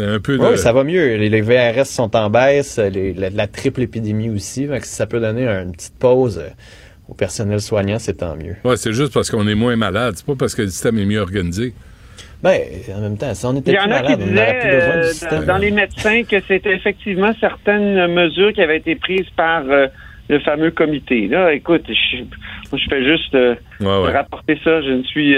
[0.00, 0.42] Un peu de...
[0.42, 1.16] Oui, ça va mieux.
[1.16, 4.66] Les, les VRS sont en baisse, les- la, la triple épidémie aussi.
[4.66, 6.48] Que si ça peut donner une petite pause euh,
[7.08, 8.56] au personnel soignant, c'est tant mieux.
[8.64, 10.14] Ouais, c'est juste parce qu'on est moins malade.
[10.16, 11.74] C'est pas parce que le système est mieux organisé.
[12.42, 12.58] Ben,
[12.96, 14.30] en même temps, si on était Il y plus en a qui malade, on n'aurait
[14.30, 15.40] disaient plus besoin euh, du système.
[15.40, 19.86] dans, dans les médecins que c'était effectivement certaines mesures qui avaient été prises par euh,
[20.28, 21.28] le fameux comité.
[21.28, 24.10] Là, écoute, je, moi, je fais juste euh, Ouais, ouais.
[24.12, 24.80] rapporter ça.
[24.82, 25.36] Je ne suis.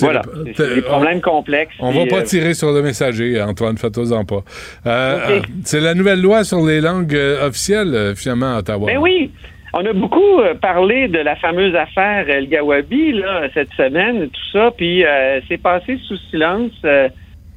[0.00, 0.22] Voilà,
[0.56, 1.74] c'est des problèmes complexes.
[1.78, 4.42] On va pas euh, tirer sur le messager, Antoine, fais-toi-en pas.
[4.86, 8.86] Euh, euh, c'est la nouvelle loi sur les langues officielles, finalement, à Ottawa.
[8.86, 9.30] Ben oui,
[9.74, 14.70] on a beaucoup parlé de la fameuse affaire El Gawabi là cette semaine, tout ça,
[14.76, 16.72] puis euh, c'est passé sous silence.
[16.84, 17.08] euh,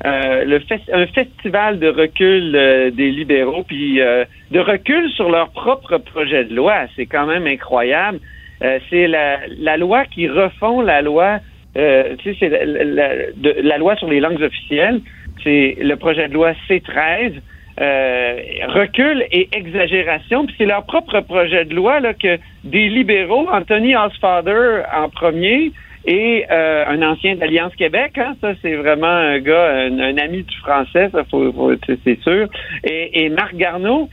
[0.06, 5.30] euh, le fes- un festival de recul euh, des libéraux, puis euh, de recul sur
[5.32, 6.82] leur propre projet de loi.
[6.98, 8.20] C'est quand même incroyable.
[8.62, 11.40] Euh, c'est la, la loi qui refond la loi,
[11.78, 15.02] euh, tu sais, c'est la, la- de- la loi sur les langues officielles.
[15.44, 17.34] C'est le projet de loi C13
[17.82, 18.38] euh,
[18.68, 20.46] recul et exagération.
[20.46, 25.72] Puis c'est leur propre projet de loi là, que des libéraux, Anthony Osfather en premier,
[26.08, 30.44] et euh, un ancien d'Alliance Québec, hein, ça c'est vraiment un gars, un, un ami
[30.44, 31.74] du français, ça faut, faut-
[32.06, 32.48] c'est- sûr,
[32.84, 34.08] et, et Marc Garneau,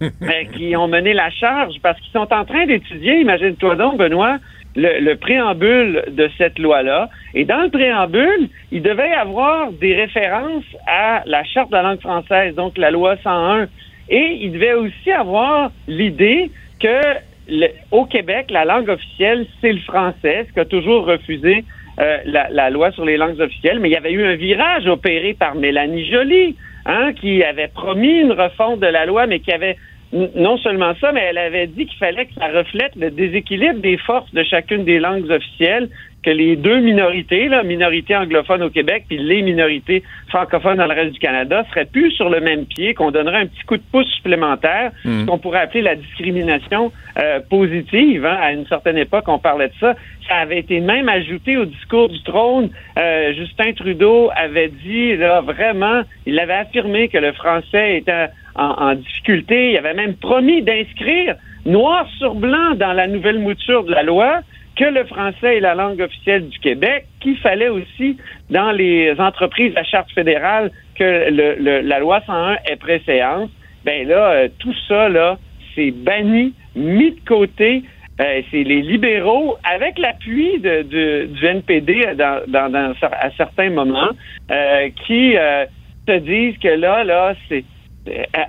[0.56, 4.38] qui ont mené la charge parce qu'ils sont en train d'étudier, imagine-toi donc, Benoît,
[4.76, 7.08] le, le préambule de cette loi-là.
[7.34, 11.82] Et dans le préambule, il devait y avoir des références à la Charte de la
[11.82, 13.68] langue française, donc la loi 101.
[14.08, 16.50] Et il devait aussi avoir l'idée
[16.80, 17.00] que
[17.48, 21.64] le- au Québec, la langue officielle, c'est le français, ce qu'a toujours refusé
[22.00, 23.78] euh, la, la loi sur les langues officielles.
[23.80, 28.20] Mais il y avait eu un virage opéré par Mélanie Joly, hein, qui avait promis
[28.20, 29.76] une refonte de la loi, mais qui avait
[30.12, 33.96] non seulement ça, mais elle avait dit qu'il fallait que ça reflète le déséquilibre des
[33.96, 35.88] forces de chacune des langues officielles,
[36.22, 40.94] que les deux minorités, la minorité anglophone au Québec puis les minorités francophones dans le
[40.94, 43.82] reste du Canada, seraient plus sur le même pied, qu'on donnerait un petit coup de
[43.90, 45.22] pouce supplémentaire, Mm.
[45.22, 48.24] ce qu'on pourrait appeler la discrimination euh, positive.
[48.24, 48.38] hein.
[48.40, 49.94] À une certaine époque, on parlait de ça.
[50.28, 52.70] Ça avait été même ajouté au discours du trône.
[52.98, 58.70] Euh, Justin Trudeau avait dit, là, vraiment, il avait affirmé que le français était en,
[58.70, 59.72] en difficulté.
[59.72, 64.40] Il avait même promis d'inscrire noir sur blanc dans la nouvelle mouture de la loi
[64.76, 68.16] que le français est la langue officielle du Québec, qu'il fallait aussi,
[68.50, 73.50] dans les entreprises à charte fédérale, que le- le- la loi 101 ait préséance.
[73.84, 75.38] Ben là, euh, tout ça, là,
[75.74, 77.82] c'est banni, mis de côté.
[78.20, 83.70] Euh, c'est les libéraux, avec l'appui de, de- du NPD dans, dans- dans- à certains
[83.70, 84.10] moments,
[84.50, 85.64] euh, qui euh,
[86.08, 87.64] se disent que là, là, c'est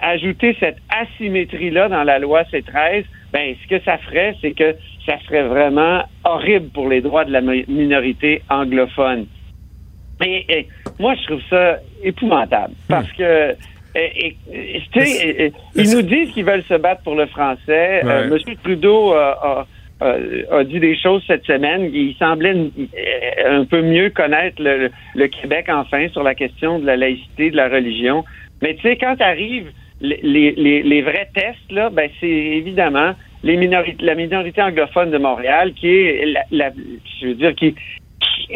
[0.01, 4.75] ajouter cette asymétrie-là dans la loi C13, ben, ce que ça ferait, c'est que
[5.05, 9.25] ça serait vraiment horrible pour les droits de la mi- minorité anglophone.
[10.23, 10.67] Et, et
[10.99, 13.55] moi, je trouve ça épouvantable parce que
[13.95, 14.37] et- et-
[15.45, 18.01] et, ils nous disent qu'ils veulent se battre pour le français.
[18.03, 18.27] Euh, Ouais.
[18.29, 19.65] Monsieur Trudeau a,
[20.01, 21.89] a- a- a dit des choses cette semaine.
[21.93, 26.85] Il semblait euh, un peu mieux connaître le, le Québec enfin sur la question de
[26.87, 28.23] la laïcité, de la religion.
[28.63, 33.13] Mais tu sais, quand arrivent les, vrais tests, là, ben c'est évidemment
[33.43, 36.71] la minorité anglophone de Montréal qui est la,
[37.19, 38.47] je veux dire qui qui-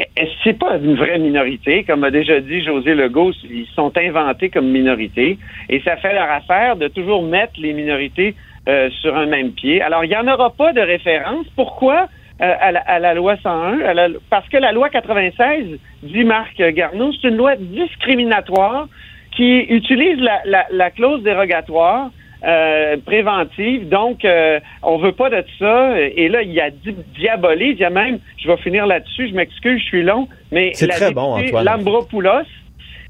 [0.43, 4.69] c'est pas une vraie minorité, comme a déjà dit José Legault, ils sont inventés comme
[4.69, 5.37] minorité,
[5.69, 8.33] et ça fait leur affaire de toujours mettre les minorités
[8.69, 9.81] euh, sur un même pied.
[9.81, 11.45] Alors, il n'y en aura pas de référence.
[11.55, 12.07] Pourquoi?
[12.41, 17.11] euh, à, la, loi 101, à la- parce que la loi 96, dit Marc Garneau,
[17.13, 18.87] c'est une loi discriminatoire
[19.37, 22.09] qui utilise la, la, la clause dérogatoire
[22.43, 23.87] euh, préventive.
[23.87, 25.99] Donc, euh, on veut pas de ça.
[25.99, 27.67] Et là, il y a di- diabolé.
[27.71, 30.87] Il y a même, je vais finir là-dessus, je m'excuse, je suis long, mais C'est
[30.87, 31.37] la très bon.
[31.63, 32.49] Lambropoulos,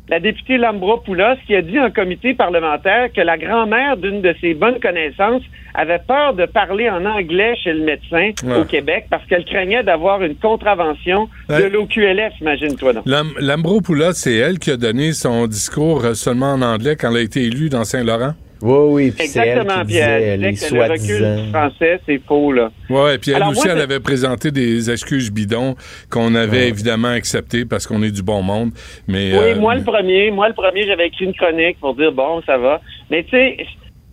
[0.09, 4.53] la députée Lambropoulos, qui a dit en comité parlementaire que la grand-mère d'une de ses
[4.53, 5.41] bonnes connaissances
[5.73, 8.57] avait peur de parler en anglais chez le médecin Ouais.
[8.59, 13.03] au Québec parce qu'elle craignait d'avoir une contravention de l'OQLF, imagine-toi donc.
[13.05, 17.17] Lam- Lambropoulos, c'est elle qui a donné son discours euh, seulement en anglais quand elle
[17.17, 18.33] a été élue dans Saint-Laurent?
[18.61, 21.99] Oui, oui, puis c'est elle Exactement, disait Elle les disait que le recul du français,
[22.05, 22.71] c'est faux, là.
[22.89, 25.75] Ouais, puis elle Alors, aussi, moi, elle avait présenté des excuses bidons
[26.09, 28.71] qu'on avait évidemment acceptées parce qu'on est du bon monde.
[29.07, 32.11] Mais Oui, euh, moi le premier, moi le premier, j'avais écrit une chronique pour dire
[32.11, 32.81] bon, ça va.
[33.11, 33.57] Mais tu sais,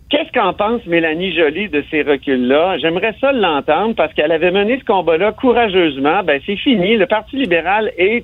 [0.09, 2.77] qu'est-ce qu'en pense Mélanie Joly de ces reculs-là?
[2.79, 6.23] J'aimerais ça l'entendre parce qu'elle avait mené ce combat-là courageusement.
[6.23, 6.97] Ben c'est fini.
[6.97, 8.23] Le Parti libéral est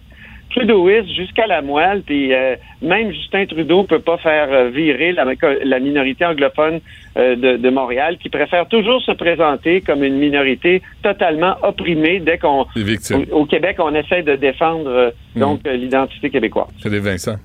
[0.51, 5.25] trudeauiste jusqu'à la moelle, puis euh, même Justin Trudeau peut pas faire euh, virer la,
[5.63, 6.79] la, minorité anglophone
[7.17, 12.37] euh, de, de, Montréal, qui préfère toujours se présenter comme une minorité totalement opprimée dès
[12.37, 16.67] qu'on au, au, Québec on essaie de défendre donc l'identité québécoise.
[16.79, 17.37] C'est des Vincent.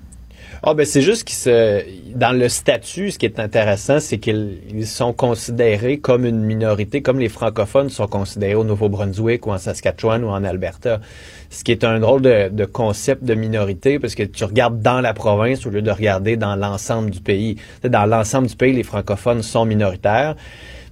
[0.63, 1.85] Ah ben c'est juste qu'ils se
[2.15, 7.19] dans le statut, ce qui est intéressant, c'est qu'ils sont considérés comme une minorité, comme
[7.19, 11.01] les francophones sont considérés au Nouveau-Brunswick ou en Saskatchewan ou en Alberta.
[11.51, 15.01] Ce qui est un drôle de, de, concept de minorité parce que tu regardes dans
[15.01, 17.57] la province au lieu de regarder dans l'ensemble du pays.
[17.85, 20.37] Dans l'ensemble du pays, les francophones sont minoritaires.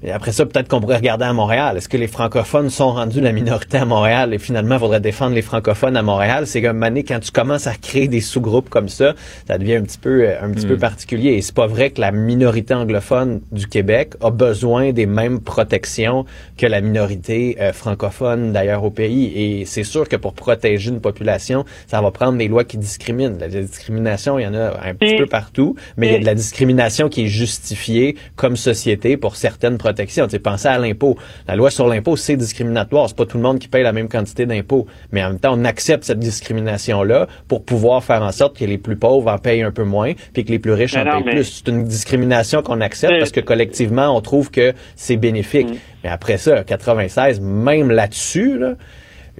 [0.06, 1.78] Et après ça, peut-être qu'on pourrait regarder à Montréal.
[1.78, 4.34] Est-ce que les francophones sont rendus la minorité à Montréal?
[4.34, 6.46] Et finalement, il faudrait défendre les francophones à Montréal?
[6.46, 9.14] C'est comme année, quand tu commences à créer des sous-groupes comme ça,
[9.48, 10.80] ça devient un petit peu, un petit peu hmm.
[10.80, 11.30] particulier.
[11.32, 16.26] Et c'est pas vrai que la minorité anglophone du Québec a besoin des mêmes protections
[16.58, 19.32] que la minorité euh, francophone d'ailleurs au pays.
[19.34, 23.38] Et c'est sûr que pour protéger une population, ça va prendre des lois qui discriminent.
[23.40, 26.26] La discrimination, il y en a un petit peu partout, mais il y a de
[26.26, 30.26] la discrimination qui est justifiée comme société pour certaines protections protection.
[30.26, 31.16] Tu pensez à l'impôt.
[31.46, 33.08] La loi sur l'impôt, c'est discriminatoire.
[33.08, 34.86] C'est pas tout le monde qui paye la même quantité d'impôts.
[35.12, 38.78] Mais en même temps, on accepte cette discrimination-là pour pouvoir faire en sorte que les
[38.78, 41.62] plus pauvres en payent un peu moins puis que les plus riches en payent plus.
[41.64, 45.70] C'est une discrimination qu'on accepte parce que collectivement, on trouve que c'est bénéfique.
[45.70, 45.76] Mm.
[46.02, 48.60] Mais après ça, 96, même là-dessus,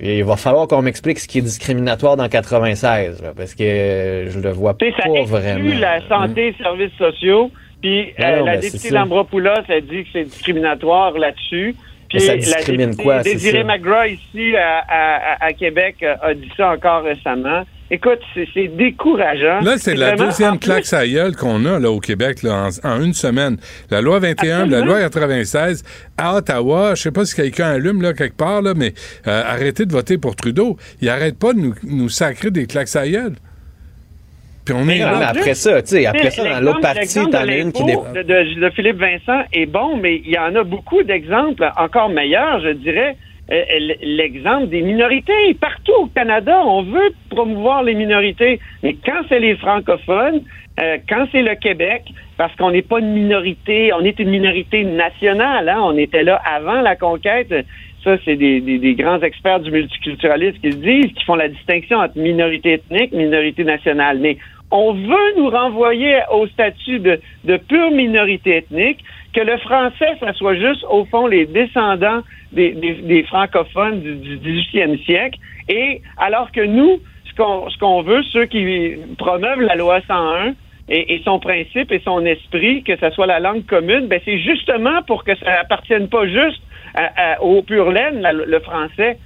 [0.00, 4.50] il va falloir qu'on m'explique ce qui est discriminatoire dans 96, parce que je le
[4.50, 4.86] vois pas
[5.26, 5.80] vraiment.
[5.80, 7.50] la santé, services sociaux,
[7.84, 11.76] puis euh, la ben, députée Lambropoulos a dit que c'est discriminatoire là-dessus.
[12.08, 17.02] Puis ça discrimine la quoi, Désiré McGraw ici à, à, Québec a dit ça encore
[17.02, 17.64] récemment.
[17.90, 18.20] Écoute,
[18.54, 19.60] c'est décourageant.
[19.60, 21.04] Là, c'est la deuxième claque à
[21.38, 23.58] qu'on a là, au Québec là, en, une semaine.
[23.90, 25.84] La loi 21, la loi 96,
[26.16, 28.94] à Ottawa, je sais pas si quelqu'un allume là, quelque part, là, mais
[29.26, 30.78] euh, arrêtez de voter pour Trudeau.
[31.02, 33.04] Il arrête pas de nous, nous sacrer des claques à
[34.64, 37.72] puis on est après ça, tu sais, après ça, dans l'autre partie, t'en as une
[37.72, 41.70] qui de, de, de, Philippe Vincent est bon, mais il y en a beaucoup d'exemples
[41.76, 43.16] encore meilleurs, je dirais.
[43.52, 43.62] Euh,
[44.02, 45.52] l'exemple des minorités.
[45.60, 48.58] Partout au Canada, on veut promouvoir les minorités.
[48.82, 50.40] Mais quand c'est les francophones,
[50.80, 52.04] euh, quand c'est le Québec,
[52.38, 55.68] parce qu'on n'est pas une minorité, on est une minorité nationale.
[55.68, 57.54] Hein, on était là avant la conquête.
[58.02, 61.48] Ça, c'est des, des, des, grands experts du multiculturalisme qui le disent, qui font la
[61.48, 64.18] distinction entre minorité ethnique, minorité nationale.
[64.20, 64.38] Mais
[64.70, 67.20] on veut nous renvoyer au statut de,
[67.68, 72.22] pure minorité ethnique, que le français, ça soit juste, au fond, les descendants
[72.52, 75.38] des, francophones du, du 18e siècle,
[75.68, 80.54] et alors que nous, ce qu'on veut, ceux qui promeuvent la loi 101,
[80.88, 84.38] et, et, son principe et son esprit, que ce soit la langue commune, ben c'est
[84.38, 86.60] justement pour que ça appartienne pas juste
[87.40, 89.18] au pur laine, le français.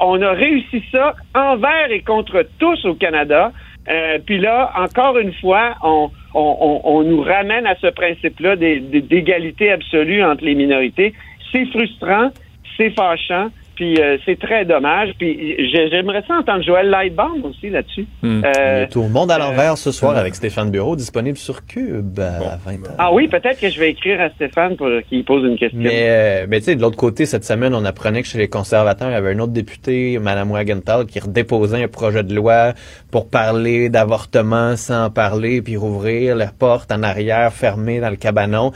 [0.00, 3.52] On a réussi ça envers et contre tous au Canada.
[3.88, 9.70] Euh, puis là, encore une fois, on, on, on, nous ramène à ce principe-là d'égalité
[9.70, 11.14] absolue entre les minorités.
[11.52, 12.30] C'est frustrant,
[12.76, 15.10] c'est fâchant, puis euh, c'est très dommage.
[15.18, 18.06] Puis j'aimerais ça entendre Joël Lightbound aussi là-dessus.
[18.22, 18.42] Hmm.
[18.44, 22.56] Euh, tout le monde à l'envers ce soir avec Stéphane Bureau, disponible sur Cube à
[22.68, 22.88] 20h.
[22.98, 25.78] Ah oui, peut-être que je vais écrire à Stéphane pour qu'il pose une question.
[25.78, 28.48] Mais, euh, mais tu sais, de l'autre côté, cette semaine, on apprenait que chez les
[28.48, 32.72] conservateurs, il y avait un autre député, Mme Wagenthal, qui redéposait un projet de loi
[33.10, 38.72] pour parler d'avortement sans parler, puis rouvrir les portes en arrière, fermées dans le cabanon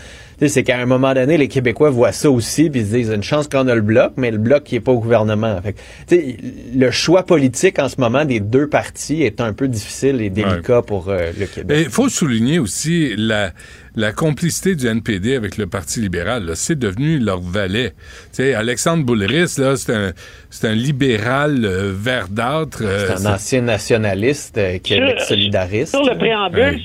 [0.48, 3.22] c'est qu'à un moment donné, les Québécois voient ça aussi, puis ils se disent, une
[3.22, 5.60] chance qu'on a le bloc, mais le bloc qui est pas au gouvernement.
[5.62, 5.74] Fait
[6.74, 10.82] le choix politique en ce moment des deux partis est un peu difficile et délicat
[10.82, 11.78] pour euh, le Québec.
[11.86, 13.52] Il faut souligner aussi la
[13.96, 17.92] la complicité du NPD avec le Parti libéral, c'est devenu leur valet.
[18.32, 20.12] sais, Alexandre Boulris, c'est un,
[20.62, 22.82] un libéral euh, verdâtre.
[22.82, 25.94] Euh, c'est un ancien nationaliste euh, Québec solidariste.
[25.94, 26.80] Sur le préambule,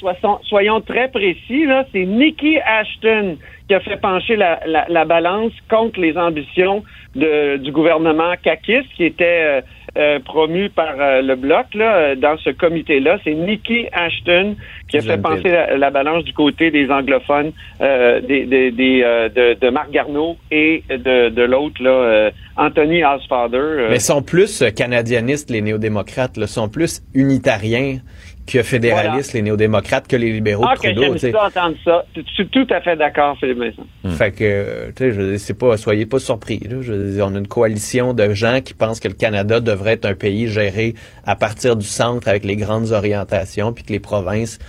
[0.47, 3.37] soyons, très précis, c'est Nikki Ashton
[3.67, 6.83] qui a fait pencher la, la, balance contre les ambitions
[7.15, 9.63] de, du gouvernement caquiste qui était
[9.97, 13.17] euh, promu par euh, le bloc là, euh, dans ce comité-là.
[13.23, 14.57] C'est Nikki Ashton
[14.89, 19.91] qui a fait penser la, balance du côté des anglophones, des, des, de, de, Marc
[19.91, 23.87] Garneau et de, de l'autre là, Anthony Osfather.
[23.89, 27.99] Mais sont plus canadianistes les néo-démocrates, là, sont plus unitariens
[28.45, 31.37] que fédéralistes, les néo-démocrates, que les libéraux ah, de Trudeau.
[31.37, 32.05] Entendre ça.
[32.15, 33.75] Je suis tout à fait d'accord, Philippe.
[34.03, 34.09] Hmm.
[34.11, 36.59] Fait que, tu sais, je c'est pas, soyez pas surpris.
[36.59, 36.81] Là.
[36.81, 40.13] Je on a une coalition de gens qui pensent que le Canada devrait être un
[40.13, 40.93] pays géré
[41.25, 44.59] à partir du centre avec les grandes orientations, puis que les provinces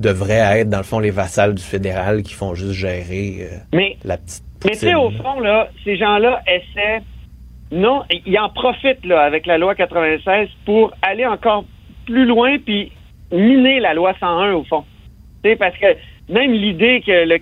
[0.00, 4.18] devraient être, dans le fond, les vassals du fédéral qui font juste gérer euh, la
[4.18, 4.44] petite.
[4.64, 7.02] Mais tu sais, au fond, là, ces gens-là essaient
[7.70, 11.64] non, ils en profitent là avec la loi 96 pour aller encore
[12.06, 12.92] plus loin puis
[13.34, 14.84] miner la loi 101 au fond.
[15.42, 15.86] Tu sais, parce que
[16.30, 17.36] même l'idée que le,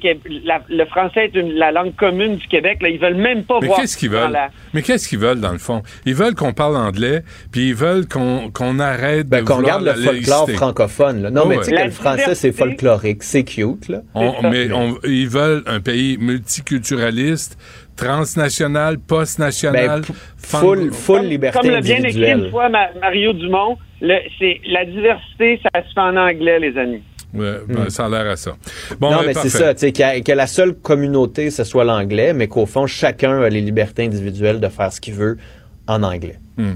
[0.45, 3.59] la- le français est une- la langue commune du Québec, là, ils veulent même pas
[3.61, 4.33] Mais voir qu'est-ce qu'ils veulent?
[4.33, 5.83] la- Mais qu'est-ce qu'ils veulent, dans le fond?
[6.05, 9.79] Ils veulent qu'on parle anglais, puis ils veulent qu'on qu'on arrête de Ben, qu'on vouloir
[9.79, 10.53] regarde la le folklore laïcité.
[10.55, 11.23] francophone.
[11.23, 11.31] là.
[11.31, 13.89] Non, Oh, mais tu sais que le français, c'est folklorique, c'est cute.
[13.89, 14.01] Là.
[14.17, 17.57] On- mais on- ils veulent un pays multiculturaliste,
[17.97, 20.01] transnational, post-national.
[20.03, 24.61] Ben, full, full liberté Comme l'a bien écrit une fois Ma- Mario Dumont, le- c'est
[24.67, 27.03] la diversité, ça se fait en anglais, les amis.
[27.35, 28.53] Ouais, ben, Ça a l'air à ça.
[29.01, 32.47] Bon, non, ben, mais c'est ça, a- que la seule communauté, ce soit l'anglais, mais
[32.49, 35.39] qu'au fond, chacun a les libertés individuelles de faire ce qu'il veut
[35.87, 36.39] en anglais.
[36.59, 36.75] Hmm.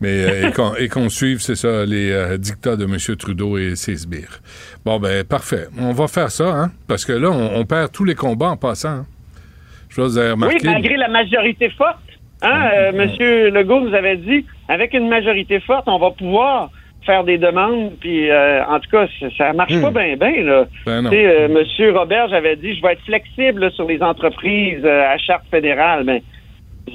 [0.00, 2.96] Mais euh, et qu'on et qu'on suive, c'est ça, les euh, dictats de M.
[3.16, 4.40] Trudeau et ses sbires.
[4.84, 5.68] Bon, ben, parfait.
[5.78, 6.72] On va faire ça, hein?
[6.86, 8.88] Parce que là, on, on perd tous les combats en passant.
[8.90, 9.06] hein.
[9.90, 11.98] Je vous avez Oui, malgré la majorité forte.
[12.42, 16.70] Hein, euh, Monsieur Legault nous avait dit, avec une majorité forte, on va pouvoir
[17.04, 17.92] faire des demandes.
[18.00, 19.06] Puis, euh, en tout cas,
[19.36, 19.82] ça, marche Hmm.
[19.82, 20.42] pas bien, bien.
[20.42, 20.64] Là.
[20.86, 21.10] Ben non.
[21.10, 24.82] Tu sais, euh, Monsieur Robert, j'avais dit, je vais être flexible là, sur les entreprises
[24.84, 26.04] euh, à charte fédérale.
[26.04, 26.20] Ben,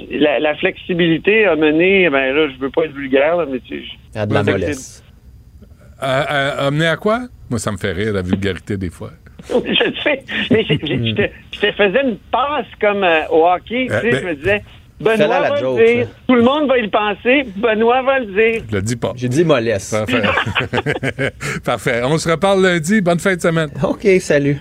[0.10, 3.84] la, la flexibilité a mené, ben là, je veux pas être vulgaire, là, mais tu
[4.16, 4.42] a de la.
[6.00, 7.20] À- à- amener à quoi?
[7.50, 9.12] Moi, ça me fait rire, la vulgarité, des fois.
[9.50, 10.74] je le sais, mais je
[11.16, 11.22] te,
[11.54, 14.36] je te faisais une passe comme euh, au hockey, tu Euh, sais, ben- je me
[14.36, 14.64] disais,
[15.00, 16.12] Benoît va joke, le dire, ça.
[16.28, 18.64] tout le monde va y penser, Benoît va le dire.
[18.70, 19.12] Je le dis pas.
[19.16, 19.92] J'ai dit mollesse.
[19.92, 20.22] Parfait.
[21.66, 22.02] Parfait.
[22.06, 23.02] On se reparle lundi.
[23.02, 23.70] Bonne fin de semaine.
[23.84, 24.58] OK, salut.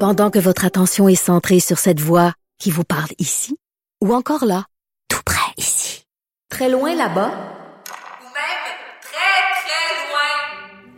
[0.00, 3.56] Pendant que votre attention est centrée sur cette voix qui vous parle ici,
[4.02, 4.64] ou encore là,
[5.08, 6.04] tout près ici,
[6.50, 7.30] très loin là-bas,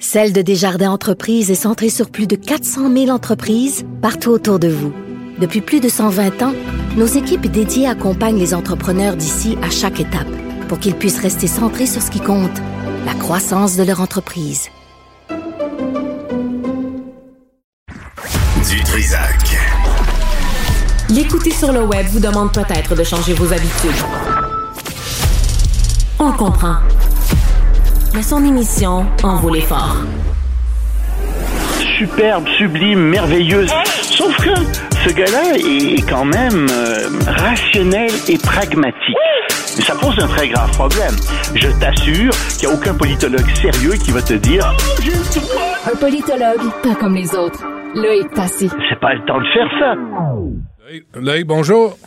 [0.08, 4.68] Celle de Desjardins Entreprises est centrée sur plus de 400 000 entreprises partout autour de
[4.68, 4.92] vous.
[5.40, 6.54] Depuis plus de 120 ans,
[6.96, 10.28] nos équipes dédiées accompagnent les entrepreneurs d'ici à chaque étape
[10.68, 12.56] pour qu'ils puissent rester centrés sur ce qui compte,
[13.04, 14.68] la croissance de leur entreprise.
[18.70, 19.58] Du Trisac.
[21.10, 24.04] L'écouter sur le web vous demande peut-être de changer vos habitudes.
[26.20, 26.76] On comprend.
[28.16, 29.98] Mais son émission en vaut l'effort.
[31.98, 33.70] superbe, sublime, merveilleuse.
[34.00, 34.54] Sauf que
[35.06, 39.16] ce gars-là est quand même euh, rationnel et pragmatique.
[39.76, 41.14] Et ça pose un très grave problème.
[41.56, 44.74] Je t'assure qu'il n'y a aucun politologue sérieux qui va te dire
[45.84, 47.62] Un politologue, pas comme les autres.
[47.94, 48.70] Loïc Passy.
[48.88, 51.20] c'est pas le temps de faire ça.
[51.20, 51.98] Loïc, bonjour.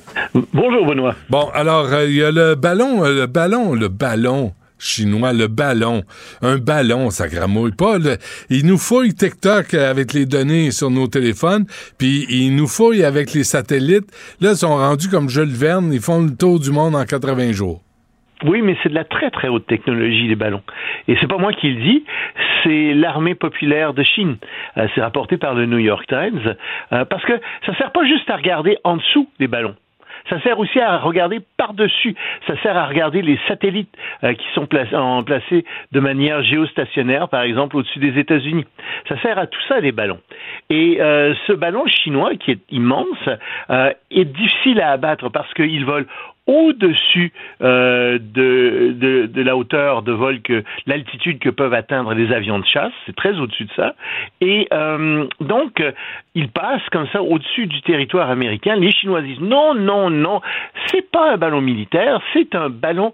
[0.54, 1.14] Bonjour, Benoît.
[1.30, 5.48] Bon, alors, euh, il y a le ballon, euh, le ballon, le ballon chinois, le
[5.48, 6.04] ballon.
[6.42, 7.98] Un ballon, ça gramouille pas.
[8.00, 8.18] le-
[8.50, 11.66] il nous fouille TikTok avec les données sur nos téléphones,
[11.98, 14.10] puis il nous fouille avec les satellites.
[14.42, 17.52] Là, ils sont rendus comme Jules Verne, ils font le tour du monde en 80
[17.52, 17.82] jours.
[18.46, 20.62] Oui, mais c'est de la très très haute technologie les ballons.
[21.10, 22.06] Et c'est pas moi qui le dis,
[22.64, 24.38] c'est l'armée populaire de Chine.
[24.78, 26.56] Euh, c'est rapporté par le New York Times
[26.94, 27.34] euh, parce que
[27.66, 29.76] ça sert pas juste à regarder en dessous des ballons.
[30.30, 32.16] Ça sert aussi à regarder par-dessus.
[32.48, 33.94] Ça sert à regarder les satellites
[34.24, 38.66] euh, qui sont placés, de manière géostationnaire, par exemple au-dessus des États-Unis.
[39.08, 40.20] Ça sert à tout ça les ballons.
[40.70, 43.30] Et euh, ce ballon chinois qui est immense
[43.70, 46.06] euh, est difficile à abattre parce qu'il vole
[46.50, 47.32] au-dessus
[47.62, 52.58] euh, de, de, de la hauteur de vol que l'altitude que peuvent atteindre les avions
[52.58, 53.94] de chasse, c'est très au-dessus de ça.
[54.42, 55.92] Et euh, donc, euh,
[56.34, 58.76] il passe comme ça au-dessus du territoire américain.
[58.76, 60.42] Les Chinois disent non, non, non,
[60.88, 63.14] c'est pas un ballon militaire, c'est un ballon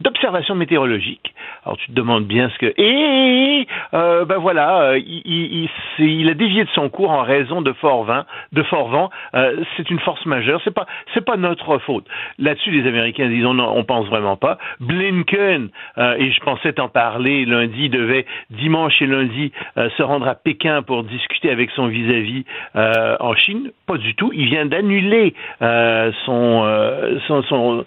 [0.00, 1.34] d'observation météorologique.
[1.64, 5.68] Alors tu te demandes bien ce que et euh, ben voilà, euh, il, il,
[5.98, 9.10] il, il a dévié de son cours en raison de fort vent, de fort vent.
[9.34, 10.60] Euh, c'est une force majeure.
[10.64, 12.06] C'est pas c'est pas notre faute.
[12.38, 14.58] Là-dessus, les Américains disent on, on pense vraiment pas.
[14.80, 20.28] Blinken euh, et je pensais t'en parler lundi devait dimanche et lundi euh, se rendre
[20.28, 22.44] à Pékin pour discuter avec son vis-à-vis
[22.76, 23.70] euh, en Chine.
[23.86, 24.30] Pas du tout.
[24.34, 27.84] Il vient d'annuler son, son, son,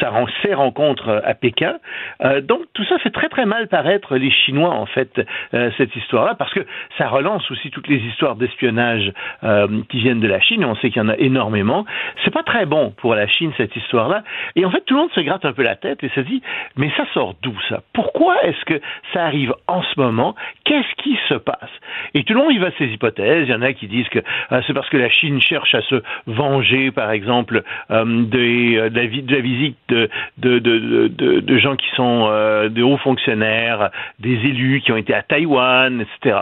[0.00, 0.10] sa
[0.42, 1.76] ses rencontres à Pékin.
[2.22, 5.20] Euh, donc tout ça fait très très mal paraître les Chinois en fait
[5.54, 6.60] euh, cette histoire-là parce que
[6.98, 9.12] ça relance aussi toutes les histoires d'espionnage
[9.44, 10.64] euh, qui viennent de la Chine.
[10.64, 11.84] On sait qu'il y en a énormément.
[12.24, 14.24] C'est pas très bon pour la Chine cette histoire-là.
[14.56, 16.42] Et en fait tout le monde se gratte un peu la tête et se dit
[16.76, 17.82] mais ça sort d'où ça?
[17.92, 18.80] Pourquoi est-ce que
[19.12, 20.34] ça arrive en ce moment?
[20.64, 21.70] Qu'est-ce qui se passe?
[22.14, 23.46] Et tout le monde y va ses hypothèses.
[23.48, 24.20] Il y en a qui disent que
[24.66, 29.78] c'est parce que la Chine cherche à se venger, par exemple, des, de, la, visite
[29.88, 35.22] de, de, gens qui sont euh, de hauts fonctionnaires, des élus qui ont été à
[35.22, 36.40] Taïwan, etc.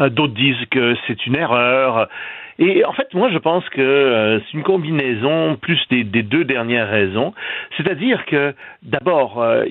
[0.00, 2.08] Euh, D'autres disent que c'est une erreur.
[2.60, 6.44] Et en fait, moi, je pense que euh, c'est une combinaison plus des, des, deux
[6.44, 7.32] dernières raisons.
[7.78, 9.64] C'est-à-dire que, d'abord, euh,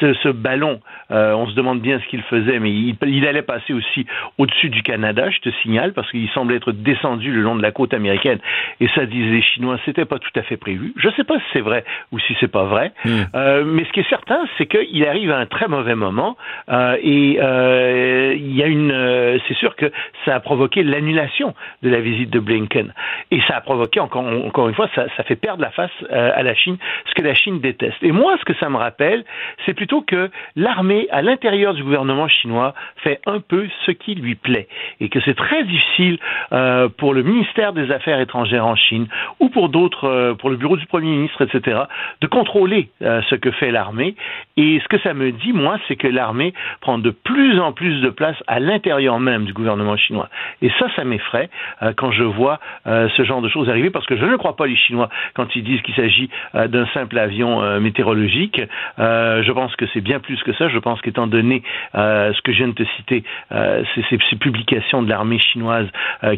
[0.00, 0.80] ce, ce, ballon,
[1.10, 4.06] euh, on se demande bien ce qu'il faisait, mais il, il, allait passer aussi
[4.38, 7.70] au-dessus du Canada, je te signale, parce qu'il semblait être descendu le long de la
[7.70, 8.38] côte américaine.
[8.80, 10.94] Et ça disait les Chinois, c'était pas tout à fait prévu.
[10.96, 12.92] Je sais pas si c'est vrai ou si c'est pas vrai.
[13.04, 13.24] Hmm.
[13.66, 16.36] Mais ce qui est certain, c'est qu'il arrive à un très mauvais moment.
[16.70, 19.92] Et il y a une, c'est sûr que
[20.24, 22.92] ça a provoqué l'annulation de la visite de Blinken.
[23.30, 26.42] Et ça a provoqué encore, encore une fois, ça, ça fait perdre la face à
[26.42, 26.76] la Chine,
[27.06, 27.96] ce que la Chine déteste.
[28.02, 29.24] Et moi, ce que ça me rappelle,
[29.64, 34.34] c'est plutôt que l'armée à l'intérieur du gouvernement chinois fait un peu ce qui lui
[34.34, 34.68] plaît
[35.00, 36.18] et que c'est très difficile
[36.52, 39.06] euh, pour le ministère des Affaires étrangères en Chine
[39.40, 41.82] ou pour d'autres, euh, pour le bureau du Premier ministre, etc.,
[42.20, 44.14] de contrôler euh, ce que fait l'armée.
[44.56, 48.00] Et ce que ça me dit, moi, c'est que l'armée prend de plus en plus
[48.00, 50.28] de place à l'intérieur même du gouvernement chinois.
[50.62, 51.50] Et ça, ça m'effraie
[51.82, 54.56] euh, quand je vois euh, ce genre de choses arriver, parce que je ne crois
[54.56, 58.60] pas les Chinois quand ils disent qu'il s'agit euh, d'un simple avion météorologique.
[58.98, 60.68] je pense que c'est bien plus que ça.
[60.68, 61.62] Je pense qu'étant donné
[61.94, 65.88] ce que je viens de te citer, ces, publications de l'armée chinoise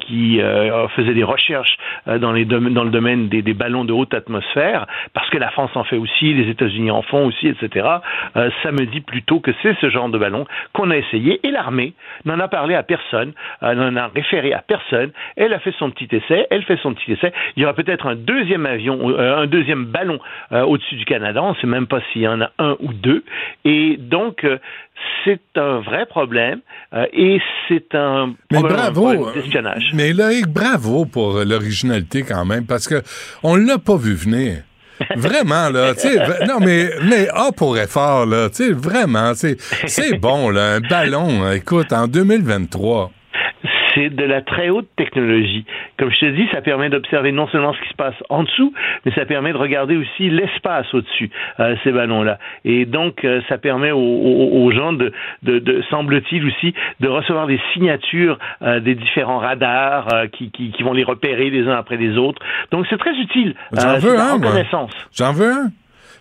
[0.00, 0.40] qui
[0.94, 1.76] faisaient des recherches
[2.06, 5.96] dans le domaine des, des, ballons de haute atmosphère, parce que la France en fait
[5.96, 7.86] aussi, les États-Unis en font aussi, etc.
[8.34, 11.94] ça me dit plutôt que c'est ce genre de ballon qu'on a essayé et l'armée
[12.24, 13.32] n'en a parlé à personne,
[13.62, 15.10] n'en a référé à personne.
[15.38, 17.32] Elle a fait son petit essai, elle fait son petit essai.
[17.56, 20.18] Il y aura peut-être un deuxième avion, euh, un deuxième ballon
[20.50, 21.40] euh, au-dessus du Canada.
[21.42, 23.22] On ne sait même pas s'il y en a un ou deux.
[23.64, 24.58] Et donc, euh,
[25.24, 26.60] c'est un vrai problème
[27.12, 29.92] et c'est un mais bravo d'espionnage.
[29.94, 32.96] Mais Loïc, bravo pour l'originalité quand même parce que
[33.44, 34.64] on l'a pas vu venir.
[35.14, 40.18] Vraiment, là, tu sais, non, mais, mais A pour effort, là, tu sais, vraiment, c'est
[40.18, 43.12] bon, là, un ballon, écoute, en 2023
[43.94, 45.64] c'est de la très haute technologie.
[45.98, 48.72] Comme je te dis, ça permet d'observer non seulement ce qui se passe en dessous,
[49.04, 52.38] mais ça permet de regarder aussi l'espace au-dessus, euh, ces ballons-là.
[52.64, 55.12] Et donc, euh, ça permet aux, aux, aux gens de,
[55.42, 60.70] de, de semble-t-il aussi, de recevoir des signatures euh, des différents radars euh, qui, qui,
[60.72, 62.40] qui, vont les repérer les uns après les autres.
[62.70, 63.54] Donc, c'est très utile.
[63.72, 64.38] J'en veux un.
[65.12, 65.68] J'en veux un.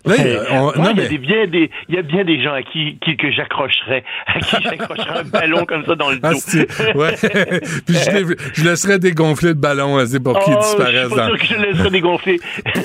[0.04, 0.14] Là,
[0.50, 2.62] on, non, il, y a des, bien des, il y a bien des gens à
[2.62, 6.28] qui, qui que j'accrocherais, à qui j'accrocherais un ballon comme ça dans le dos.
[6.28, 7.14] Ah, ouais.
[7.86, 11.02] Puis je, je, laisserais dégonfler le ballon, c'est pour qu'il oh, disparaisse.
[11.02, 12.40] Je suis pas sûr que je le laisserais dégonfler.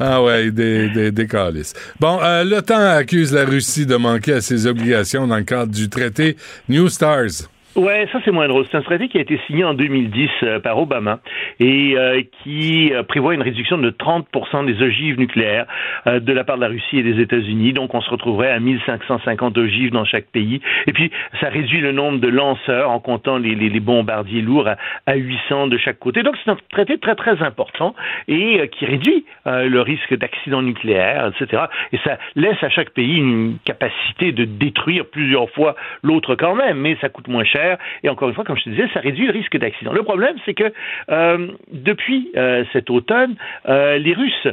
[0.00, 1.72] Ah ouais, des, des, des calices.
[2.00, 5.88] Bon, euh, l'OTAN accuse la Russie de manquer à ses obligations dans le cadre du
[5.88, 6.36] traité
[6.68, 7.48] New Stars.
[7.76, 8.64] Ouais, ça c'est moins drôle.
[8.70, 11.18] C'est un traité qui a été signé en 2010 euh, par Obama
[11.58, 15.66] et euh, qui euh, prévoit une réduction de 30% des ogives nucléaires
[16.06, 17.72] de la part de la Russie et des États-Unis.
[17.72, 20.60] Donc on se retrouverait à 1550 ogives dans chaque pays.
[20.86, 21.10] Et puis
[21.40, 24.76] ça réduit le nombre de lanceurs en comptant les, bombardiers lourds à,
[25.06, 26.22] à, 800 de chaque côté.
[26.22, 27.96] Donc c'est un traité très très important
[28.28, 31.64] et qui réduit le risque d'accident nucléaire, etc.
[31.92, 36.78] Et ça laisse à chaque pays une capacité de détruire plusieurs fois l'autre quand même,
[36.78, 37.63] mais ça coûte moins cher
[38.02, 39.92] et encore une fois, comme je te disais, ça réduit le risque d'accident.
[39.92, 40.72] Le problème, c'est que
[41.10, 43.34] euh, depuis euh, cet automne,
[43.68, 44.46] euh, les Russes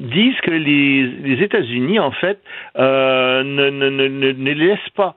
[0.00, 2.40] disent que les, États-Unis, en fait,
[2.76, 5.14] ne, ne, ne, ne, laissent pas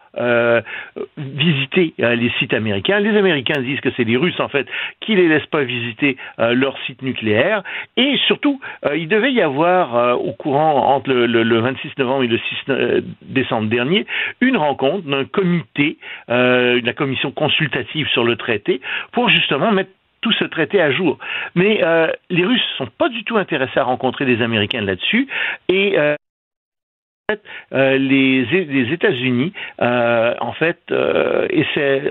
[1.17, 2.99] visiter les sites américains.
[2.99, 4.67] Les Américains disent que c'est les Russes, en fait,
[4.99, 7.63] qui les laissent pas visiter leurs sites nucléaires.
[7.97, 8.59] Et surtout,
[8.95, 14.05] il devait y avoir au courant entre le, 26 novembre et le 6 décembre dernier
[14.41, 15.97] une rencontre d'un comité
[16.41, 18.81] euh, la commission consultative sur le traité
[19.11, 19.91] pour justement mettre
[20.21, 21.17] tout ce traité à jour.
[21.55, 25.27] Mais euh, les Russes sont pas du tout intéressés à rencontrer les Américains là-dessus
[25.67, 26.15] et euh,
[27.97, 30.79] les, États-Unis, en fait,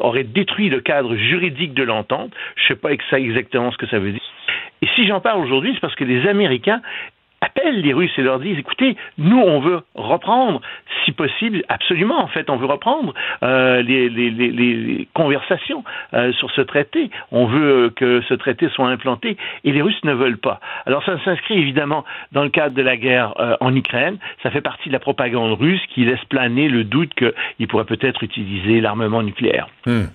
[0.00, 2.32] auraient détruit le cadre juridique de l'entente.
[2.56, 4.20] Je ne sais pas exactement ce que ça veut dire.
[4.82, 6.80] Et si j'en parle aujourd'hui, c'est parce que les Américains
[7.40, 10.60] appellent les Russes et leur disent écoutez, nous on veut reprendre,
[11.04, 15.84] si possible, absolument en fait, on veut reprendre euh, les, conversations
[16.14, 17.10] euh, sur ce traité.
[17.32, 20.60] On veut que ce traité soit implanté et les Russes ne veulent pas.
[20.86, 24.18] Alors ça s'inscrit évidemment dans le cadre de la guerre euh, en Ukraine.
[24.42, 28.22] Ça fait partie de la propagande russe qui laisse planer le doute qu'il pourrait peut-être
[28.22, 29.68] utiliser l'armement nucléaire.
[29.86, 30.08] Hum.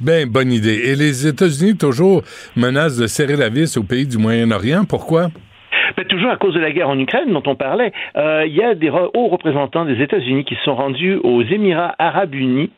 [0.00, 0.80] Ben, bonne idée.
[0.86, 2.22] Et les États-Unis toujours
[2.56, 4.84] menacent de serrer la vis au pays du Moyen-Orient.
[4.84, 5.28] Pourquoi?
[6.08, 8.74] Toujours à cause de la guerre en Ukraine dont on parlait, euh, il y a
[8.74, 12.70] des hauts représentants des États-Unis qui se sont rendus aux Émirats arabes unis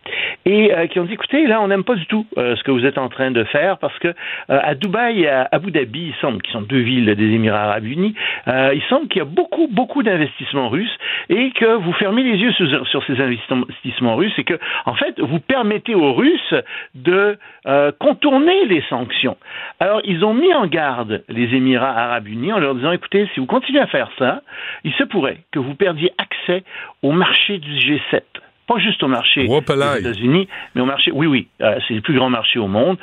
[0.44, 2.70] et euh, qui ont dit écoutez, là, on n'aime pas du tout euh, ce que
[2.70, 4.14] vous êtes en train de faire parce que
[4.48, 7.86] à Dubaï et à Abu Dhabi, il semble, qui sont deux villes des Émirats arabes
[7.86, 8.14] unis,
[8.47, 10.97] il semble qu'il y a beaucoup, beaucoup d'investissements russes
[11.28, 15.18] et que vous fermez les yeux sur, sur, ces investissements russes et que, en fait,
[15.20, 16.55] vous permettez aux Russes
[16.94, 17.39] de
[17.98, 19.36] contourner les sanctions.
[19.80, 23.40] Alors, ils ont mis en garde les Émirats arabes unis en leur disant écoutez, si
[23.40, 24.42] vous continuez à faire ça,
[24.84, 26.62] il se pourrait que vous perdiez accès
[27.02, 28.22] au marché du G7
[28.66, 32.14] pas juste au marché des États-Unis, mais au marché, oui, oui, euh, c'est le plus
[32.14, 32.97] grand marché au monde.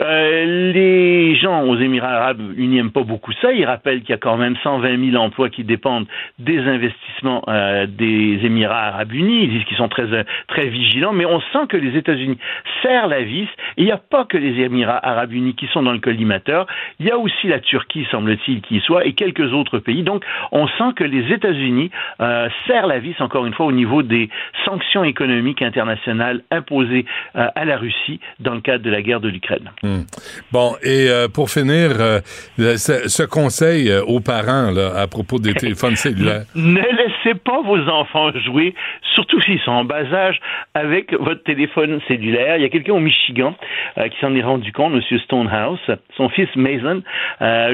[0.00, 3.52] Euh, les gens aux Émirats arabes unis n'aiment pas beaucoup ça.
[3.52, 6.06] Ils rappellent qu'il y a quand même 120 000 emplois qui dépendent
[6.38, 9.44] des investissements euh, des Émirats arabes unis.
[9.44, 12.38] Ils disent qu'ils sont très, très vigilants, mais on sent que les États-Unis
[12.82, 13.48] serrent la vis.
[13.76, 16.66] Et il n'y a pas que les Émirats arabes unis qui sont dans le collimateur.
[17.00, 20.02] Il y a aussi la Turquie, semble-t-il, qui y soit, et quelques autres pays.
[20.02, 24.30] Donc, on sent que les États-Unis serrent la vis, encore une fois, au niveau des
[24.64, 27.04] sanctions économique internationale imposée
[27.36, 29.70] euh, à la Russie dans le cadre de la guerre de l'Ukraine.
[29.82, 30.02] Hmm.
[30.50, 32.20] Bon, et euh, pour finir, euh,
[32.58, 36.44] ce, conseil aux parents là, à propos des téléphones cellulaires.
[36.54, 38.74] Ne laissez pas vos enfants jouer,
[39.14, 40.40] surtout s'ils sont en bas âge,
[40.74, 42.56] avec votre téléphone cellulaire.
[42.56, 43.54] Il y a quelqu'un au Michigan
[43.96, 45.18] qui s'en est rendu compte, M.
[45.20, 45.78] Stonehouse.
[46.16, 47.02] Son fils Mason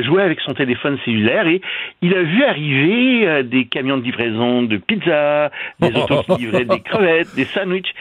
[0.02, 1.60] jouait avec son téléphone cellulaire et
[2.02, 5.50] il a vu arriver des camions de livraison de pizza,
[5.80, 7.94] des autos qui livraient des crevettes, des sandwichs.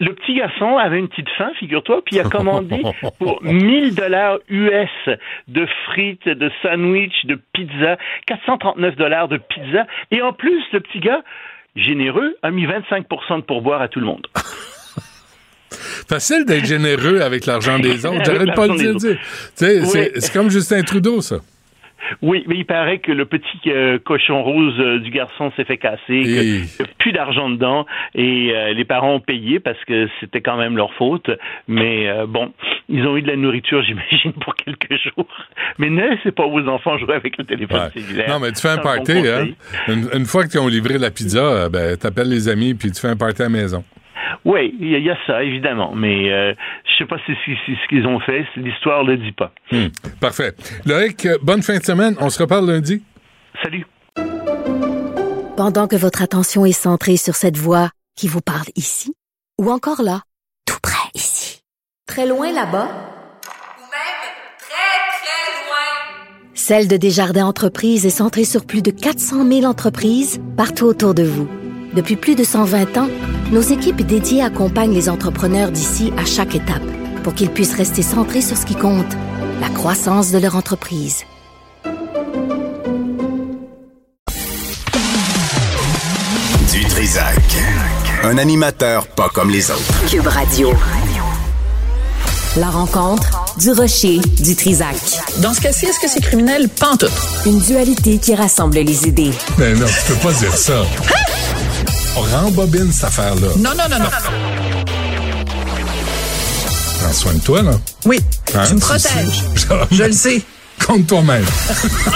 [0.00, 2.82] Le petit garçon avait une petite faim, figure-toi, puis il a commandé
[3.18, 4.88] pour 1000 dollars US
[5.48, 7.96] de frites, de sandwichs, de pizza,
[8.26, 9.86] 439 dollars de pizza.
[10.10, 11.22] Et en plus, le petit gars,
[11.76, 14.26] généreux, a mis 25% de pourboire à tout le monde.
[16.08, 18.24] Facile d'être généreux avec l'argent des autres.
[18.24, 19.18] J'arrête pas de le dire.
[19.54, 21.36] C'est comme Justin Trudeau, ça.
[22.20, 25.78] Oui, mais il paraît que le petit euh, cochon rose euh, du garçon s'est fait
[25.78, 30.08] casser, qu'il n'y a plus d'argent dedans et euh, les parents ont payé parce que
[30.20, 31.30] c'était quand même leur faute.
[31.68, 32.52] Mais bon,
[32.88, 35.26] ils ont eu de la nourriture, j'imagine, pour quelques jours.
[35.78, 38.28] Mais ne laissez pas vos enfants jouer avec le téléphone cellulaire.
[38.28, 39.48] Non, mais tu fais un party, hein?
[39.88, 43.16] Une, fois qu'ils ont livré la pizza, ben, t'appelles les amis puis tu fais un
[43.16, 43.84] party à la maison.
[44.44, 46.54] Oui, il y, a ça, évidemment, mais euh,
[46.84, 49.52] je sais pas si c'est ce qu'ils ont fait, l'histoire ne le dit pas.
[49.70, 49.88] Hmm,
[50.20, 50.52] parfait.
[50.84, 53.02] Loïc, bonne fin de semaine, on se reparle lundi.
[53.62, 53.86] Salut.
[55.56, 59.14] Pendant que votre attention est centrée sur cette voix qui vous parle ici,
[59.60, 60.22] ou encore là,
[60.66, 61.62] tout près ici,
[62.08, 64.22] très loin là-bas, ou même
[64.58, 70.40] très, très loin, Celle de Desjardins Entreprises est centrée sur plus de 400 000 entreprises
[70.56, 71.48] partout autour de vous.
[71.94, 73.08] Depuis plus de 120 ans,
[73.52, 76.82] nos équipes dédiées accompagnent les entrepreneurs d'ici à chaque étape
[77.22, 79.12] pour qu'ils puissent rester centrés sur ce qui compte,
[79.60, 81.24] la croissance de leur entreprise.
[86.72, 87.36] Du Trisac.
[88.24, 90.08] Un animateur pas comme les autres.
[90.08, 90.72] Cube Radio.
[92.56, 94.96] La rencontre du rocher du Trisac.
[95.38, 96.68] Dans ce cas-ci, est-ce que c'est criminel?
[96.68, 97.12] Pantoute.
[97.46, 99.32] Une dualité qui rassemble les idées.
[99.58, 100.80] Mais non, tu peux pas dire ça.
[100.80, 101.31] Hein?
[102.16, 103.48] On rembobine cette affaire-là.
[103.56, 104.10] Non, non, non, non.
[107.00, 107.72] Prends soin de toi, là.
[108.04, 108.20] Oui,
[108.54, 108.64] hein?
[108.66, 109.42] tu me protèges.
[109.90, 110.42] Je le sais.
[110.86, 111.44] Compte toi-même.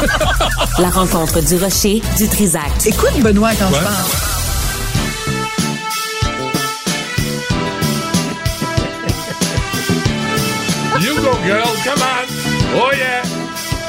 [0.79, 2.71] La rencontre du rocher du Trisac.
[2.85, 3.95] Écoute Benoît quand je parle.
[11.03, 12.27] You go, girl, come on.
[12.75, 13.23] Oh yeah.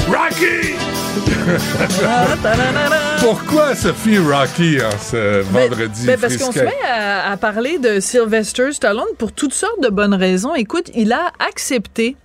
[0.07, 0.96] Rocky!
[3.19, 6.05] Pourquoi Sophie Rocky en ce ben, vendredi?
[6.05, 10.13] Ben parce qu'on se met à, parler de Sylvester Stallone pour toutes sortes de bonnes
[10.13, 10.55] raisons.
[10.55, 12.15] Écoute, il a accepté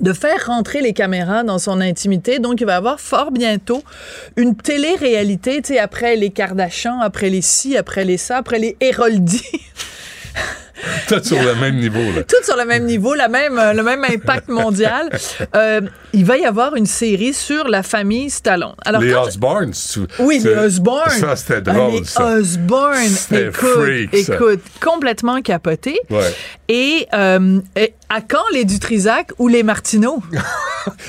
[0.00, 2.38] de faire rentrer les caméras dans son intimité.
[2.38, 3.82] Donc, il va avoir fort bientôt
[4.36, 8.76] une télé-réalité, tu sais, après les Kardashians, après les ci, après les ça, après les
[8.80, 9.44] Héroldi.
[11.08, 12.00] Tout sur le même niveau.
[12.00, 12.22] Là.
[12.22, 15.10] Tout sur le même niveau, la même, euh, le même impact mondial.
[15.54, 15.80] Euh,
[16.12, 18.74] il va y avoir une série sur la famille Stallone.
[18.84, 19.72] Alors, les Osborne.
[20.18, 21.10] Oui, les Osborne.
[21.10, 22.96] Ça, c'était drôle, les Osborne,
[23.32, 26.00] écoute, freak, écoute, complètement capoté.
[26.10, 26.34] Ouais.
[26.68, 30.22] Et, euh, et à quand les Dutrisac ou les Martineau?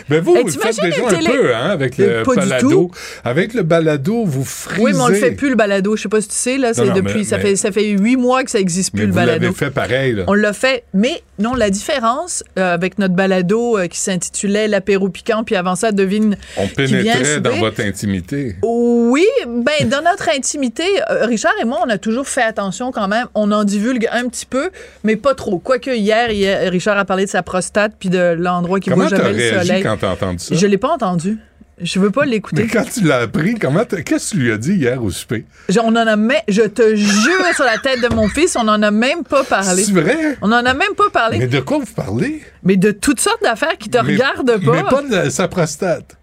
[0.09, 2.91] Mais vous, vous faites déjà un peu, hein, avec le balado.
[3.23, 4.81] Avec le balado, vous frisez.
[4.81, 5.95] Oui, mais on le fait plus, le balado.
[5.95, 8.43] Je sais pas si tu sais, là, c'est depuis, ça, fait, ça fait huit mois
[8.43, 9.53] que ça existe plus, le balado.
[9.59, 10.23] Fait pareil, là.
[10.27, 15.09] On l'a fait, mais non, la différence euh, avec notre balado euh, qui s'intitulait L'apéro
[15.09, 16.37] piquant, puis avant ça, devine.
[16.55, 18.55] On pénétrait dans votre intimité.
[18.63, 23.09] Oui, ben, dans notre intimité, euh, Richard et moi, on a toujours fait attention quand
[23.09, 23.27] même.
[23.35, 24.69] On en divulgue un petit peu,
[25.03, 25.59] mais pas trop.
[25.59, 29.33] Quoique hier, hier Richard a parlé de sa prostate puis de l'endroit qui voit jamais
[29.33, 29.83] le soleil.
[29.83, 30.55] quand t'as entendu ça?
[30.55, 31.37] Je l'ai pas entendu.
[31.81, 32.63] Je veux pas l'écouter.
[32.63, 35.45] Mais quand tu l'as appris, comment qu'est-ce que tu lui as dit hier au souper?
[35.69, 38.67] Je- on en a même, je te jure sur la tête de mon fils, on
[38.67, 39.83] en a même pas parlé.
[39.83, 40.37] C'est vrai?
[40.41, 41.37] On en a même pas parlé.
[41.39, 42.41] Mais Mais, de quoi vous parlez?
[42.63, 44.71] de toutes sortes d'affaires qui te Mais- regardent pas.
[44.73, 46.17] Mais pas de sa prostate.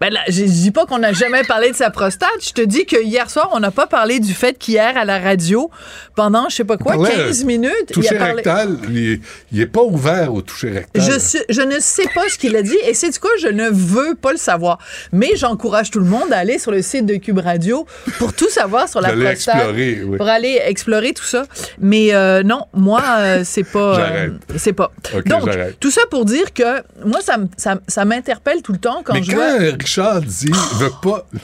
[0.00, 2.28] Ben là, je dis pas qu'on n'a jamais parlé de sa prostate.
[2.42, 5.18] Je te dis que hier soir, on n'a pas parlé du fait qu'hier à la
[5.18, 5.70] radio,
[6.14, 8.34] pendant je sais pas quoi, Parlait, 15 minutes, il Toucher a parlé.
[8.34, 9.20] rectal, il est,
[9.52, 11.02] il est pas ouvert au toucher rectal.
[11.02, 14.14] Je, ne sais pas ce qu'il a dit et c'est du quoi je ne veux
[14.14, 14.78] pas le savoir.
[15.12, 17.86] Mais j'encourage tout le monde à aller sur le site de Cube Radio
[18.18, 20.16] pour tout savoir sur la prostate, explorer, oui.
[20.18, 21.44] pour aller explorer tout ça.
[21.80, 24.28] Mais euh, non, moi euh, c'est pas, euh,
[24.58, 24.92] c'est pas.
[25.24, 25.48] Donc
[25.80, 29.14] tout ça pour dire que moi ça, m- ça, ça m'interpelle tout le temps quand
[29.14, 29.72] Mais je quand vois.
[29.86, 31.26] Richard dit veut pas.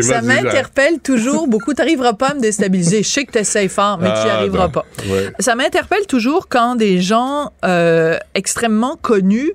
[0.00, 1.72] Ça m'interpelle toujours beaucoup.
[1.74, 3.02] T'arriveras pas à me déstabiliser.
[3.04, 4.72] Je sais que t'essayes fort, mais tu n'y Ah, arriveras non.
[4.72, 4.84] pas.
[5.06, 5.30] Ouais.
[5.38, 9.52] Ça m'interpelle toujours quand des gens euh, extrêmement connus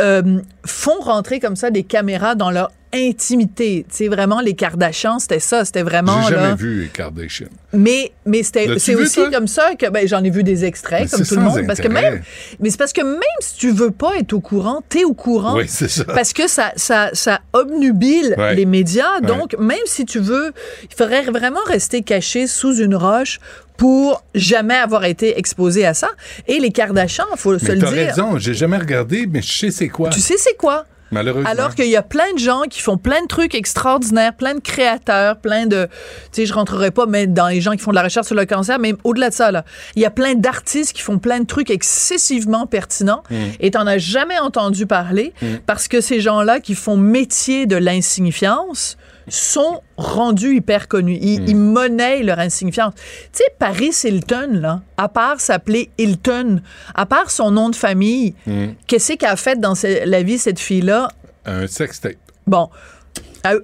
[0.00, 3.84] euh, font rentrer comme ça des caméras dans leur intimité.
[3.88, 5.64] Tu sais, vraiment, les Kardashians, c'était ça.
[5.64, 6.54] C'était vraiment, J'ai jamais là...
[6.54, 7.48] vu les Kardashians.
[7.72, 9.30] Mais, mais c'était, c'est aussi toi?
[9.30, 11.66] comme ça que ben, j'en ai vu des extraits, Mais comme tout le monde.
[11.66, 12.22] Parce que même,
[12.60, 15.56] mais c'est parce que même si tu veux pas être au courant, t'es au courant.
[15.56, 16.04] Oui, c'est ça.
[16.04, 18.54] Parce que ça, ça, ça obnubile Ouais.
[18.54, 19.20] les médias.
[19.20, 19.26] Ouais.
[19.26, 20.52] Donc, même si tu veux,
[20.90, 23.40] il faudrait vraiment rester caché sous une roche
[23.76, 26.10] pour jamais avoir été exposé à ça.
[26.46, 28.06] Et les Kardashians, faut se le t'as dire.
[28.08, 30.10] raison, j'ai jamais regardé, mais je sais c'est quoi.
[30.10, 30.84] Tu sais c'est quoi?
[31.12, 31.48] Malheureusement.
[31.48, 34.60] Alors qu'il y a plein de gens qui font plein de trucs extraordinaires, plein de
[34.60, 35.86] créateurs, plein de...
[36.32, 38.34] Tu sais, je rentrerai pas mais dans les gens qui font de la recherche sur
[38.34, 39.64] le cancer, mais au-delà de ça, là,
[39.94, 43.34] il y a plein d'artistes qui font plein de trucs excessivement pertinents Mm.
[43.60, 45.46] et t'en as jamais entendu parler Mm.
[45.66, 48.96] parce que ces gens-là qui font métier de l'insignifiance
[49.28, 51.18] sont rendus hyper connus.
[51.20, 52.94] Ils, ils monnaient leur insignifiance.
[53.32, 56.60] Tu sais, Paris Hilton, là, à part s'appeler Hilton,
[56.94, 58.68] à part son nom de famille, Hmm.
[58.86, 59.74] qu'est-ce qu'elle a fait dans
[60.06, 61.08] la vie, cette fille-là?
[61.46, 62.16] Un sextape.
[62.46, 62.68] Bon,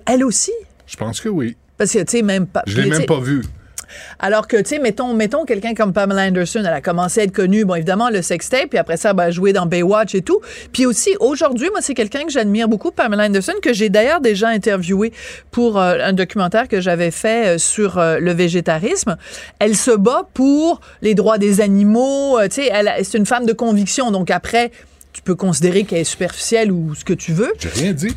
[0.06, 0.52] elle, aussi?
[0.86, 1.56] Je pense que oui.
[1.76, 2.62] Parce que, tu sais, même pas.
[2.66, 3.44] Je l'ai même pas vu.
[4.18, 7.32] Alors que, tu sais, mettons, mettons quelqu'un comme Pamela Anderson, elle a commencé à être
[7.32, 10.40] connue, bon, évidemment, le sextape, puis après ça, ben, joué dans Baywatch et tout.
[10.72, 14.48] Puis aussi, aujourd'hui, moi, c'est quelqu'un que j'admire beaucoup, Pamela Anderson, que j'ai d'ailleurs déjà
[14.48, 15.12] interviewé
[15.50, 19.16] pour euh, un documentaire que j'avais fait euh, sur euh, le végétarisme.
[19.58, 24.10] Elle se bat pour les droits des animaux, tu sais, c'est une femme de conviction,
[24.10, 24.70] donc après,
[25.12, 27.52] tu peux considérer qu'elle est superficielle ou ce que tu veux.
[27.58, 28.14] J'ai rien dit.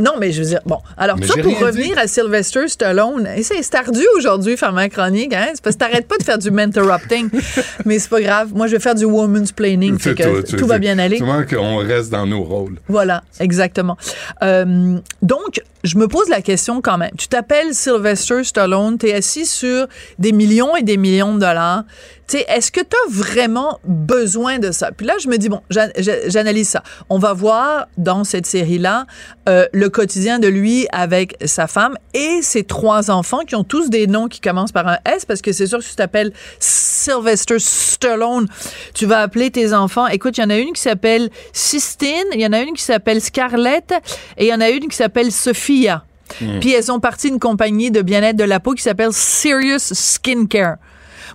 [0.00, 0.78] Non, mais je veux dire, bon.
[0.96, 3.28] Alors, Mais ça pour revenir à Sylvester Stallone.
[3.36, 5.48] Et c'est c'est ardu aujourd'hui, faire ma chronique, hein?
[5.54, 7.28] C'est parce que t'arrêtes pas de faire du interrupting.
[7.84, 8.50] mais c'est pas grave.
[8.54, 9.98] Moi, je vais faire du woman's planning.
[9.98, 11.18] Fait C'est que toi, tout va bien aller.
[11.18, 12.78] Vois qu'on reste dans nos rôles.
[12.88, 13.96] Voilà, exactement.
[14.42, 17.12] Euh, donc, je me pose la question quand même.
[17.16, 19.86] Tu t'appelles Sylvester Stallone, tu es assis sur
[20.18, 21.84] des millions et des millions de dollars.
[22.30, 24.92] Tu sais, est-ce que tu as vraiment besoin de ça?
[24.92, 25.88] Puis là, je me dis, bon, j'an-
[26.28, 26.84] j'analyse ça.
[27.08, 29.06] On va voir dans cette série-là
[29.48, 33.90] euh, le quotidien de lui avec sa femme et ses trois enfants qui ont tous
[33.90, 36.32] des noms qui commencent par un S parce que c'est sûr que si tu t'appelles
[36.60, 38.46] Sylvester Stallone,
[38.94, 40.06] tu vas appeler tes enfants.
[40.06, 42.84] Écoute, il y en a une qui s'appelle Sistine, il y en a une qui
[42.84, 43.92] s'appelle Scarlett
[44.36, 46.04] et il y en a une qui s'appelle Sophia.
[46.40, 46.60] Mm.
[46.60, 50.76] Puis elles ont parti d'une compagnie de bien-être de la peau qui s'appelle Serious Skincare.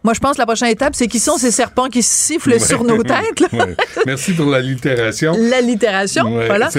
[0.05, 2.83] Moi, je pense que la prochaine étape, c'est qui sont ces serpents qui sifflent sur
[2.83, 3.41] nos têtes.
[3.51, 3.75] Ouais.
[4.05, 5.35] Merci pour l'allitération.
[5.49, 6.69] L'allitération, Ouais, voilà.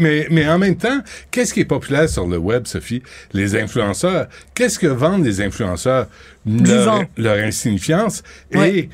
[0.00, 0.98] mais, mais en même temps,
[1.30, 3.00] qu'est-ce qui est populaire sur le web, Sophie?
[3.32, 4.26] Les influenceurs.
[4.54, 6.08] Qu'est-ce que vendent les influenceurs?
[6.44, 8.88] Leur, leur insignifiance et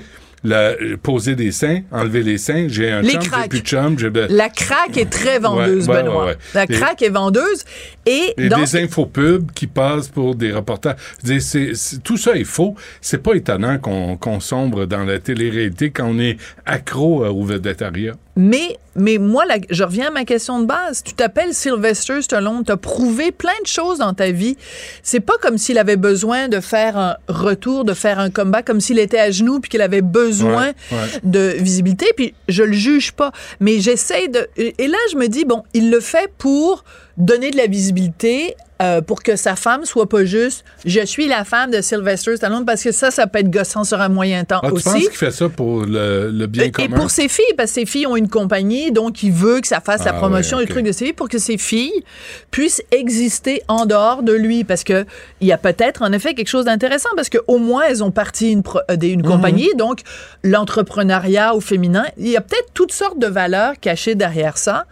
[0.49, 2.67] la- poser des seins, enlever les seins.
[2.69, 3.99] J'ai un Les chum, j'ai plus de chum.
[3.99, 6.25] j'ai- La craque est très vendeuse, Ouais, Benoît.
[6.25, 6.37] ouais, ouais.
[6.55, 7.65] La Et- craque est vendeuse.
[8.07, 10.97] Et, Et dans des infopubs qui passent pour des reportages.
[11.23, 11.41] C'est-
[11.75, 12.75] c'est- tout ça est faux.
[13.01, 18.15] C'est pas étonnant qu'on qu'on sombre dans la télé-réalité quand on est accro au vedettariat.
[18.41, 21.03] Mais, mais moi, la- je reviens à ma question de base.
[21.03, 24.57] Tu t'appelles Sylvester Stallone, tu as prouvé plein de choses dans ta vie.
[25.03, 28.81] C'est pas comme s'il avait besoin de faire un retour, de faire un comeback, comme
[28.81, 31.21] s'il était à genoux puis qu'il avait besoin Ouais, ouais.
[31.25, 32.07] de visibilité.
[32.17, 34.47] Puis je le juge pas, mais j'essaie de.
[34.57, 36.85] Et là, je me dis bon, il le fait pour
[37.17, 38.55] donner de la visibilité.
[38.81, 42.65] Euh, pour que sa femme soit pas juste je suis la femme de Sylvester Stallone
[42.65, 44.95] parce que ça ça peut être gossant sur un moyen temps Ah, tu aussi penses
[45.09, 46.97] qu'il fait ça pour le, le bien et commun?
[46.97, 49.81] pour ses filles, parce que ses filles ont une compagnie, donc il veut que ça
[49.81, 50.77] fasse la Ah promotion ouais, du ok.
[50.77, 52.05] truc de ses filles pour que ses filles
[52.51, 54.63] puissent exister en dehors de lui.
[54.65, 55.05] Parce que
[55.41, 58.53] il y a peut-être en effet quelque chose d'intéressant, parce qu'au moins elles ont parti
[58.53, 59.27] une, pro- euh, des- une Mhm.
[59.27, 60.01] compagnie, donc
[60.45, 62.05] l'entrepreneuriat au féminin.
[62.17, 64.85] Il y a peut-être toutes sortes de valeurs cachées derrière ça.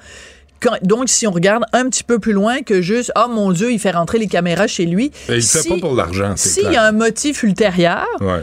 [0.60, 3.70] Quand- donc, si on regarde un petit peu plus loin que juste, oh mon Dieu,
[3.72, 5.06] il fait rentrer les caméras chez lui.
[5.28, 8.42] Et il le fait pas pour l'argent, c'est S'il y a un motif ultérieur, Ouais.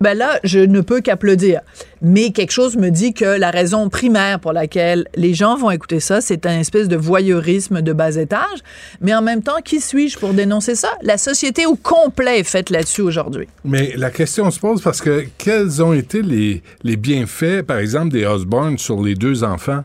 [0.00, 1.60] ben là, je ne peux qu'applaudir.
[2.02, 6.00] Mais quelque chose me dit que la raison primaire pour laquelle les gens vont écouter
[6.00, 8.58] ça, c'est un espèce de voyeurisme de bas étage.
[9.00, 10.90] Mais en même temps, qui suis-je pour dénoncer ça?
[11.02, 13.48] La société au complet est faite là-dessus aujourd'hui.
[13.64, 18.12] Mais la question se pose parce que quels ont été les, les bienfaits, par exemple,
[18.12, 19.84] des Osborne sur les deux enfants?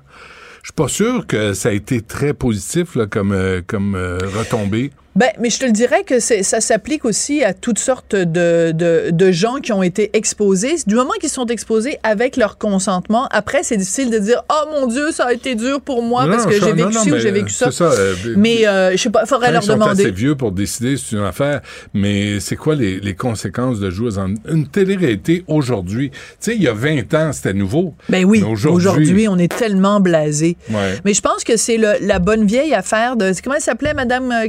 [0.61, 4.91] Je suis pas sûr que ça a été très positif comme, euh, comme euh, retombée.
[5.15, 8.71] Ben, mais je te le dirais que c'est, ça s'applique aussi à toutes sortes de,
[8.71, 10.75] de, de gens qui ont été exposés.
[10.87, 14.87] Du moment qu'ils sont exposés avec leur consentement, après, c'est difficile de dire Oh mon
[14.87, 17.17] Dieu, ça a été dur pour moi Non, parce que j'ai vécu non, ci ou
[17.17, 17.65] j'ai vécu ça.
[17.71, 20.03] c'est ça, euh, mais euh, je sais pas, il faudrait leur ils demander.
[20.03, 21.61] assez vieux pour décider, c'est une affaire.
[21.93, 26.11] Mais c'est quoi les, les conséquences de jouer dans une télé-réalité aujourd'hui?
[26.11, 27.93] Tu sais, il y a 20 ans, c'était nouveau.
[28.09, 30.55] Ben oui, aujourd'hui, on est tellement blasé.
[30.69, 30.95] Ouais.
[31.03, 33.33] Mais je pense que c'est la bonne vieille affaire de.
[33.33, 34.47] c'est Comment elle s'appelait, Madame euh,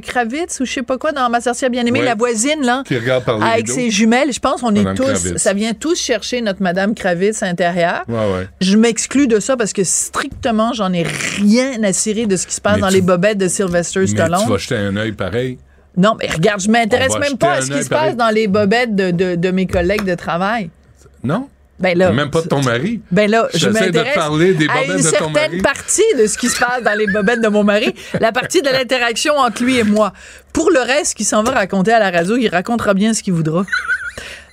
[0.50, 2.04] Kravitz ou je sais pas quoi dans Ma sorcière bien-aimée, Ouais.
[2.04, 2.82] la voisine, là?
[2.86, 3.72] Qui regarde par les Avec rideaux.
[3.74, 4.32] ses jumelles.
[4.32, 5.04] Je pense qu'on est tous.
[5.04, 5.36] Kravitz.
[5.36, 8.02] Ça vient tous chercher notre Madame Kravitz intérieure.
[8.08, 8.48] Ouais, ouais.
[8.60, 12.54] Je m'exclus de ça parce que strictement, j'en ai rien à cirer de ce qui
[12.54, 14.40] se passe Mais dans tu- les bobettes de Sylvester Mais Stallone.
[14.44, 15.58] tu vas jeter un œil pareil.
[15.96, 18.94] Non, mais regarde, je m'intéresse même pas à ce qui se passe dans les bobettes
[18.94, 20.70] de, de- de mes collègues de travail.
[21.22, 21.48] Non?
[21.80, 23.00] Ben là, Même pas de ton mari.
[23.10, 25.62] Ben là, je de m'intéresse te parler des à une de ton certaine mari.
[25.62, 28.68] partie de ce qui se passe dans les bobettes de mon mari, la partie de
[28.68, 30.12] l'interaction entre lui et moi.
[30.52, 33.32] Pour le reste, qui s'en va raconter à la radio, il racontera bien ce qu'il
[33.32, 33.64] voudra.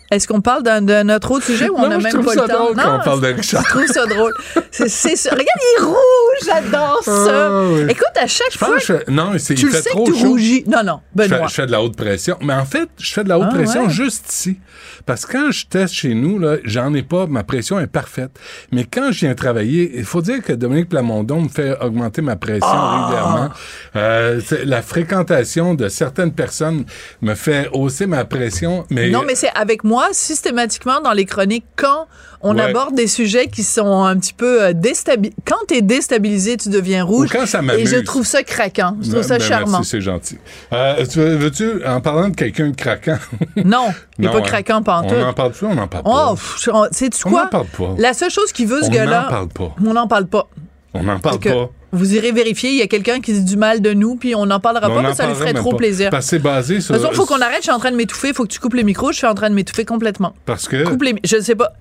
[0.09, 2.63] Est-ce qu'on parle d'un autre autre sujet ou on n'a même pas ça le temps?
[2.63, 3.63] drôle quand on parle de Richard.
[3.65, 4.33] Je trouve ça drôle.
[4.71, 4.85] Ça.
[5.31, 7.47] Regarde, il est rouge, j'adore ça.
[7.49, 7.81] Ah, oui.
[7.89, 10.17] Écoute, à chaque Je fois, que je- non, tu il fait sais trop que tu
[10.19, 10.27] chaud.
[10.29, 10.63] rougis.
[10.67, 11.47] Non, non, Je fais, Benoît.
[11.47, 12.37] je fais de la haute pression.
[12.41, 13.89] Mais en fait, je fais de la haute Ah, pression ouais.
[13.89, 14.59] juste ici.
[15.05, 18.31] Parce que quand je teste chez nous, j'en ai pas, ma pression est parfaite.
[18.71, 22.35] Mais quand je viens travailler, il faut dire que Dominique Plamondon me fait augmenter ma
[22.35, 23.01] pression Ah!
[23.07, 23.49] régulièrement.
[23.95, 26.85] Euh, la fréquentation de certaines personnes
[27.21, 28.85] me fait hausser ma pression.
[28.89, 32.07] Mais Non, mais c'est avec moi, systématiquement, dans les chroniques, quand
[32.41, 32.61] on Ouais.
[32.61, 35.35] aborde des sujets qui sont un petit peu déstabilisés.
[35.45, 37.29] Quand tu es déstabilisé, tu deviens rouge.
[37.33, 37.89] Ou quand ça Et m'amuse.
[37.89, 38.95] je trouve ça craquant.
[39.01, 39.71] Je trouve Ben, ça ben, charmant.
[39.79, 40.37] Merci, c'est gentil.
[40.71, 43.17] Euh, tu veux- veux-tu, en parlant de quelqu'un de craquant?
[43.65, 43.87] Non,
[44.19, 44.41] il n'est pas hein.
[44.41, 45.13] craquant pantoute.
[45.17, 46.33] On n'en parle plus, on n'en parle pas.
[46.33, 46.35] Oh,
[46.73, 47.43] on- sais-tu On quoi?
[47.45, 47.95] n'en parle pas.
[47.97, 49.23] La seule chose qui veut ce On gars-là.
[49.23, 49.75] n'en parle pas.
[49.85, 50.47] On n'en parle pas.
[50.93, 51.69] On n'en parle pas.
[51.97, 54.45] Vous irez vérifier, il y a quelqu'un qui dit du mal de nous, puis on
[54.45, 55.77] n'en parlera pas, mais ça lui ferait trop pas.
[55.77, 56.09] plaisir.
[56.09, 56.93] Parce que c'est basé sur.
[56.93, 58.43] De toute façon, il faut qu'on arrête, je suis en train de m'étouffer, il faut
[58.43, 60.33] que tu coupes les micros, je suis en train de m'étouffer complètement.
[60.45, 60.83] Parce que.
[60.83, 61.73] Coupe les Je sais pas.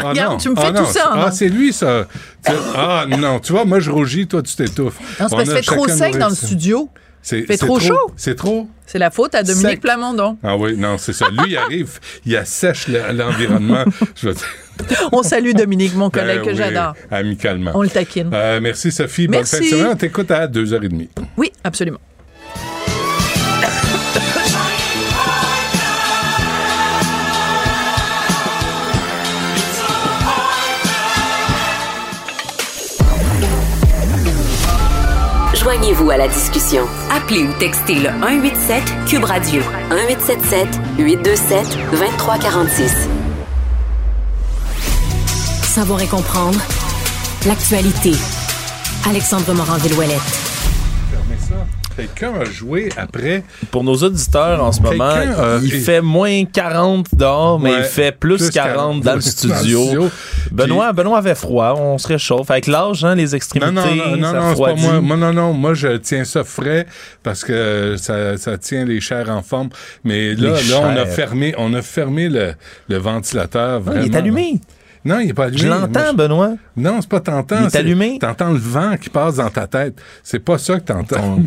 [0.00, 0.38] Ah Regarde, non.
[0.38, 0.88] tu me fais Ah tout non.
[0.88, 2.06] ça en Ah, c'est lui, ça.
[2.76, 4.98] Ah non, tu vois, moi je rougis, toi tu t'étouffes.
[5.20, 6.88] Non, c'est parce que fait trop sec dans le studio.
[7.22, 8.12] C'est c'est trop chaud.
[8.16, 8.68] C'est trop.
[8.86, 9.80] C'est la faute à Dominique Sec.
[9.80, 10.36] Plamondon.
[10.42, 11.26] Ah oui, non, c'est ça.
[11.30, 13.82] Lui, il arrive, il assèche le- l'environnement.
[14.14, 14.44] Je veux dire.
[15.12, 16.94] On salue Dominique, mon collègue Ben que oui, j'adore.
[17.10, 17.72] Amicalement.
[17.74, 18.30] On le taquine.
[18.32, 19.28] Euh, merci Sophie.
[19.28, 19.56] Merci.
[19.56, 19.92] Bonne fin de semaine.
[19.92, 21.08] On t'écoute à 2h30.
[21.36, 22.00] Oui, absolument.
[35.54, 36.84] Joignez-vous à la discussion.
[37.10, 40.68] Appelez ou textez le 187 Cube Radio 1877
[40.98, 43.23] 827 2346.
[45.74, 46.58] Savoir et comprendre
[47.46, 48.12] l'actualité.
[49.08, 49.44] Alexandre
[51.40, 51.66] ça.
[51.96, 53.42] Quelqu'un a joué après.
[53.70, 57.84] Pour nos auditeurs en ce moment, a- il fait moins 40 dehors, mais Ouais, il
[57.84, 59.82] fait plus, plus 40 dans le dans le studio.
[59.84, 60.10] studio.
[60.50, 62.50] Benoît, Benoît avait froid, on se réchauffe.
[62.50, 64.82] Avec l'âge, hein, les extrémités, Non, non, non, non, ça non, c'est pas refroidit.
[64.82, 65.00] moi.
[65.00, 66.86] Moi, non, non, moi, je tiens ça frais
[67.22, 69.68] parce que ça, ça tient les chairs en forme.
[70.04, 72.54] Mais là, Les là, on a fermé, on a fermé le,
[72.88, 73.82] le ventilateur.
[73.86, 74.60] Ah, il est allumé.
[75.04, 75.60] Non, il est pas allumé.
[75.62, 76.54] Je l'entends, Benoît.
[76.76, 77.56] Non, c'est pas t'entends.
[77.60, 78.18] Il est c'est- allumé.
[78.18, 79.94] T'entends le vent qui passe dans ta tête.
[80.22, 81.38] C'est pas ça que t'entends.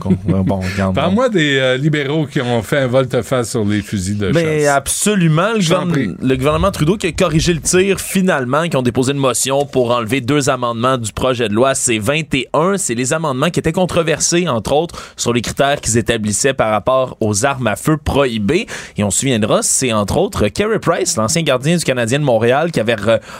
[0.44, 0.60] bon.
[0.94, 4.76] Parle-moi des euh, libéraux qui ont fait un volte-face sur les fusils de Mais chasse.
[4.76, 5.54] absolument.
[5.54, 9.18] Le, gouvernement- le gouvernement Trudeau qui a corrigé le tir finalement, qui ont déposé une
[9.20, 11.74] motion pour enlever deux amendements du projet de loi.
[11.76, 12.78] C'est 21.
[12.78, 17.18] C'est les amendements qui étaient controversés, entre autres, sur les critères qu'ils établissaient par rapport
[17.22, 18.68] aux armes à feu prohibées.
[18.98, 22.72] Et on se souviendra, c'est entre autres Kerry Price, l'ancien gardien du Canadien de Montréal,
[22.72, 22.96] qui avait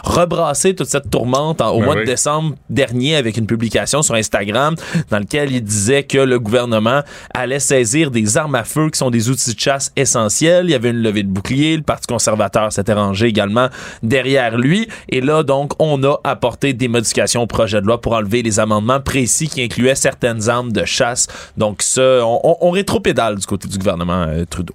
[0.08, 2.02] rebrassé toute cette tourmente en- au Ben mois oui.
[2.02, 4.76] de décembre dernier avec une publication sur Instagram
[5.12, 7.02] dans lequel il disait que le gouvernement
[7.34, 10.66] allait saisir des armes à feu qui sont des outils de chasse essentiels.
[10.66, 11.78] Il y avait une levée de bouclier.
[11.78, 13.68] Le Parti conservateur s'était rangé également
[14.04, 14.88] derrière lui.
[15.10, 18.60] Et là, donc, on a apporté des modifications au projet de loi pour enlever les
[18.60, 21.28] amendements précis qui incluaient certaines armes de chasse.
[21.58, 24.74] Donc, ça, on, on, on rétropédale du côté du gouvernement euh, Trudeau.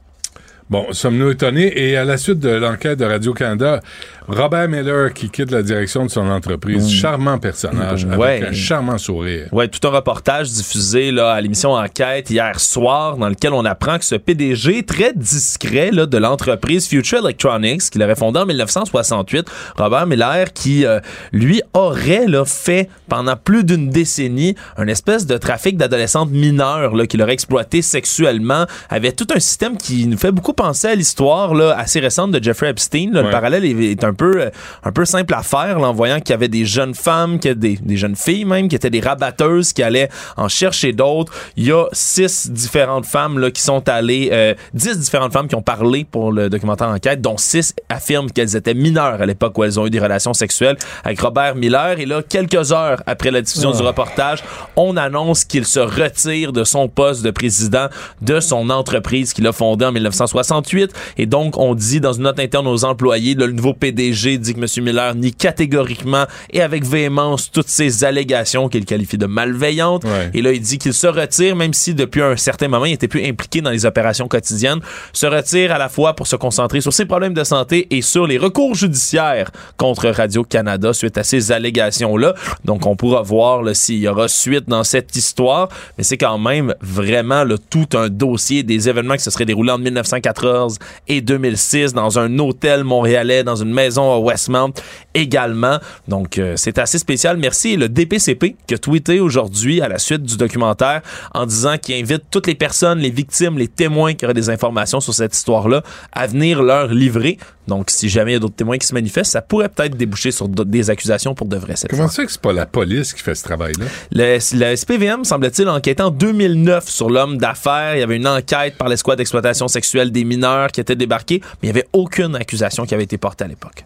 [0.71, 1.71] Bon, sommes-nous étonnés?
[1.77, 3.81] Et à la suite de l'enquête de Radio-Canada,
[4.29, 6.91] Robert Miller qui quitte la direction de son entreprise.
[6.91, 8.39] Charmant personnage, Ouais.
[8.39, 9.49] avec un charmant sourire.
[9.53, 13.99] Ouais, tout un reportage diffusé là, à l'émission Enquête hier soir dans lequel on apprend
[13.99, 19.47] que ce PDG très discret là, de l'entreprise Future Electronics qu'il avait fondée en 1968,
[19.77, 21.01] Robert Miller, qui euh,
[21.33, 27.23] lui aurait là, fait pendant plus d'une décennie un espèce de trafic d'adolescentes mineures qu'il
[27.23, 32.01] aurait exploité sexuellement, avait tout un système qui nous fait beaucoup penser à l'histoire assez
[32.01, 33.11] récente de Jeffrey Epstein.
[33.13, 34.51] Le parallèle est, est un peu euh,
[34.85, 37.51] un peu simple à faire là, en voyant qu'il y avait des jeunes femmes, qu'il
[37.51, 40.93] y a des, des jeunes filles même, qui étaient des rabatteuses, qui allaient en chercher
[40.93, 41.33] d'autres.
[41.57, 45.55] Il y a six différentes femmes là, qui sont allées, euh, dix différentes femmes qui
[45.55, 49.65] ont parlé pour le documentaire Enquête, dont six affirment qu'elles étaient mineures à l'époque où
[49.65, 51.99] elles ont eu des relations sexuelles avec Robert Miller.
[51.99, 53.77] Et là, quelques heures après la diffusion Ah.
[53.77, 54.43] du reportage,
[54.77, 57.89] on annonce qu'il se retire de son poste de président
[58.21, 60.93] de son entreprise qu'il a fondée en 1968.
[61.19, 64.61] Et donc, on dit dans une note interne aux employés, le nouveau PDG dit que
[64.61, 64.85] M.
[64.85, 70.05] Miller nie catégoriquement et avec véhémence toutes ces allégations qu'il qualifie de malveillantes.
[70.35, 73.09] Et là, il dit qu'il se retire, même si depuis un certain moment, il était
[73.09, 74.81] plus impliqué dans les opérations quotidiennes,
[75.13, 78.27] se retire à la fois pour se concentrer sur ses problèmes de santé et sur
[78.27, 82.35] les recours judiciaires contre Radio-Canada suite à ces allégations-là.
[82.65, 86.75] Donc, on pourra voir s'il y aura suite dans cette histoire, mais c'est quand même
[86.81, 91.93] vraiment là, tout un dossier des événements qui se seraient déroulés en 1914 et 2006
[91.93, 94.73] dans un hôtel montréalais, dans une maison à Westmount
[95.15, 95.79] également.
[96.09, 97.37] Donc, euh, c'est assez spécial.
[97.37, 97.71] Merci.
[97.71, 101.03] Et le DPCP qui a tweeté aujourd'hui à la suite du documentaire
[101.35, 105.01] en disant qu'il invite toutes les personnes, les victimes, les témoins qui auraient des informations
[105.01, 105.83] sur cette histoire-là
[106.13, 107.39] à venir leur livrer.
[107.69, 110.33] Donc, si jamais il y a d'autres témoins qui se manifestent, ça pourrait peut-être déboucher
[110.33, 113.23] sur des accusations pour de vrai cette Comment ça que c'est pas la police qui
[113.23, 113.87] fait ce travail-là?
[114.11, 117.95] Le, le SPVM, semble-t-il, a enquêté en 2009 sur l'homme d'affaires.
[117.95, 121.69] Il y avait une enquête par l'escouade d'exploitation sexuelle des mineurs qui était débarquée, mais
[121.69, 123.85] il n'y avait aucune accusation qui avait été portée à l'époque.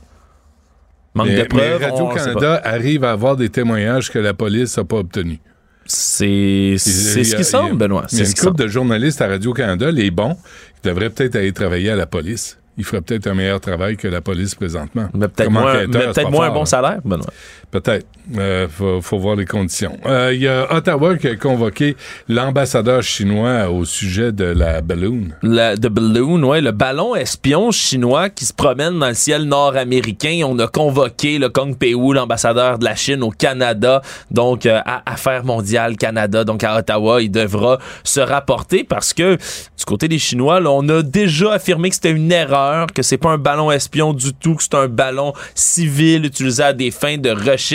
[1.17, 1.83] Manque mais, de preuves.
[1.83, 5.39] Radio-Canada arrive à avoir des témoignages que la police n'a pas obtenus.
[5.87, 8.07] C'est c'est ce qui semble, Benoît.
[8.13, 11.37] Il y a C'est une couple de journalistes à Radio-Canada, les bons, qui devraient peut-être
[11.37, 12.59] aller travailler à la police.
[12.77, 15.09] Ils feraient peut-être un meilleur travail que la police présentement.
[15.15, 17.33] Mais peut-être moins, un bon salaire, Benoît.
[17.77, 18.07] Peut-être.
[18.37, 19.97] Euh, faut, voir les conditions.
[20.07, 21.97] Euh, Il y a Ottawa qui a convoqué
[22.29, 25.29] l'ambassadeur chinois au sujet de la balloon.
[25.43, 30.41] Le the balloon, ouais, le ballon espion chinois qui se promène dans le ciel nord-américain.
[30.45, 35.03] On a convoqué le Kong Pei l'ambassadeur de la Chine au Canada, donc euh, à
[35.13, 37.23] Affaires mondiales Canada, donc à Ottawa.
[37.23, 41.91] Il devra se rapporter parce que du côté des Chinois, là, on a déjà affirmé
[41.91, 44.89] que c'était une erreur, que c'est pas un ballon espion du tout, que c'est un
[44.89, 47.66] ballon civil utilisé à des fins de recherche.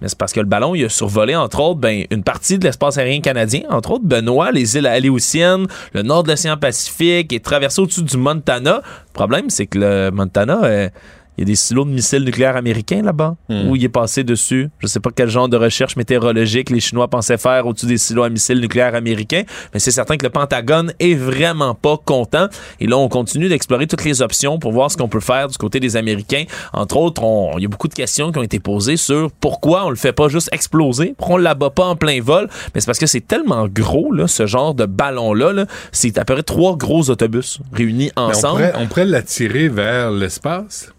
[0.00, 2.64] Mais c'est parce que le ballon, il a survolé, entre autres, ben, une partie de
[2.64, 7.40] l'espace aérien canadien, entre autres, Benoît, les îles Aléoutiennes, le nord de l'océan Pacifique, et
[7.40, 8.82] traversé au-dessus du Montana.
[8.84, 10.88] Le problème, c'est que le Montana, euh,
[11.38, 14.68] il y a des silos de missiles nucléaires américains là-bas, où il est passé dessus.
[14.78, 18.24] Je sais pas quel genre de recherche météorologique les Chinois pensaient faire au-dessus des silos
[18.24, 19.42] à missiles nucléaires américains,
[19.72, 22.48] mais c'est certain que le Pentagone est vraiment pas content.
[22.80, 25.56] Et là, on continue d'explorer toutes les options pour voir ce qu'on peut faire du
[25.56, 26.44] côté des Américains.
[26.72, 27.22] Entre autres,
[27.56, 30.12] il y a beaucoup de questions qui ont été posées sur pourquoi on le fait
[30.12, 32.48] pas juste exploser, pourquoi on l'abat pas en plein vol.
[32.74, 35.52] Mais c'est parce que c'est tellement gros, là, ce genre de ballon-là.
[35.52, 35.66] là.
[35.92, 38.56] c'est à peu près trois gros autobus réunis Mais on ensemble.
[38.70, 40.92] pourrait, on pourrait l'attirer vers l'espace.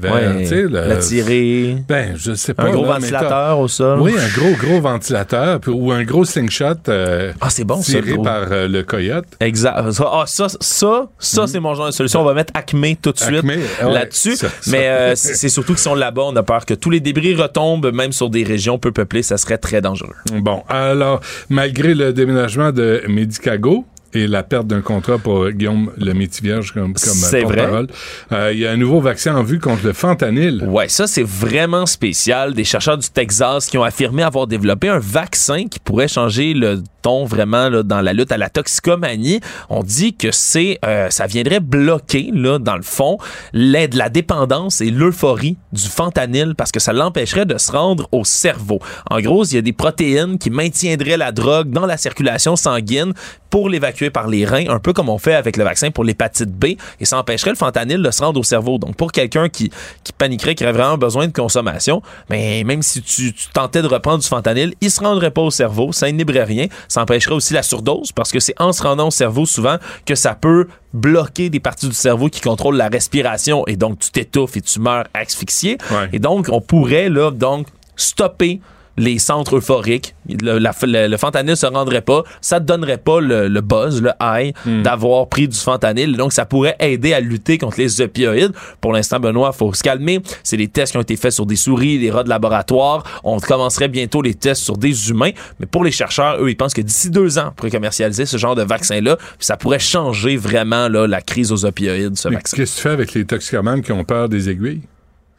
[0.00, 1.76] Vers, Ouais, tu sais, le- l'attirer.
[1.88, 2.64] Ben, je sais pas.
[2.64, 4.00] Un gros là, ventilateur au sol.
[4.00, 5.60] Oui, un gros, gros ventilateur.
[5.68, 6.64] ou un gros slingshot.
[6.88, 9.26] euh, ah, c'est bon, Tiré par euh, le coyote.
[9.40, 9.90] Exact.
[9.92, 12.20] Ça, ah, ça, ça, ça c'est mon genre de solution.
[12.20, 13.44] On va mettre Acme tout de suite
[13.80, 14.36] ah ouais, là-dessus.
[14.68, 16.22] Mais euh, c'est c'est surtout qu'ils sont là-bas.
[16.26, 19.22] On a peur que tous les débris retombent, même sur des régions peu peuplées.
[19.22, 20.14] Ça serait très dangereux.
[20.40, 23.84] Bon, alors, malgré le déménagement de Medicago
[24.14, 27.56] et la perte d'un contrat pour Guillaume le Métivierge comme, comme C'est euh, vrai.
[27.56, 27.86] porte-parole,
[28.32, 30.64] euh, il y a un nouveau vaccin en vue contre le fentanyl.
[30.66, 32.54] Ouais, ça c'est vraiment spécial.
[32.54, 36.82] Des chercheurs du Texas qui ont affirmé avoir développé un vaccin qui pourrait changer le
[37.02, 39.40] ton vraiment là, dans la lutte à la toxicomanie.
[39.68, 43.18] On dit que c'est euh, ça viendrait bloquer là dans le fond
[43.52, 48.24] l'aide, la dépendance et l'euphorie du fentanyl parce que ça l'empêcherait de se rendre au
[48.24, 48.80] cerveau.
[49.10, 53.12] En gros, il y a des protéines qui maintiendraient la drogue dans la circulation sanguine
[53.50, 56.50] pour l'évacuer par les reins, un peu comme on fait avec le vaccin pour l'hépatite
[56.50, 58.78] B, et ça empêcherait le fentanyl de se rendre au cerveau.
[58.78, 59.70] Donc, pour quelqu'un qui,
[60.04, 63.88] qui paniquerait, qui aurait vraiment besoin de consommation, mais même si tu, tu tentais de
[63.88, 66.66] reprendre du fentanyl, il se rendrait pas au cerveau, ça inhiberait rien.
[66.88, 70.14] Ça empêcherait aussi la surdose, parce que c'est en se rendant au cerveau souvent que
[70.14, 74.56] ça peut bloquer des parties du cerveau qui contrôlent la respiration, et donc tu t'étouffes
[74.56, 75.78] et tu meurs asphyxié.
[76.12, 77.66] Et donc, on pourrait, là, donc,
[77.96, 78.60] stopper
[79.00, 80.14] les centres euphoriques.
[80.28, 82.22] Le, la- le- le fentanyl se rendrait pas.
[82.40, 86.16] Ça te donnerait pas le, le buzz, le high d'avoir pris du fentanyl.
[86.16, 88.52] Donc, ça pourrait aider à lutter contre les opioïdes.
[88.80, 90.20] Pour l'instant, Benoît, faut se calmer.
[90.44, 93.02] C'est des tests qui ont été faits sur des souris, des rats de laboratoire.
[93.24, 95.30] On commencerait bientôt les tests sur des humains.
[95.58, 98.36] Mais pour les chercheurs, eux, ils pensent que d'ici deux ans, on pourrait commercialiser ce
[98.36, 99.16] genre de vaccin-là.
[99.38, 102.56] Ça pourrait changer vraiment là, la crise aux opioïdes, ce Mais vaccin.
[102.56, 104.82] Qu'est-ce que tu fais avec les toxicomanes qui ont peur des aiguilles?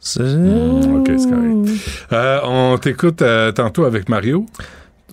[0.04, 0.20] C'est...
[0.20, 1.70] OK, c'est correct.
[2.12, 4.46] Euh, on t'écoute euh, tantôt avec Mario.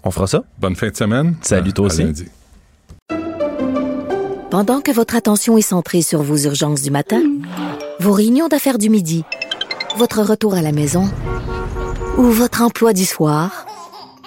[0.03, 0.43] On fera ça.
[0.57, 1.35] Bonne fin de semaine.
[1.41, 2.03] Salut, toi À aussi.
[2.03, 2.25] lundi.
[4.49, 7.21] Pendant que votre attention est centrée sur vos urgences du matin,
[7.99, 9.23] vos réunions d'affaires du midi,
[9.97, 11.07] votre retour à la maison
[12.17, 13.67] ou votre emploi du soir,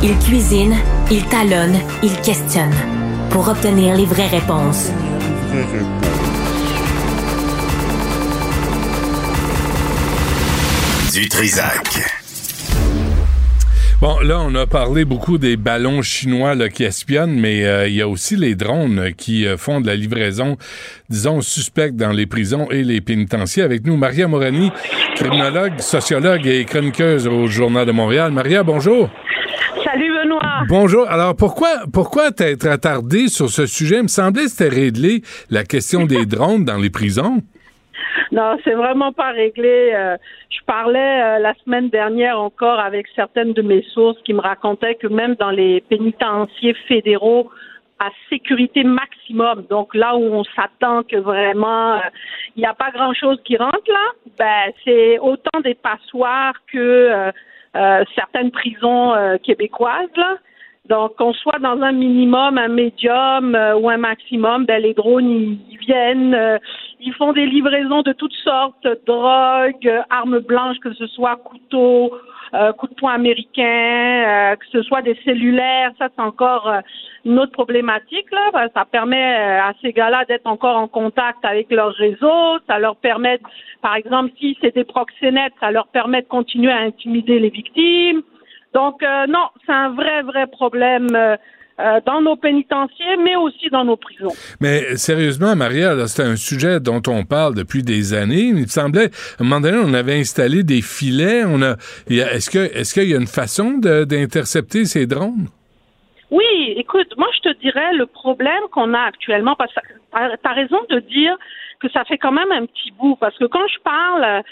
[0.00, 0.76] Il cuisine,
[1.10, 2.72] il talonne, il questionne
[3.30, 4.92] pour obtenir les vraies réponses.
[11.12, 11.98] Du Trisac.
[14.00, 17.94] Bon, là, on a parlé beaucoup des ballons chinois là, qui espionnent, mais euh, il
[17.94, 20.56] y a aussi les drones euh, qui euh, font de la livraison,
[21.08, 23.64] disons, suspecte dans les prisons et les pénitenciers.
[23.64, 24.70] Avec nous, Maria Morani,
[25.16, 28.30] criminologue, sociologue et chroniqueuse au Journal de Montréal.
[28.30, 29.10] Maria, bonjour.
[30.38, 30.64] Benoît.
[30.68, 31.08] Bonjour.
[31.08, 33.96] Alors, pourquoi, pourquoi t'être attardé sur ce sujet?
[33.96, 37.42] Il me semblait que c'était réglé la question des drones dans les prisons.
[38.32, 39.92] Non, c'est vraiment pas réglé.
[39.94, 40.16] Euh,
[40.50, 44.96] je parlais euh, la semaine dernière encore avec certaines de mes sources qui me racontaient
[44.96, 47.50] que même dans les pénitenciers fédéraux
[47.98, 52.00] à sécurité maximum, donc là où on s'attend que vraiment euh,
[52.56, 57.32] il n'y a pas grand-chose qui rentre là, ben c'est autant des passoires que euh,
[58.14, 60.36] certaines prisons euh, québécoises là.
[60.88, 65.58] Donc, qu'on soit dans un minimum, un médium euh, ou un maximum, ben, les drones,
[65.70, 66.56] ils, viennent, euh,
[66.98, 72.14] ils font des livraisons de toutes sortes, drogue, euh, armes blanches, que ce soit couteaux,
[72.54, 76.72] euh, coups de poing américains, euh, que ce soit des cellulaires, ça c'est encore
[77.36, 78.30] autre problématique.
[78.32, 78.50] Là.
[78.52, 82.78] Ben, Ça permet euh, à ces gars-là d'être encore en contact avec leur réseau, ça
[82.78, 83.38] leur permet,
[83.82, 88.22] par exemple, si c'est des proxénètes, ça leur permet de continuer à intimider les victimes.
[88.74, 91.08] Donc, euh, non, c'est un vrai, vrai problème
[91.80, 94.32] euh, dans nos pénitenciers, mais aussi dans nos prisons.
[94.60, 98.46] Mais sérieusement, Maria, c'est un sujet dont on parle depuis des années.
[98.46, 101.44] Il me semblait, à un moment donné, on avait installé des filets.
[101.46, 101.76] On a,
[102.08, 105.46] est-ce que, est-ce qu'il y a une façon d'intercepter ces drones?
[106.30, 110.52] Oui, écoute, moi je te dirais le problème qu'on a actuellement, parce que tu as
[110.52, 111.36] raison de dire
[111.80, 114.42] que ça fait quand même un petit bout, parce que quand je parle euh,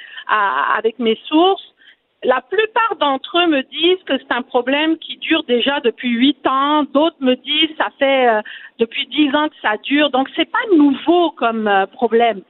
[0.79, 1.75] avec mes sources,
[2.25, 6.47] la plupart d'entre eux me disent que c'est un problème qui dure déjà depuis huit
[6.47, 6.85] ans.
[6.85, 8.41] D'autres me disent ça fait euh,
[8.79, 10.09] depuis dix ans que ça dure.
[10.11, 12.41] Donc c'est pas nouveau comme euh, problème.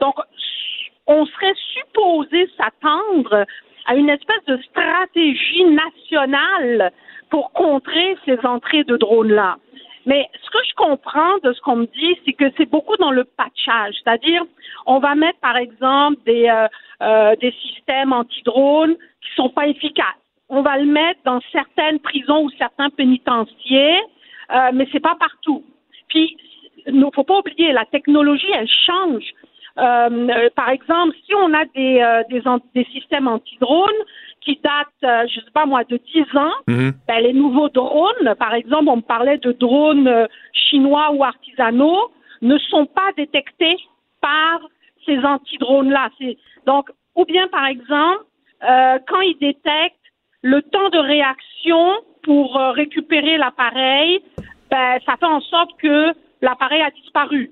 [0.00, 0.16] Donc
[1.06, 3.46] on serait supposé s'attendre
[3.86, 6.92] à une espèce de stratégie nationale
[7.30, 9.56] pour contrer ces entrées de drones-là.
[10.06, 13.10] Mais ce que je comprends de ce qu'on me dit, c'est que c'est beaucoup dans
[13.10, 13.94] le patchage.
[14.02, 14.42] C'est-à-dire,
[14.86, 16.66] on va mettre, par exemple, des, euh,
[17.02, 20.06] euh, des systèmes anti-drones qui sont pas efficaces.
[20.48, 24.00] On va le mettre dans certaines prisons ou certains pénitenciers,
[24.52, 25.64] euh, mais c'est pas partout.
[26.08, 26.36] Puis,
[26.86, 29.24] il faut pas oublier, la technologie, elle change.
[29.78, 32.42] Euh, euh, par exemple, si on a des, euh, des,
[32.74, 34.02] des systèmes anti-drones
[34.40, 38.54] qui datent, euh, je sais pas moi, de 10 ans, ben, les nouveaux drones, par
[38.54, 42.10] exemple, on me parlait de drones euh, chinois ou artisanaux,
[42.42, 43.76] ne sont pas détectés
[44.20, 44.60] par
[45.04, 46.10] ces anti-drones-là.
[46.66, 48.24] Donc, ou bien, par exemple,
[48.62, 49.96] euh, quand ils détectent
[50.42, 54.22] le temps de réaction pour euh, récupérer l'appareil,
[54.70, 57.50] ben, ça fait en sorte que l'appareil a disparu.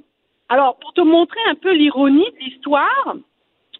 [0.48, 3.14] Alors, pour te montrer un peu l'ironie de l'histoire,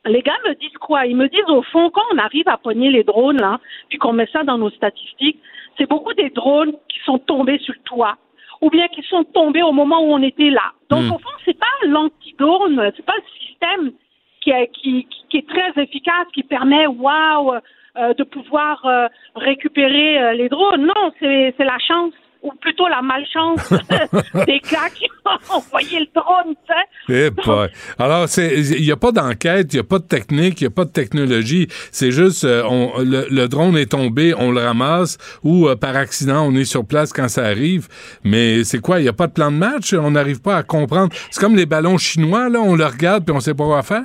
[0.06, 1.06] les gars me disent quoi?
[1.06, 3.58] Ils me disent au fond, quand on arrive à pogner les drones, là,
[3.88, 5.38] puis qu'on met ça dans nos statistiques,
[5.76, 8.16] c'est beaucoup des drones qui sont tombés sur le toit,
[8.60, 10.72] ou bien qui sont tombés au moment où on était là.
[10.90, 11.12] Donc, Hmm.
[11.12, 13.92] au fond, c'est pas l'antidrone, c'est pas le système
[14.40, 17.54] qui est, qui, qui- qui est très efficace, qui permet, waouh,
[17.96, 20.86] euh, de pouvoir euh, récupérer euh, les drones.
[20.86, 22.12] Non, c'est la chance.
[22.42, 23.72] Ou plutôt la malchance
[24.46, 27.26] des gars qui ont envoyé le drone, tu sais.
[27.26, 27.68] Eh boy.
[27.98, 30.68] Alors, c'est, il n'y a pas d'enquête, il n'y a pas de technique, il n'y
[30.68, 31.68] a pas de technologie.
[31.90, 35.96] C'est juste, euh, on, le, le drone est tombé, on le ramasse, ou euh, par
[35.96, 37.88] accident, on est sur place quand ça arrive.
[38.24, 39.00] Mais c'est quoi?
[39.00, 39.92] Il n'y a pas de plan de match?
[39.92, 41.12] On n'arrive pas à comprendre.
[41.30, 44.04] C'est comme les ballons chinois, là, on le regarde puis on sait pas quoi faire?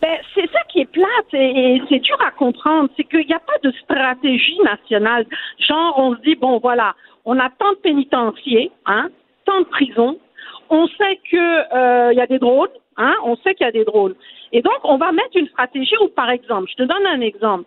[0.00, 3.40] Ben, c'est ça qui est plate et c'est dur à comprendre, c'est qu'il n'y a
[3.40, 5.26] pas de stratégie nationale.
[5.58, 6.94] Genre, on se dit, bon, voilà,
[7.28, 9.10] on a tant de pénitenciers, hein,
[9.44, 10.18] tant de prisons,
[10.70, 11.36] on sait que
[11.76, 14.14] euh, il y a des drones, hein, on sait qu'il y a des drones.
[14.52, 17.64] Et donc, on va mettre une stratégie où, par exemple, je te donne un exemple.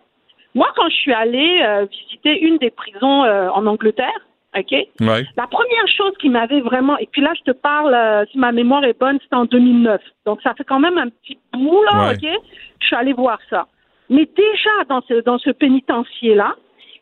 [0.56, 4.20] Moi, quand je suis allée euh, visiter une des prisons euh, en Angleterre,
[4.58, 4.72] OK?
[4.72, 5.24] Ouais.
[5.36, 8.50] La première chose qui m'avait vraiment, et puis là, je te parle, euh, si ma
[8.50, 10.00] mémoire est bonne, c'était en 2009.
[10.26, 12.14] Donc, ça fait quand même un petit bout, là, Ouais.
[12.14, 12.42] OK?
[12.80, 13.68] Je suis allée voir ça.
[14.10, 16.56] Mais déjà, dans ce, dans ce pénitencier-là,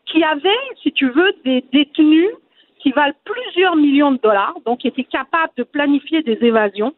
[0.05, 0.49] qui avait,
[0.81, 2.29] si tu veux, des détenus
[2.81, 6.93] qui valent plusieurs millions de dollars, donc qui étaient capables de planifier des évasions,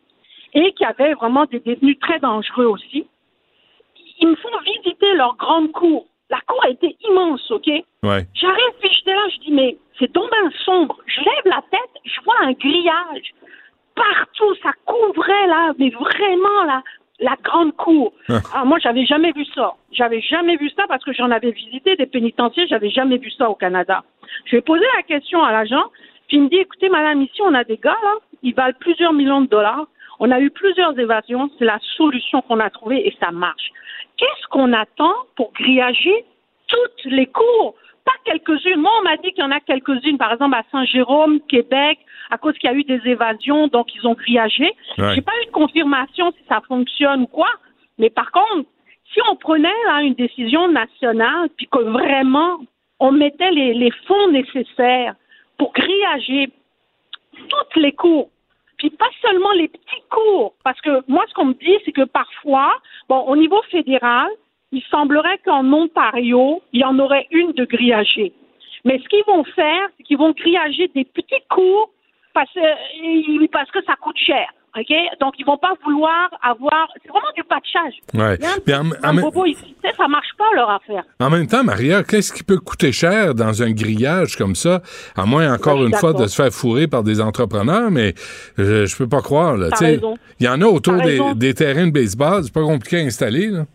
[0.54, 3.08] et qui avaient vraiment des détenus très dangereux aussi.
[4.20, 6.06] Ils me font visiter leur grande cour.
[6.30, 7.68] La cour était immense, OK?
[7.68, 8.26] Ouais.
[8.34, 10.98] J'arrive, puis j'étais là, je dis, mais c'est donc bien sombre.
[11.06, 13.34] Je lève la tête, je vois un grillage.
[13.96, 16.82] Partout, ça couvrait, là, mais vraiment, là,
[17.20, 18.14] la grande cour.
[18.30, 18.40] Ah.
[18.54, 19.74] Ah, moi, j'avais jamais vu ça.
[19.92, 23.50] J'avais jamais vu ça parce que j'en avais visité des pénitenciers, j'avais jamais vu ça
[23.50, 24.04] au Canada.
[24.46, 25.86] Je vais poser la question à l'agent,
[26.28, 29.14] puis il me dit, écoutez, madame, ici, on a des gars, là, ils valent plusieurs
[29.14, 29.88] millions de dollars.
[30.20, 33.72] On a eu plusieurs évasions, c'est la solution qu'on a trouvée et ça marche.
[34.18, 36.26] Qu'est-ce qu'on attend pour grillager
[36.68, 37.76] toutes les cours?
[38.06, 38.80] Pas quelques-unes.
[38.80, 42.38] Moi, on m'a dit qu'il y en a quelques-unes, par exemple à Saint-Jérôme, Québec, à
[42.38, 44.72] cause qu'il y a eu des évasions, donc ils ont grillagé.
[44.98, 45.16] Ouais.
[45.16, 47.50] J'ai pas eu de confirmation si ça fonctionne ou quoi.
[47.98, 48.68] Mais par contre,
[49.14, 52.60] si on prenait là, une décision nationale, puis que vraiment
[53.04, 55.14] on mettait les, fonds nécessaires
[55.58, 56.50] pour grillager
[57.50, 58.30] toutes les cours,
[58.78, 62.06] puis pas seulement les petits cours, parce que moi, ce qu'on me dit, c'est que
[62.06, 62.74] parfois,
[63.10, 64.30] bon, au niveau fédéral,
[64.72, 68.32] il semblerait qu'en Ontario, il y en aurait une de grillagée.
[68.86, 71.90] Mais ce qu'ils vont faire, c'est qu'ils vont grillager des petits cours
[72.34, 74.48] parce que ça coûte cher.
[74.78, 74.94] OK?
[75.22, 76.88] Donc, ils vont pas vouloir avoir.
[77.02, 77.94] C'est vraiment du patchage.
[78.14, 78.38] Ouais.
[78.66, 81.04] Puis en- en bobo ici, ça marche pas leur affaire.
[81.20, 84.82] En même temps, Maria, qu'est-ce qui peut coûter cher dans un grillage comme ça,
[85.16, 88.14] à moins encore une fois de se faire fourrer par des entrepreneurs, mais
[88.58, 89.58] je, je peux pas croire.
[89.58, 89.92] Là, T'as tu sais.
[89.92, 90.16] raison.
[90.40, 93.48] Il y en a autour T'as des, terrains de baseball, c'est pas compliqué à installer.
[93.48, 93.66] Là.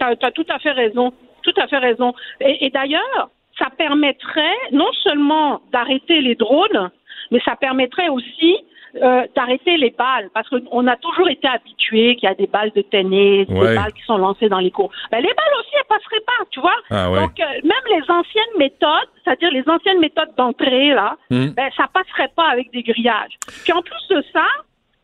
[0.00, 1.12] Tu as, tout à fait raison.
[1.42, 2.12] Tout à fait raison.
[2.40, 6.90] Et, et d'ailleurs, ça permettrait non seulement d'arrêter les drones,
[7.30, 8.56] mais ça permettrait aussi
[9.02, 10.28] euh, d'arrêter les balles.
[10.34, 13.68] Parce qu'on a toujours été habitué qu'il y a des balles de tennis, Ouais.
[13.70, 14.90] des balles qui sont lancées dans les cours.
[15.10, 16.76] Ben, les balles aussi, elles passeraient pas, tu vois.
[16.90, 17.20] Ah ouais.
[17.20, 21.48] Donc, euh, même les anciennes méthodes, c'est-à-dire les anciennes méthodes d'entrée, là, Hmm.
[21.56, 23.34] ben, ça passerait pas avec des grillages.
[23.64, 24.44] Puis en plus de ça,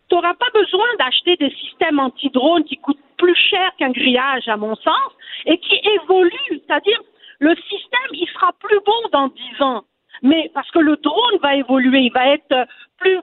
[0.09, 4.57] tu n'auras pas besoin d'acheter des systèmes anti-drones qui coûtent plus cher qu'un grillage, à
[4.57, 5.11] mon sens,
[5.47, 6.61] et qui évoluent.
[6.67, 7.01] C'est-à-dire,
[7.39, 9.85] le système, il sera plus bon dans 10 ans.
[10.23, 12.65] Mais parce que le drone va évoluer, il va être euh,
[12.99, 13.19] plus.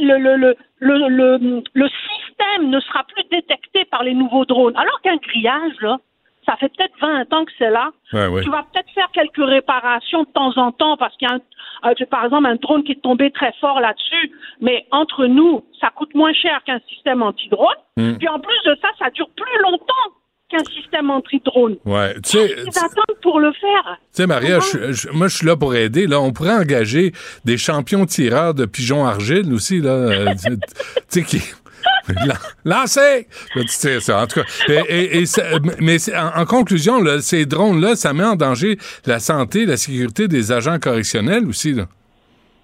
[0.00, 4.76] Le, le, le, le système ne sera plus détecté par les nouveaux drones.
[4.76, 5.98] Alors qu'un grillage, là,
[6.46, 7.90] ça fait peut-être 20 ans que c'est là.
[8.12, 8.42] Ouais, ouais.
[8.42, 11.90] Tu vas peut-être faire quelques réparations de temps en temps parce qu'il y a, un,
[11.90, 14.32] euh, par exemple, un drone qui est tombé très fort là-dessus.
[14.60, 17.76] Mais entre nous, ça coûte moins cher qu'un système anti-drone.
[17.96, 18.16] Hmm.
[18.18, 20.12] Puis en plus de ça, ça dure plus longtemps
[20.48, 21.76] qu'un système anti-drone.
[21.84, 22.14] Ouais.
[22.22, 23.96] Tu sais, Ils attendent pour le faire.
[24.14, 26.06] Tu sais, Maria, je- je- moi, je suis là pour aider.
[26.06, 27.12] Là, on pourrait engager
[27.44, 29.90] des champions tireurs de pigeons argile aussi, là.
[29.90, 30.56] euh, tu
[31.08, 31.38] sais, qui.
[32.08, 33.26] Lan- Lancez!
[33.56, 34.46] En tout cas.
[34.68, 35.42] Et, et- et ça-
[35.80, 40.28] mais en, en conclusion, là, ces drones-là, ça met en danger la santé, la sécurité
[40.28, 41.86] des agents correctionnels aussi, là.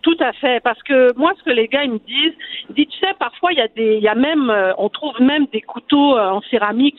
[0.02, 2.34] Tout à fait, parce que moi, ce que les gars ils me disent,
[2.70, 4.88] ils disent, tu sais, parfois il y a des, il y a même, euh, on
[4.88, 6.98] trouve même des couteaux euh, en céramique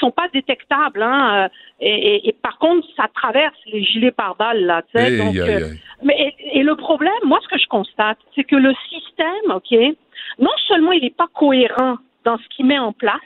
[0.00, 1.48] sont pas détectables, hein, euh,
[1.80, 4.82] et, et- et par contre, ça traverse les gilets pare-balles là.
[4.94, 5.60] Aïe, donc, euh,
[6.02, 9.70] mais et, et le problème, moi, ce que je constate, c'est que le système, ok,
[10.38, 13.20] non seulement il n'est pas cohérent dans ce qu'il met en place,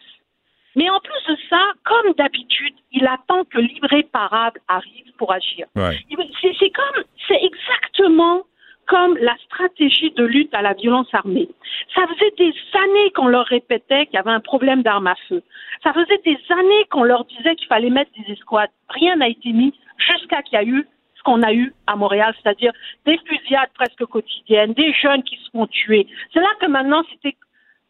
[0.77, 5.67] mais en plus de ça, comme d'habitude, il attend que l'irréparable arrive pour agir.
[5.77, 5.99] Ouais.
[6.43, 8.43] C'est comme, c'est exactement
[8.87, 11.49] comme la stratégie de lutte à la violence armée.
[11.95, 15.43] Ça faisait des années qu'on leur répétait qu'il y avait un problème d'armes à feu.
[15.83, 18.71] Ça faisait des années qu'on leur disait qu'il fallait mettre des escouades.
[18.89, 20.87] Rien n'a été mis jusqu'à qu'il y a eu
[21.17, 22.73] ce qu'on a eu à Montréal, c'est-à-dire
[23.07, 26.07] des fusillades presque quotidiennes, des jeunes qui se font tuer.
[26.33, 27.37] C'est là que maintenant, c'était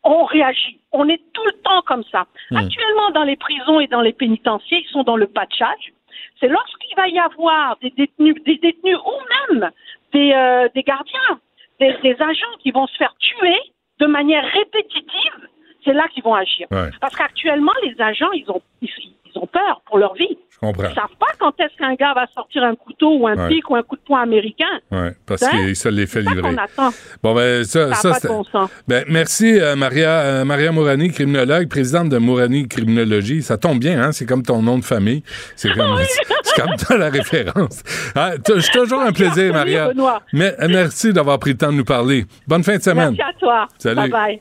[0.04, 0.78] on réagit.
[0.92, 2.26] On est tout le temps comme ça.
[2.50, 2.56] Hmm.
[2.56, 5.92] Actuellement, dans les prisons et dans les pénitenciers, ils sont dans le patchage.
[6.38, 9.70] C'est lorsqu'il va y avoir des détenus, des détenus ou même
[10.14, 11.40] des, euh, des gardiens,
[11.80, 13.58] des, des agents qui vont se faire tuer
[13.98, 15.48] de manière répétitive.
[15.84, 16.66] C'est là qu'ils vont agir.
[16.70, 16.88] Ouais.
[17.00, 18.88] Parce qu'actuellement, les agents, ils ont, ils,
[19.26, 20.38] ils ont peur pour leur vie.
[20.54, 20.84] Je comprends.
[20.84, 23.48] Ils savent pas quand est-ce qu'un gars va sortir un couteau ou un Ouais.
[23.48, 24.64] pic ou un coup de poing américain.
[24.92, 25.48] Oui, parce Hein?
[25.52, 26.42] que ça les fait ça livrer.
[26.54, 26.94] qu'on attend.
[27.22, 28.70] Bon, ben, ça, Ça a ça, pas de c'est- bon sens.
[28.88, 33.42] Ben, merci, euh, Maria, euh, Maria Mourani, criminologue, présidente de Mourani Criminologie.
[33.42, 34.12] Ça tombe bien, hein?
[34.12, 35.22] C'est comme ton nom de famille.
[35.56, 35.96] C'est comme,
[36.44, 37.82] c'est comme dans la référence.
[38.14, 39.90] Ah, C'est toujours un plaisir, Maria.
[40.32, 42.26] Mais, euh, merci d'avoir pris le temps de nous parler.
[42.46, 43.16] Bonne fin de semaine.
[43.18, 43.68] Merci à toi.
[43.78, 43.96] Salut.
[43.96, 44.40] Bye bye.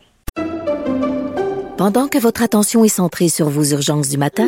[1.78, 4.48] Pendant que votre attention est centrée sur vos urgences du matin,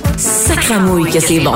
[0.21, 1.55] Sacramouille que c'est bon.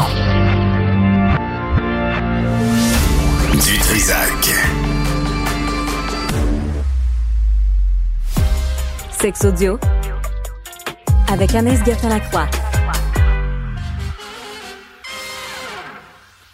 [3.53, 4.55] Du Trisac.
[9.21, 9.79] Sex audio.
[11.31, 12.47] Avec Anaïs Gertin-Lacroix.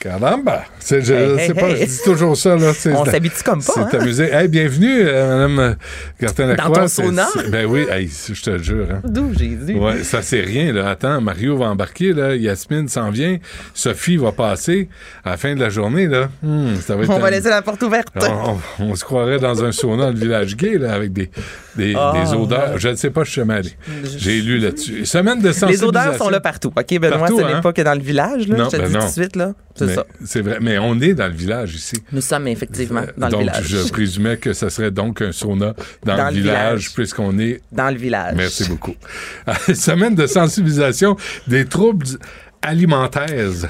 [0.02, 0.64] Caramba!
[0.80, 1.76] C'est, je Hey, hey, sais pas, hey.
[1.82, 2.72] je dis toujours ça, là.
[2.96, 4.00] On s'habitue comme pas, C'est hein?
[4.02, 4.32] amusé.
[4.34, 5.76] Hey, bienvenue, euh, Mme
[6.20, 6.76] Gartin-Lacroix.
[6.76, 7.28] Dans ton sauna?
[7.52, 7.86] Ben oui,
[8.34, 8.88] je te jure.
[8.92, 9.02] Hein.
[9.04, 9.76] D'où Jésus?
[9.78, 10.90] Ouais, ça c'est rien là.
[10.90, 13.38] Attends, Mario va embarquer là, Yasmine s'en vient,
[13.76, 14.90] Sophie va passer
[15.24, 16.30] à la fin de la journée là.
[16.42, 18.08] Hmm, ça va être On va laisser la porte ouverte.
[18.20, 21.30] on, on- on se croirait dans un sauna dans le village gay là, avec des,
[21.76, 22.72] des, Ah, des odeurs.
[22.74, 22.80] ouais.
[22.80, 23.70] Je ne sais pas, je suis jamais allé.
[24.18, 25.06] J'ai lu là-dessus.
[25.06, 25.68] Semaine de sensibilisation.
[25.68, 26.72] Les odeurs sont là partout.
[26.76, 27.56] OK, Benoît, Partout, ce hein?
[27.58, 28.48] n'est pas que dans le village.
[28.48, 29.06] Là, Non, je te ben dis tout non.
[29.06, 29.36] de suite.
[29.36, 29.52] là.
[29.92, 30.26] C'est Mais ça.
[30.26, 31.96] C'est vrai, mais on est dans le village ici.
[32.12, 33.66] Nous sommes effectivement dans donc, le village.
[33.68, 35.74] je présumais que ça serait donc un sauna
[36.04, 36.94] dans, Dans le le village, village.
[36.94, 38.36] puisqu'on est Dans le village.
[38.36, 38.96] Merci beaucoup.
[39.74, 41.16] Semaine de sensibilisation
[41.48, 42.06] des troubles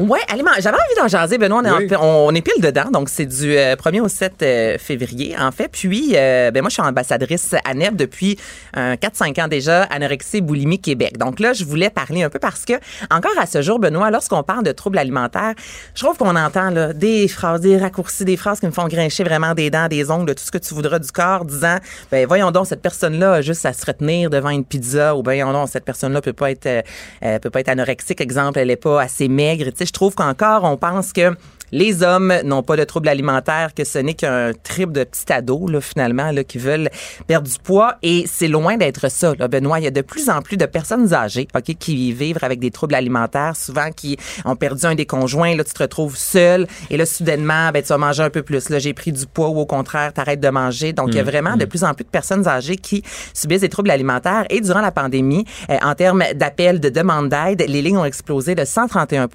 [0.01, 0.51] Ouais, aliment.
[0.59, 1.61] J'avais envie d'en jaser, Benoît.
[1.63, 1.95] On est, Oui.
[1.95, 2.89] en- on est pile dedans.
[2.91, 5.69] Donc, c'est du euh, 1er au 7 euh, février, en fait.
[5.69, 8.37] Puis, euh, ben moi, je suis ambassadrice ANEB depuis
[8.75, 11.17] euh, 4-5 ans déjà, Anorexie Boulimie Québec.
[11.17, 12.73] Donc là, je voulais parler un peu parce que,
[13.09, 15.53] encore à ce jour, Benoît, lorsqu'on parle de troubles alimentaires,
[15.95, 19.23] je trouve qu'on entend là, des phrases, des raccourcis, des phrases qui me font grincher
[19.23, 21.77] vraiment des dents, des ongles, tout ce que tu voudras du corps, disant,
[22.11, 25.31] ben voyons donc, cette personne-là a juste à se retenir devant une pizza, ou ben
[25.31, 26.81] voyons donc, cette personne-là peut pas être, euh,
[27.23, 29.65] euh, peut pas être anorexique, exemple, elle est pas assez maigre.
[29.65, 31.35] Tu sais, je trouve qu'encore, on pense que
[31.71, 35.71] les hommes n'ont pas de troubles alimentaires, que ce n'est qu'un trip de petits ados,
[35.71, 36.89] là, finalement, là, qui veulent
[37.27, 37.95] perdre du poids.
[38.03, 39.79] Et c'est loin d'être ça, là, Benoît.
[39.79, 42.71] Il y a de plus en plus de personnes âgées, OK, qui vivent avec des
[42.71, 45.55] troubles alimentaires, souvent qui ont perdu un des conjoints.
[45.55, 46.67] Là, tu te retrouves seul.
[46.89, 48.69] Et là, soudainement, ben, tu vas manger un peu plus.
[48.69, 50.93] Là, j'ai pris du poids ou au contraire, t'arrêtes de manger.
[50.93, 51.69] Donc, il y a Mm, vraiment de mm.
[51.69, 53.03] plus en plus de personnes âgées qui
[53.33, 54.45] subissent des troubles alimentaires.
[54.49, 58.55] Et durant la pandémie, euh, en termes d'appels, de demandes d'aide, les lignes ont explosé
[58.55, 59.27] de 131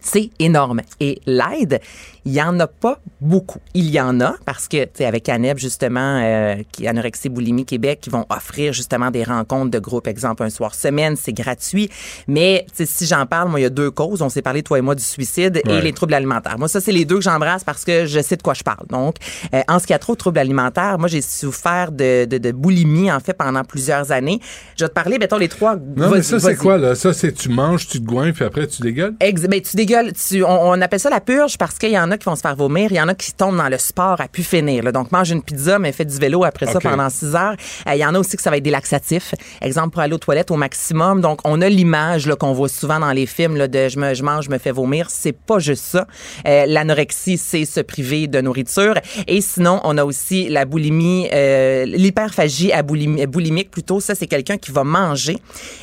[0.00, 0.82] c'est énorme.
[1.00, 1.80] Et l'aide,
[2.28, 3.58] il y en a pas beaucoup.
[3.72, 7.64] Il y en a parce que, tu sais, avec ANEB, justement, euh, qui Anorexie Boulimie
[7.64, 11.88] Québec, qui vont offrir justement des rencontres de groupe, exemple, un soir semaine, c'est gratuit.
[12.26, 14.20] Mais, tu sais, si j'en parle, moi, il y a deux causes.
[14.20, 15.78] On s'est parlé, toi et moi, du suicide Ouais.
[15.78, 16.58] et les troubles alimentaires.
[16.58, 18.86] Moi, ça, c'est les deux que j'embrasse parce que je sais de quoi je parle.
[18.90, 19.14] Donc,
[19.54, 22.52] euh, en ce qui a trop de troubles alimentaires, moi, j'ai souffert de, de, de
[22.52, 24.38] boulimie, en fait, pendant plusieurs années.
[24.76, 25.76] Je vais te parler, mettons, les trois.
[25.76, 26.94] Non, mais ça, c'est quoi, là?
[26.94, 29.14] Ça, c'est tu manges, tu te goinfres, puis après, tu dégueules?
[29.20, 30.12] Ex- ben, tu dégueules.
[30.12, 32.40] Tu, on, on appelle ça la purge parce qu'il y en a qui vont se
[32.42, 32.88] faire vomir.
[32.90, 34.84] Il y en a qui tombent dans le sport à pu finir.
[34.84, 34.92] là.
[34.92, 37.54] Donc, mange une pizza, mais fais du vélo après ça pendant six heures.
[37.88, 39.34] Euh, Il y en a aussi que ça va être des laxatifs.
[39.62, 41.20] Exemple, pour aller aux toilettes au maximum.
[41.20, 44.22] Donc, on a l'image qu'on voit souvent dans les films là, de je, me, je
[44.22, 45.08] mange, je me fais vomir.
[45.10, 46.06] C'est pas juste ça.
[46.46, 48.94] Euh, L'anorexie, c'est se priver de nourriture.
[49.26, 52.72] Et sinon, on a aussi la boulimie, euh, l'hyperphagie
[53.28, 54.00] boulimique plutôt.
[54.00, 55.38] Ça, c'est quelqu'un qui va manger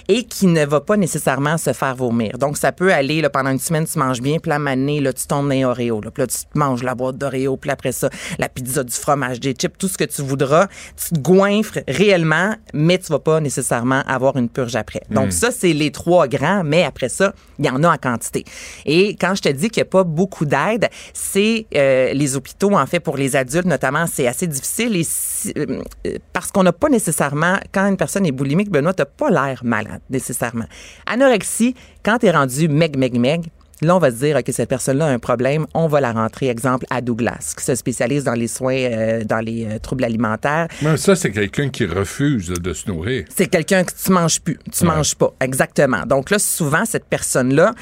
[0.07, 2.38] et qui ne va pas nécessairement se faire vomir.
[2.38, 5.14] Donc, ça peut aller là, pendant une semaine, tu manges bien, puis la manée, là,
[5.14, 6.02] tu tombes dans les Oreos.
[6.02, 8.93] Là, puis là, tu te manges la boîte d'Oreo, puis après ça, la pizza, du
[8.93, 10.68] fromage, des chips, tout ce que tu voudras.
[10.97, 15.02] Tu te goinfres réellement, mais tu vas pas nécessairement avoir une purge après.
[15.10, 15.31] Donc, Mm.
[15.31, 18.43] ça, c'est les trois grands, mais après ça, il y en a en quantité.
[18.85, 22.73] Et quand je te dis qu'il n'y a pas beaucoup d'aide, c'est euh, les hôpitaux,
[22.76, 26.64] en fait, pour les adultes notamment, c'est assez difficile et si- euh, euh, parce qu'on
[26.64, 30.65] n'a pas nécessairement, quand une personne est boulimique, Benoît, t'as pas l'air malade nécessairement.
[31.06, 33.45] Anorexie, quand tu es rendu meg, meg, meg,
[33.86, 35.66] Là, on va se dire que cette personne-là a un problème.
[35.74, 39.40] On va la rentrer, exemple, à Douglas, qui se spécialise dans les soins, euh, dans
[39.40, 40.68] les euh, troubles alimentaires.
[40.82, 43.26] Mais ça, c'est quelqu'un qui refuse de se nourrir.
[43.36, 44.95] C'est quelqu'un que tu manges plus, tu Ouais.
[44.95, 46.06] manges pas, exactement.
[46.06, 47.74] Donc là, souvent cette personne-là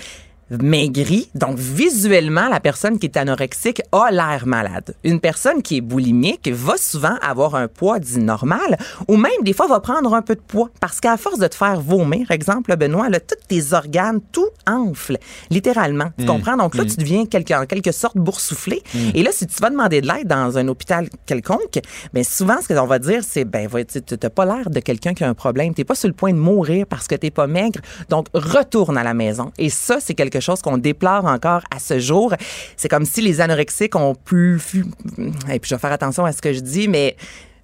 [0.49, 1.29] maigri.
[1.35, 4.95] Donc, visuellement, la personne qui est anorexique a l'air malade.
[5.03, 9.53] Une personne qui est boulimique va souvent avoir un poids dit normal ou même des
[9.53, 12.75] fois va prendre un peu de poids parce qu'à force de te faire vomir, exemple,
[12.75, 15.17] Benoît, là, tous tes organes, tout enfle,
[15.49, 16.09] littéralement.
[16.17, 16.27] Tu Mm.
[16.27, 16.57] comprends?
[16.57, 16.87] Donc là, Mm.
[16.87, 18.81] tu deviens quelque, en quelque sorte boursouflé.
[18.93, 18.97] Mm.
[19.15, 21.79] Et là, si tu vas demander de l'aide dans un hôpital quelconque,
[22.13, 25.23] ben souvent, ce qu'on va dire, c'est, ben, tu n'as pas l'air de quelqu'un qui
[25.23, 25.73] a un problème.
[25.73, 27.79] Tu pas sur le point de mourir parce que tu pas maigre.
[28.09, 29.51] Donc, retourne à la maison.
[29.57, 32.33] Et ça, c'est quelque chose qu'on déplore encore à ce jour.
[32.77, 34.15] C'est comme si les anorexiques ont
[34.59, 34.85] fu-
[35.51, 37.15] Et puis, je vais faire attention à ce que je dis, mais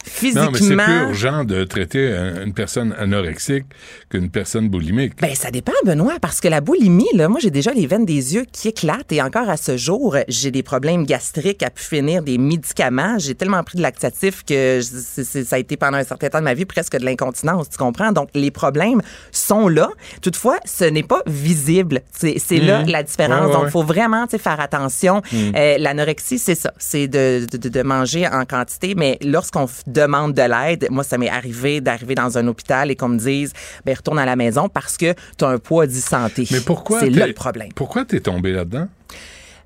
[0.03, 0.45] physiquement...
[0.45, 3.65] Non, mais c'est plus urgent de traiter un- une personne anorexique
[4.09, 5.13] qu'une personne boulimique.
[5.21, 8.35] Ben, ça dépend, Benoît, parce que la boulimie, là, moi, j'ai déjà les veines des
[8.35, 12.23] yeux qui éclatent et encore à ce jour, j'ai des problèmes gastriques à pu finir
[12.23, 13.17] des médicaments.
[13.19, 16.45] J'ai tellement pris de laxatif que je- ça a été pendant un certain temps de
[16.45, 18.11] ma vie presque de l'incontinence, tu comprends?
[18.11, 19.01] Donc, les problèmes
[19.31, 19.89] sont là.
[20.21, 22.01] Toutefois, ce n'est pas visible.
[22.17, 23.41] C'est c'est là la différence.
[23.41, 25.21] Ouais, ouais, Donc, il faut vraiment, faire attention.
[25.31, 25.51] Mhm.
[25.55, 26.73] Euh, L'anorexie, c'est ça.
[26.77, 31.29] C'est de, de, de manger en quantité, mais lorsqu'on demande de l'aide, moi, ça m'est
[31.29, 33.53] arrivé d'arriver dans un hôpital et qu'on me dise,
[33.85, 36.47] ben, retourne à la maison parce que tu as un poids dit santé.
[36.51, 37.69] Mais pourquoi C'est là le problème.
[37.73, 38.87] Pourquoi t'es tombé là-dedans?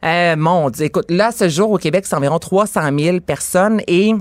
[0.03, 4.13] Euh, mon Dieu, écoute, là, ce jour au Québec, c'est environ 300 000 personnes et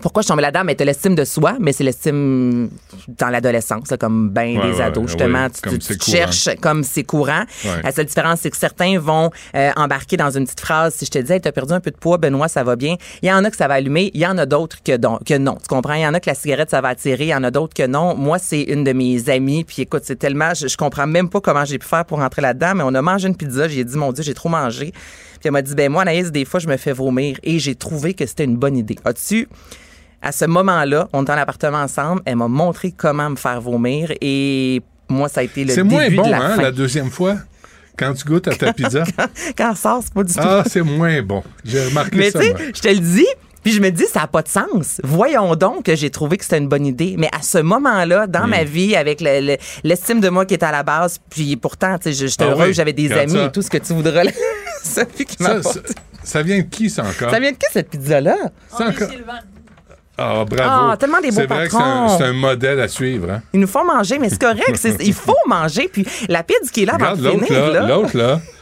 [0.00, 0.64] pourquoi je suis tombée là-dedans?
[0.64, 2.70] Mais tu l'estime de soi, mais c'est l'estime
[3.18, 5.44] dans l'adolescence, comme ben Ouais, des ouais, ados, justement.
[5.44, 7.44] ouais, tu cherches comme c'est courant.
[7.82, 10.94] La seule différence, c'est que certains vont euh, embarquer dans une petite phrase.
[10.94, 12.76] Si je te dis, hey, tu as perdu un peu de poids, Benoît, ça va
[12.76, 12.96] bien.
[13.22, 15.18] Il y en a que ça va allumer, il y en a d'autres que, don-
[15.24, 15.56] que non.
[15.56, 15.94] Tu comprends?
[15.94, 17.74] Il y en a que la cigarette, ça va attirer, il y en a d'autres
[17.74, 18.14] que non.
[18.14, 21.40] Moi, c'est une de mes amies, puis écoute, c'est tellement, je, je comprends même pas
[21.40, 23.96] comment j'ai pu faire pour rentrer là-dedans, mais on a mangé une pizza, j'ai dit,
[23.96, 24.92] mon Dieu, j'ai trop mangé.
[24.92, 27.74] Puis elle m'a dit, ben moi, Anaïs, des fois, je me fais vomir et j'ai
[27.76, 28.96] trouvé que c'était une bonne idée.
[29.04, 29.48] As-tu?
[30.20, 34.12] À ce moment-là, on était dans l'appartement ensemble, elle m'a montré comment me faire vomir
[34.20, 36.62] et moi, ça a été le C'est début moins bon, de la hein, fin.
[36.62, 37.36] la deuxième fois?
[37.96, 39.04] Quand tu goûtes à ta pizza?
[39.56, 40.40] Quand ça sort, c'est pas du tout.
[40.42, 41.42] ah, c'est moins bon.
[41.64, 42.40] J'ai remarqué Mais ça.
[42.40, 43.26] tu sais, je te le dis,
[43.64, 45.00] puis je me dis, ça n'a pas de sens.
[45.04, 47.14] Voyons donc que j'ai trouvé que c'était une bonne idée.
[47.18, 48.50] Mais à ce moment-là, dans Hmm.
[48.50, 51.96] ma vie, avec le- le- l'estime de moi qui est à la base, puis pourtant,
[51.98, 53.44] tu sais, je- j'étais Ah heureuse, oui, j'avais des amis ça.
[53.46, 54.24] et tout ce que tu voudras.
[54.24, 54.30] là.
[54.82, 55.74] Sophie qui Ça, m'apporte.
[55.88, 57.30] ça, ça vient de qui, ça encore?
[57.30, 58.36] Ça vient de qui, cette pizza-là?
[58.76, 59.08] C'est encore-
[60.18, 60.90] Ah, bravo.
[60.90, 62.34] Ah, tellement des beaux C'est vrai que c'est un, patrons.
[62.34, 63.30] modèle à suivre.
[63.30, 63.42] Hein?
[63.52, 64.86] Ils nous font manger, mais c'est correct.
[65.00, 65.88] il faut manger.
[65.92, 68.40] Puis la pizza qui est là avant Regarde de l'autre finir, l'autre là,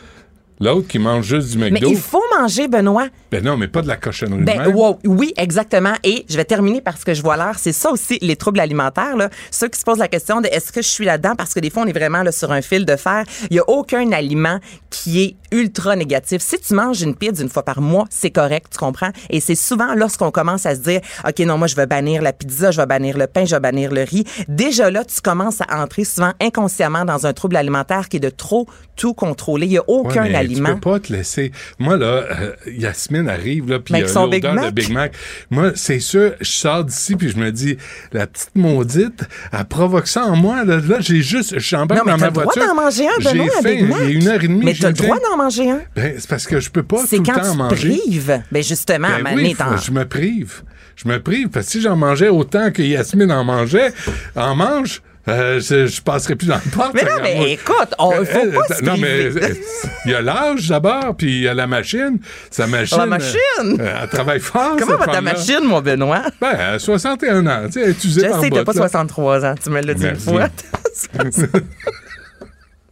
[0.61, 1.89] l'autre qui mange juste du Mais McDo.
[1.91, 3.09] il faut manger, Benoît.
[3.31, 5.95] Ben non, mais pas de la cochonnerie Ben, wow, oui, exactement.
[6.05, 7.59] Et je vais terminer parce que je vois l'heure.
[7.59, 9.16] C'est ça aussi, les troubles alimentaires.
[9.16, 9.31] Là.
[9.51, 11.35] Ceux qui se posent la question de est-ce que je suis là-dedans?
[11.37, 13.24] Parce que des fois, on est vraiment là, sur un fil de fer.
[13.51, 14.59] Il n'y a aucun aliment
[14.91, 16.43] qui est ultra négatif.
[16.43, 19.11] Si tu manges une pizza une fois par mois, c'est correct, tu comprends?
[19.31, 22.33] Et c'est souvent lorsqu'on commence à se dire, OK, non, moi, je vais bannir la
[22.33, 24.24] pizza, je vais bannir le pain, je vais bannir le riz.
[24.49, 28.31] Déjà là, tu commences à entrer souvent inconsciemment dans un trouble alimentaire qui est de
[28.31, 28.66] trop
[28.97, 29.66] tout contrôler.
[29.66, 30.68] Il n'y a aucun Ouais, mais aliment.
[30.70, 31.52] Tu peux pas te laisser.
[31.78, 34.70] Moi, là, euh, Yasmine arrive, là, puis Mais il y a Big l'odeur de.
[34.70, 35.12] Big Mac.
[35.51, 37.77] Moi, c'est sûr, je sors d'ici, puis je me dis,
[38.12, 40.64] la petite maudite, elle provoque ça en moi.
[40.64, 42.66] Là, Là, j'ai juste, je suis Non, mais dans t'as ma le droit voiture.
[42.66, 43.47] d'en manger un, J'ai Benoît.
[43.62, 43.98] Big Mac.
[44.02, 44.64] Il y a une heure et demie.
[44.64, 45.81] Mais j'ai t'as le droit d'en manger un.
[45.94, 47.86] Ben, c'est parce que je peux pas C'est tout le quand temps en tu te
[47.86, 47.98] manger.
[48.05, 48.43] prives.
[48.51, 50.62] Ben justement, à Ben oui, faut- je me prive.
[50.97, 51.48] Je me prive.
[51.48, 53.93] Parce que si j'en mangeais autant que Yasmine en mangeait,
[54.35, 56.94] en mange, euh, je, je passerais plus dans le porte.
[56.94, 59.55] Mais non, mais écoute, on- il faut pas se Non, mais euh,
[60.05, 62.19] il y a l'âge d'abord, puis il y a la machine.
[62.51, 62.98] Sa machine.
[62.98, 63.36] La machine?
[63.81, 64.77] euh, elle travaille fort.
[64.78, 66.23] Comment va ta machine, mon Benoît?
[66.40, 67.62] Ben, elle a 61 ans.
[67.66, 68.78] Tu sais, elle est usée Je par sais, t'as pas là.
[68.82, 70.48] 63 ans, tu me l'as dit une fois.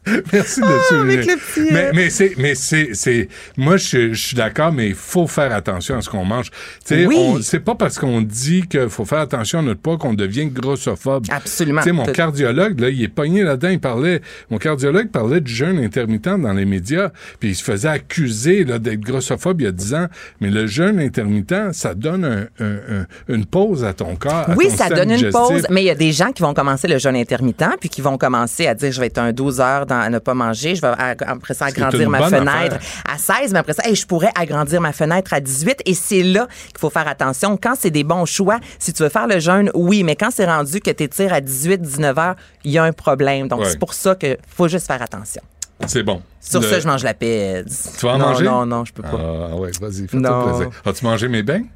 [0.32, 4.12] Merci de Ah, avec le petit, Mais, euh, mais c'est, mais c'est, c'est, moi, je,
[4.12, 6.51] je suis d'accord, mais il faut faire attention à ce qu'on mange.
[6.51, 7.16] Tu sais, Oui.
[7.43, 11.24] c'est pas parce qu'on dit qu'il faut faire attention à notre poids qu'on devient grossophobe.
[11.31, 11.81] Absolument.
[11.81, 14.20] Tu sais, mon cardiologue, là, il est pogné là-dedans, il parlait,
[14.51, 17.10] mon cardiologue parlait du jeûne intermittent dans les médias,
[17.40, 20.06] puis il se faisait accuser, là, d'être grossophobe il y a 10 ans.
[20.40, 24.51] Mais le jeûne intermittent, ça donne un- un- un- une pause à ton corps.
[24.51, 25.32] à Oui, ton ça donne une digestif.
[25.40, 28.01] pause, mais il y a des gens qui vont commencer le jeûne intermittent, puis qui
[28.01, 30.75] vont commencer à dire je vais être un 12 heures dans, à ne pas manger,
[30.75, 30.89] je vais
[31.27, 32.81] après ça agrandir ma fenêtre affaire.
[33.12, 35.83] à 16, mais après ça, hey, je pourrais agrandir ma fenêtre à 18.
[35.87, 37.57] Et c'est là qu'il faut faire attention.
[37.61, 40.47] Quand c'est des bons choix, si tu veux faire le jeûne, oui, mais quand c'est
[40.47, 42.35] rendu que tu tires à 18, 19 heures,
[42.65, 43.49] il y a un problème.
[43.49, 43.71] Donc, Ouais.
[43.71, 45.43] c'est pour ça qu'il faut juste faire attention.
[45.87, 46.23] C'est bon.
[46.41, 47.65] Sur Le- ça, je mange la paix.
[47.99, 48.45] Tu vas en non, manger?
[48.45, 49.11] Non, non, je peux pas.
[49.51, 50.71] Ah ouais, vas-y, fais-toi plaisir.
[50.85, 51.66] As-tu mangé mes beignes?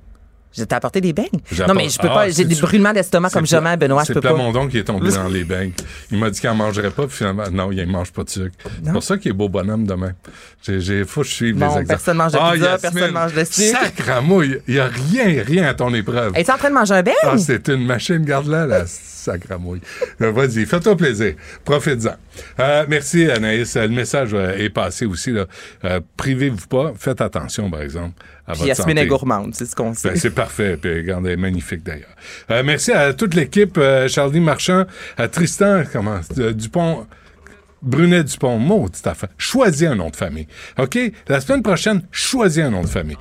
[0.57, 1.27] Je t'ai apporté des beignes.
[1.53, 2.27] J'ai Non, mais je peux Ah, pas.
[2.27, 4.05] J'ai c'est- des brûlements d'estomac comme jamais, Benoît.
[4.05, 4.31] C'est peux pas.
[4.33, 5.73] Plamondon qui est tombé dans les beignes.
[6.11, 8.31] Il m'a dit qu'il n'en mangerait pas, puis finalement, non, il ne mange pas de
[8.31, 8.55] sucre.
[8.83, 10.13] C'est pour ça qu'il est beau bonhomme demain.
[10.67, 11.87] J'ai, j'ai, faut que je suive Bon, les exemples.
[11.89, 13.79] personne mange de Ah, pizza, personne mange de sucre.
[13.81, 16.33] Sacramouille, il n'y a rien, rien à ton épreuve.
[16.35, 17.15] Es-tu en train de manger un beigne?
[17.23, 18.85] Ah, c'est une machine, garde-la, là.
[19.33, 19.81] Sacramouille.
[20.21, 21.35] Euh, Vas-y, fais-toi plaisir.
[21.65, 22.17] Profite-en.
[22.61, 23.77] Euh, merci, Anaïs.
[23.77, 25.31] Le message euh, est passé aussi.
[25.33, 25.47] Là.
[25.85, 26.93] Euh, privez-vous pas.
[26.97, 28.15] Faites attention, par exemple,
[28.47, 29.01] à Puis votre Yasmine santé.
[29.01, 30.11] est gourmande, c'est ce qu'on sait.
[30.11, 30.77] Ben, c'est parfait.
[30.81, 32.15] Puis, regarde, elle est magnifique d'ailleurs.
[32.51, 33.77] Euh, merci à toute l'équipe.
[33.79, 34.85] Euh, Charlie Marchand,
[35.17, 37.07] à Tristan, comment, euh, Dupont.
[37.81, 39.29] Brunet Dupont, maudite affaire.
[39.39, 40.49] Choisis un nom de famille.
[40.79, 40.99] OK?
[41.29, 43.17] La semaine prochaine, choisis un nom de famille.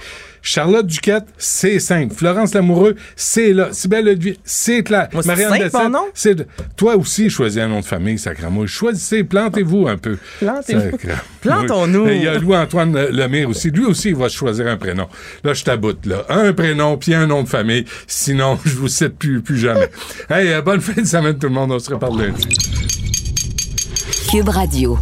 [0.48, 2.16] Charlotte Duquette, c'est simple.
[2.16, 3.68] Florence Lamoureux, c'est là.
[3.74, 5.10] Sybelle Ledvier, c'est clair.
[5.12, 6.06] Moi, c'est Marianne nom.
[6.14, 6.48] c'est de-
[6.78, 8.70] Toi aussi, choisis un nom de famille, sacramouille.
[8.70, 10.18] Choisissez, plantez-vous un peu.
[10.40, 10.98] Plantez-vous.
[11.42, 12.08] Plantons-nous.
[12.08, 13.72] Et Il y a Louis-Antoine Lemire aussi.
[13.72, 15.10] Lui aussi, il va choisir un prénom.
[15.44, 16.24] Là, je taboute, là.
[16.30, 17.84] Un prénom, puis un nom de famille.
[18.08, 19.90] Sinon, je vous cite plus, plus jamais.
[20.30, 21.74] hey, euh, bonne fin de semaine, tout le monde.
[21.74, 22.48] On se reparle lundi.
[24.32, 24.98] Cube Radio.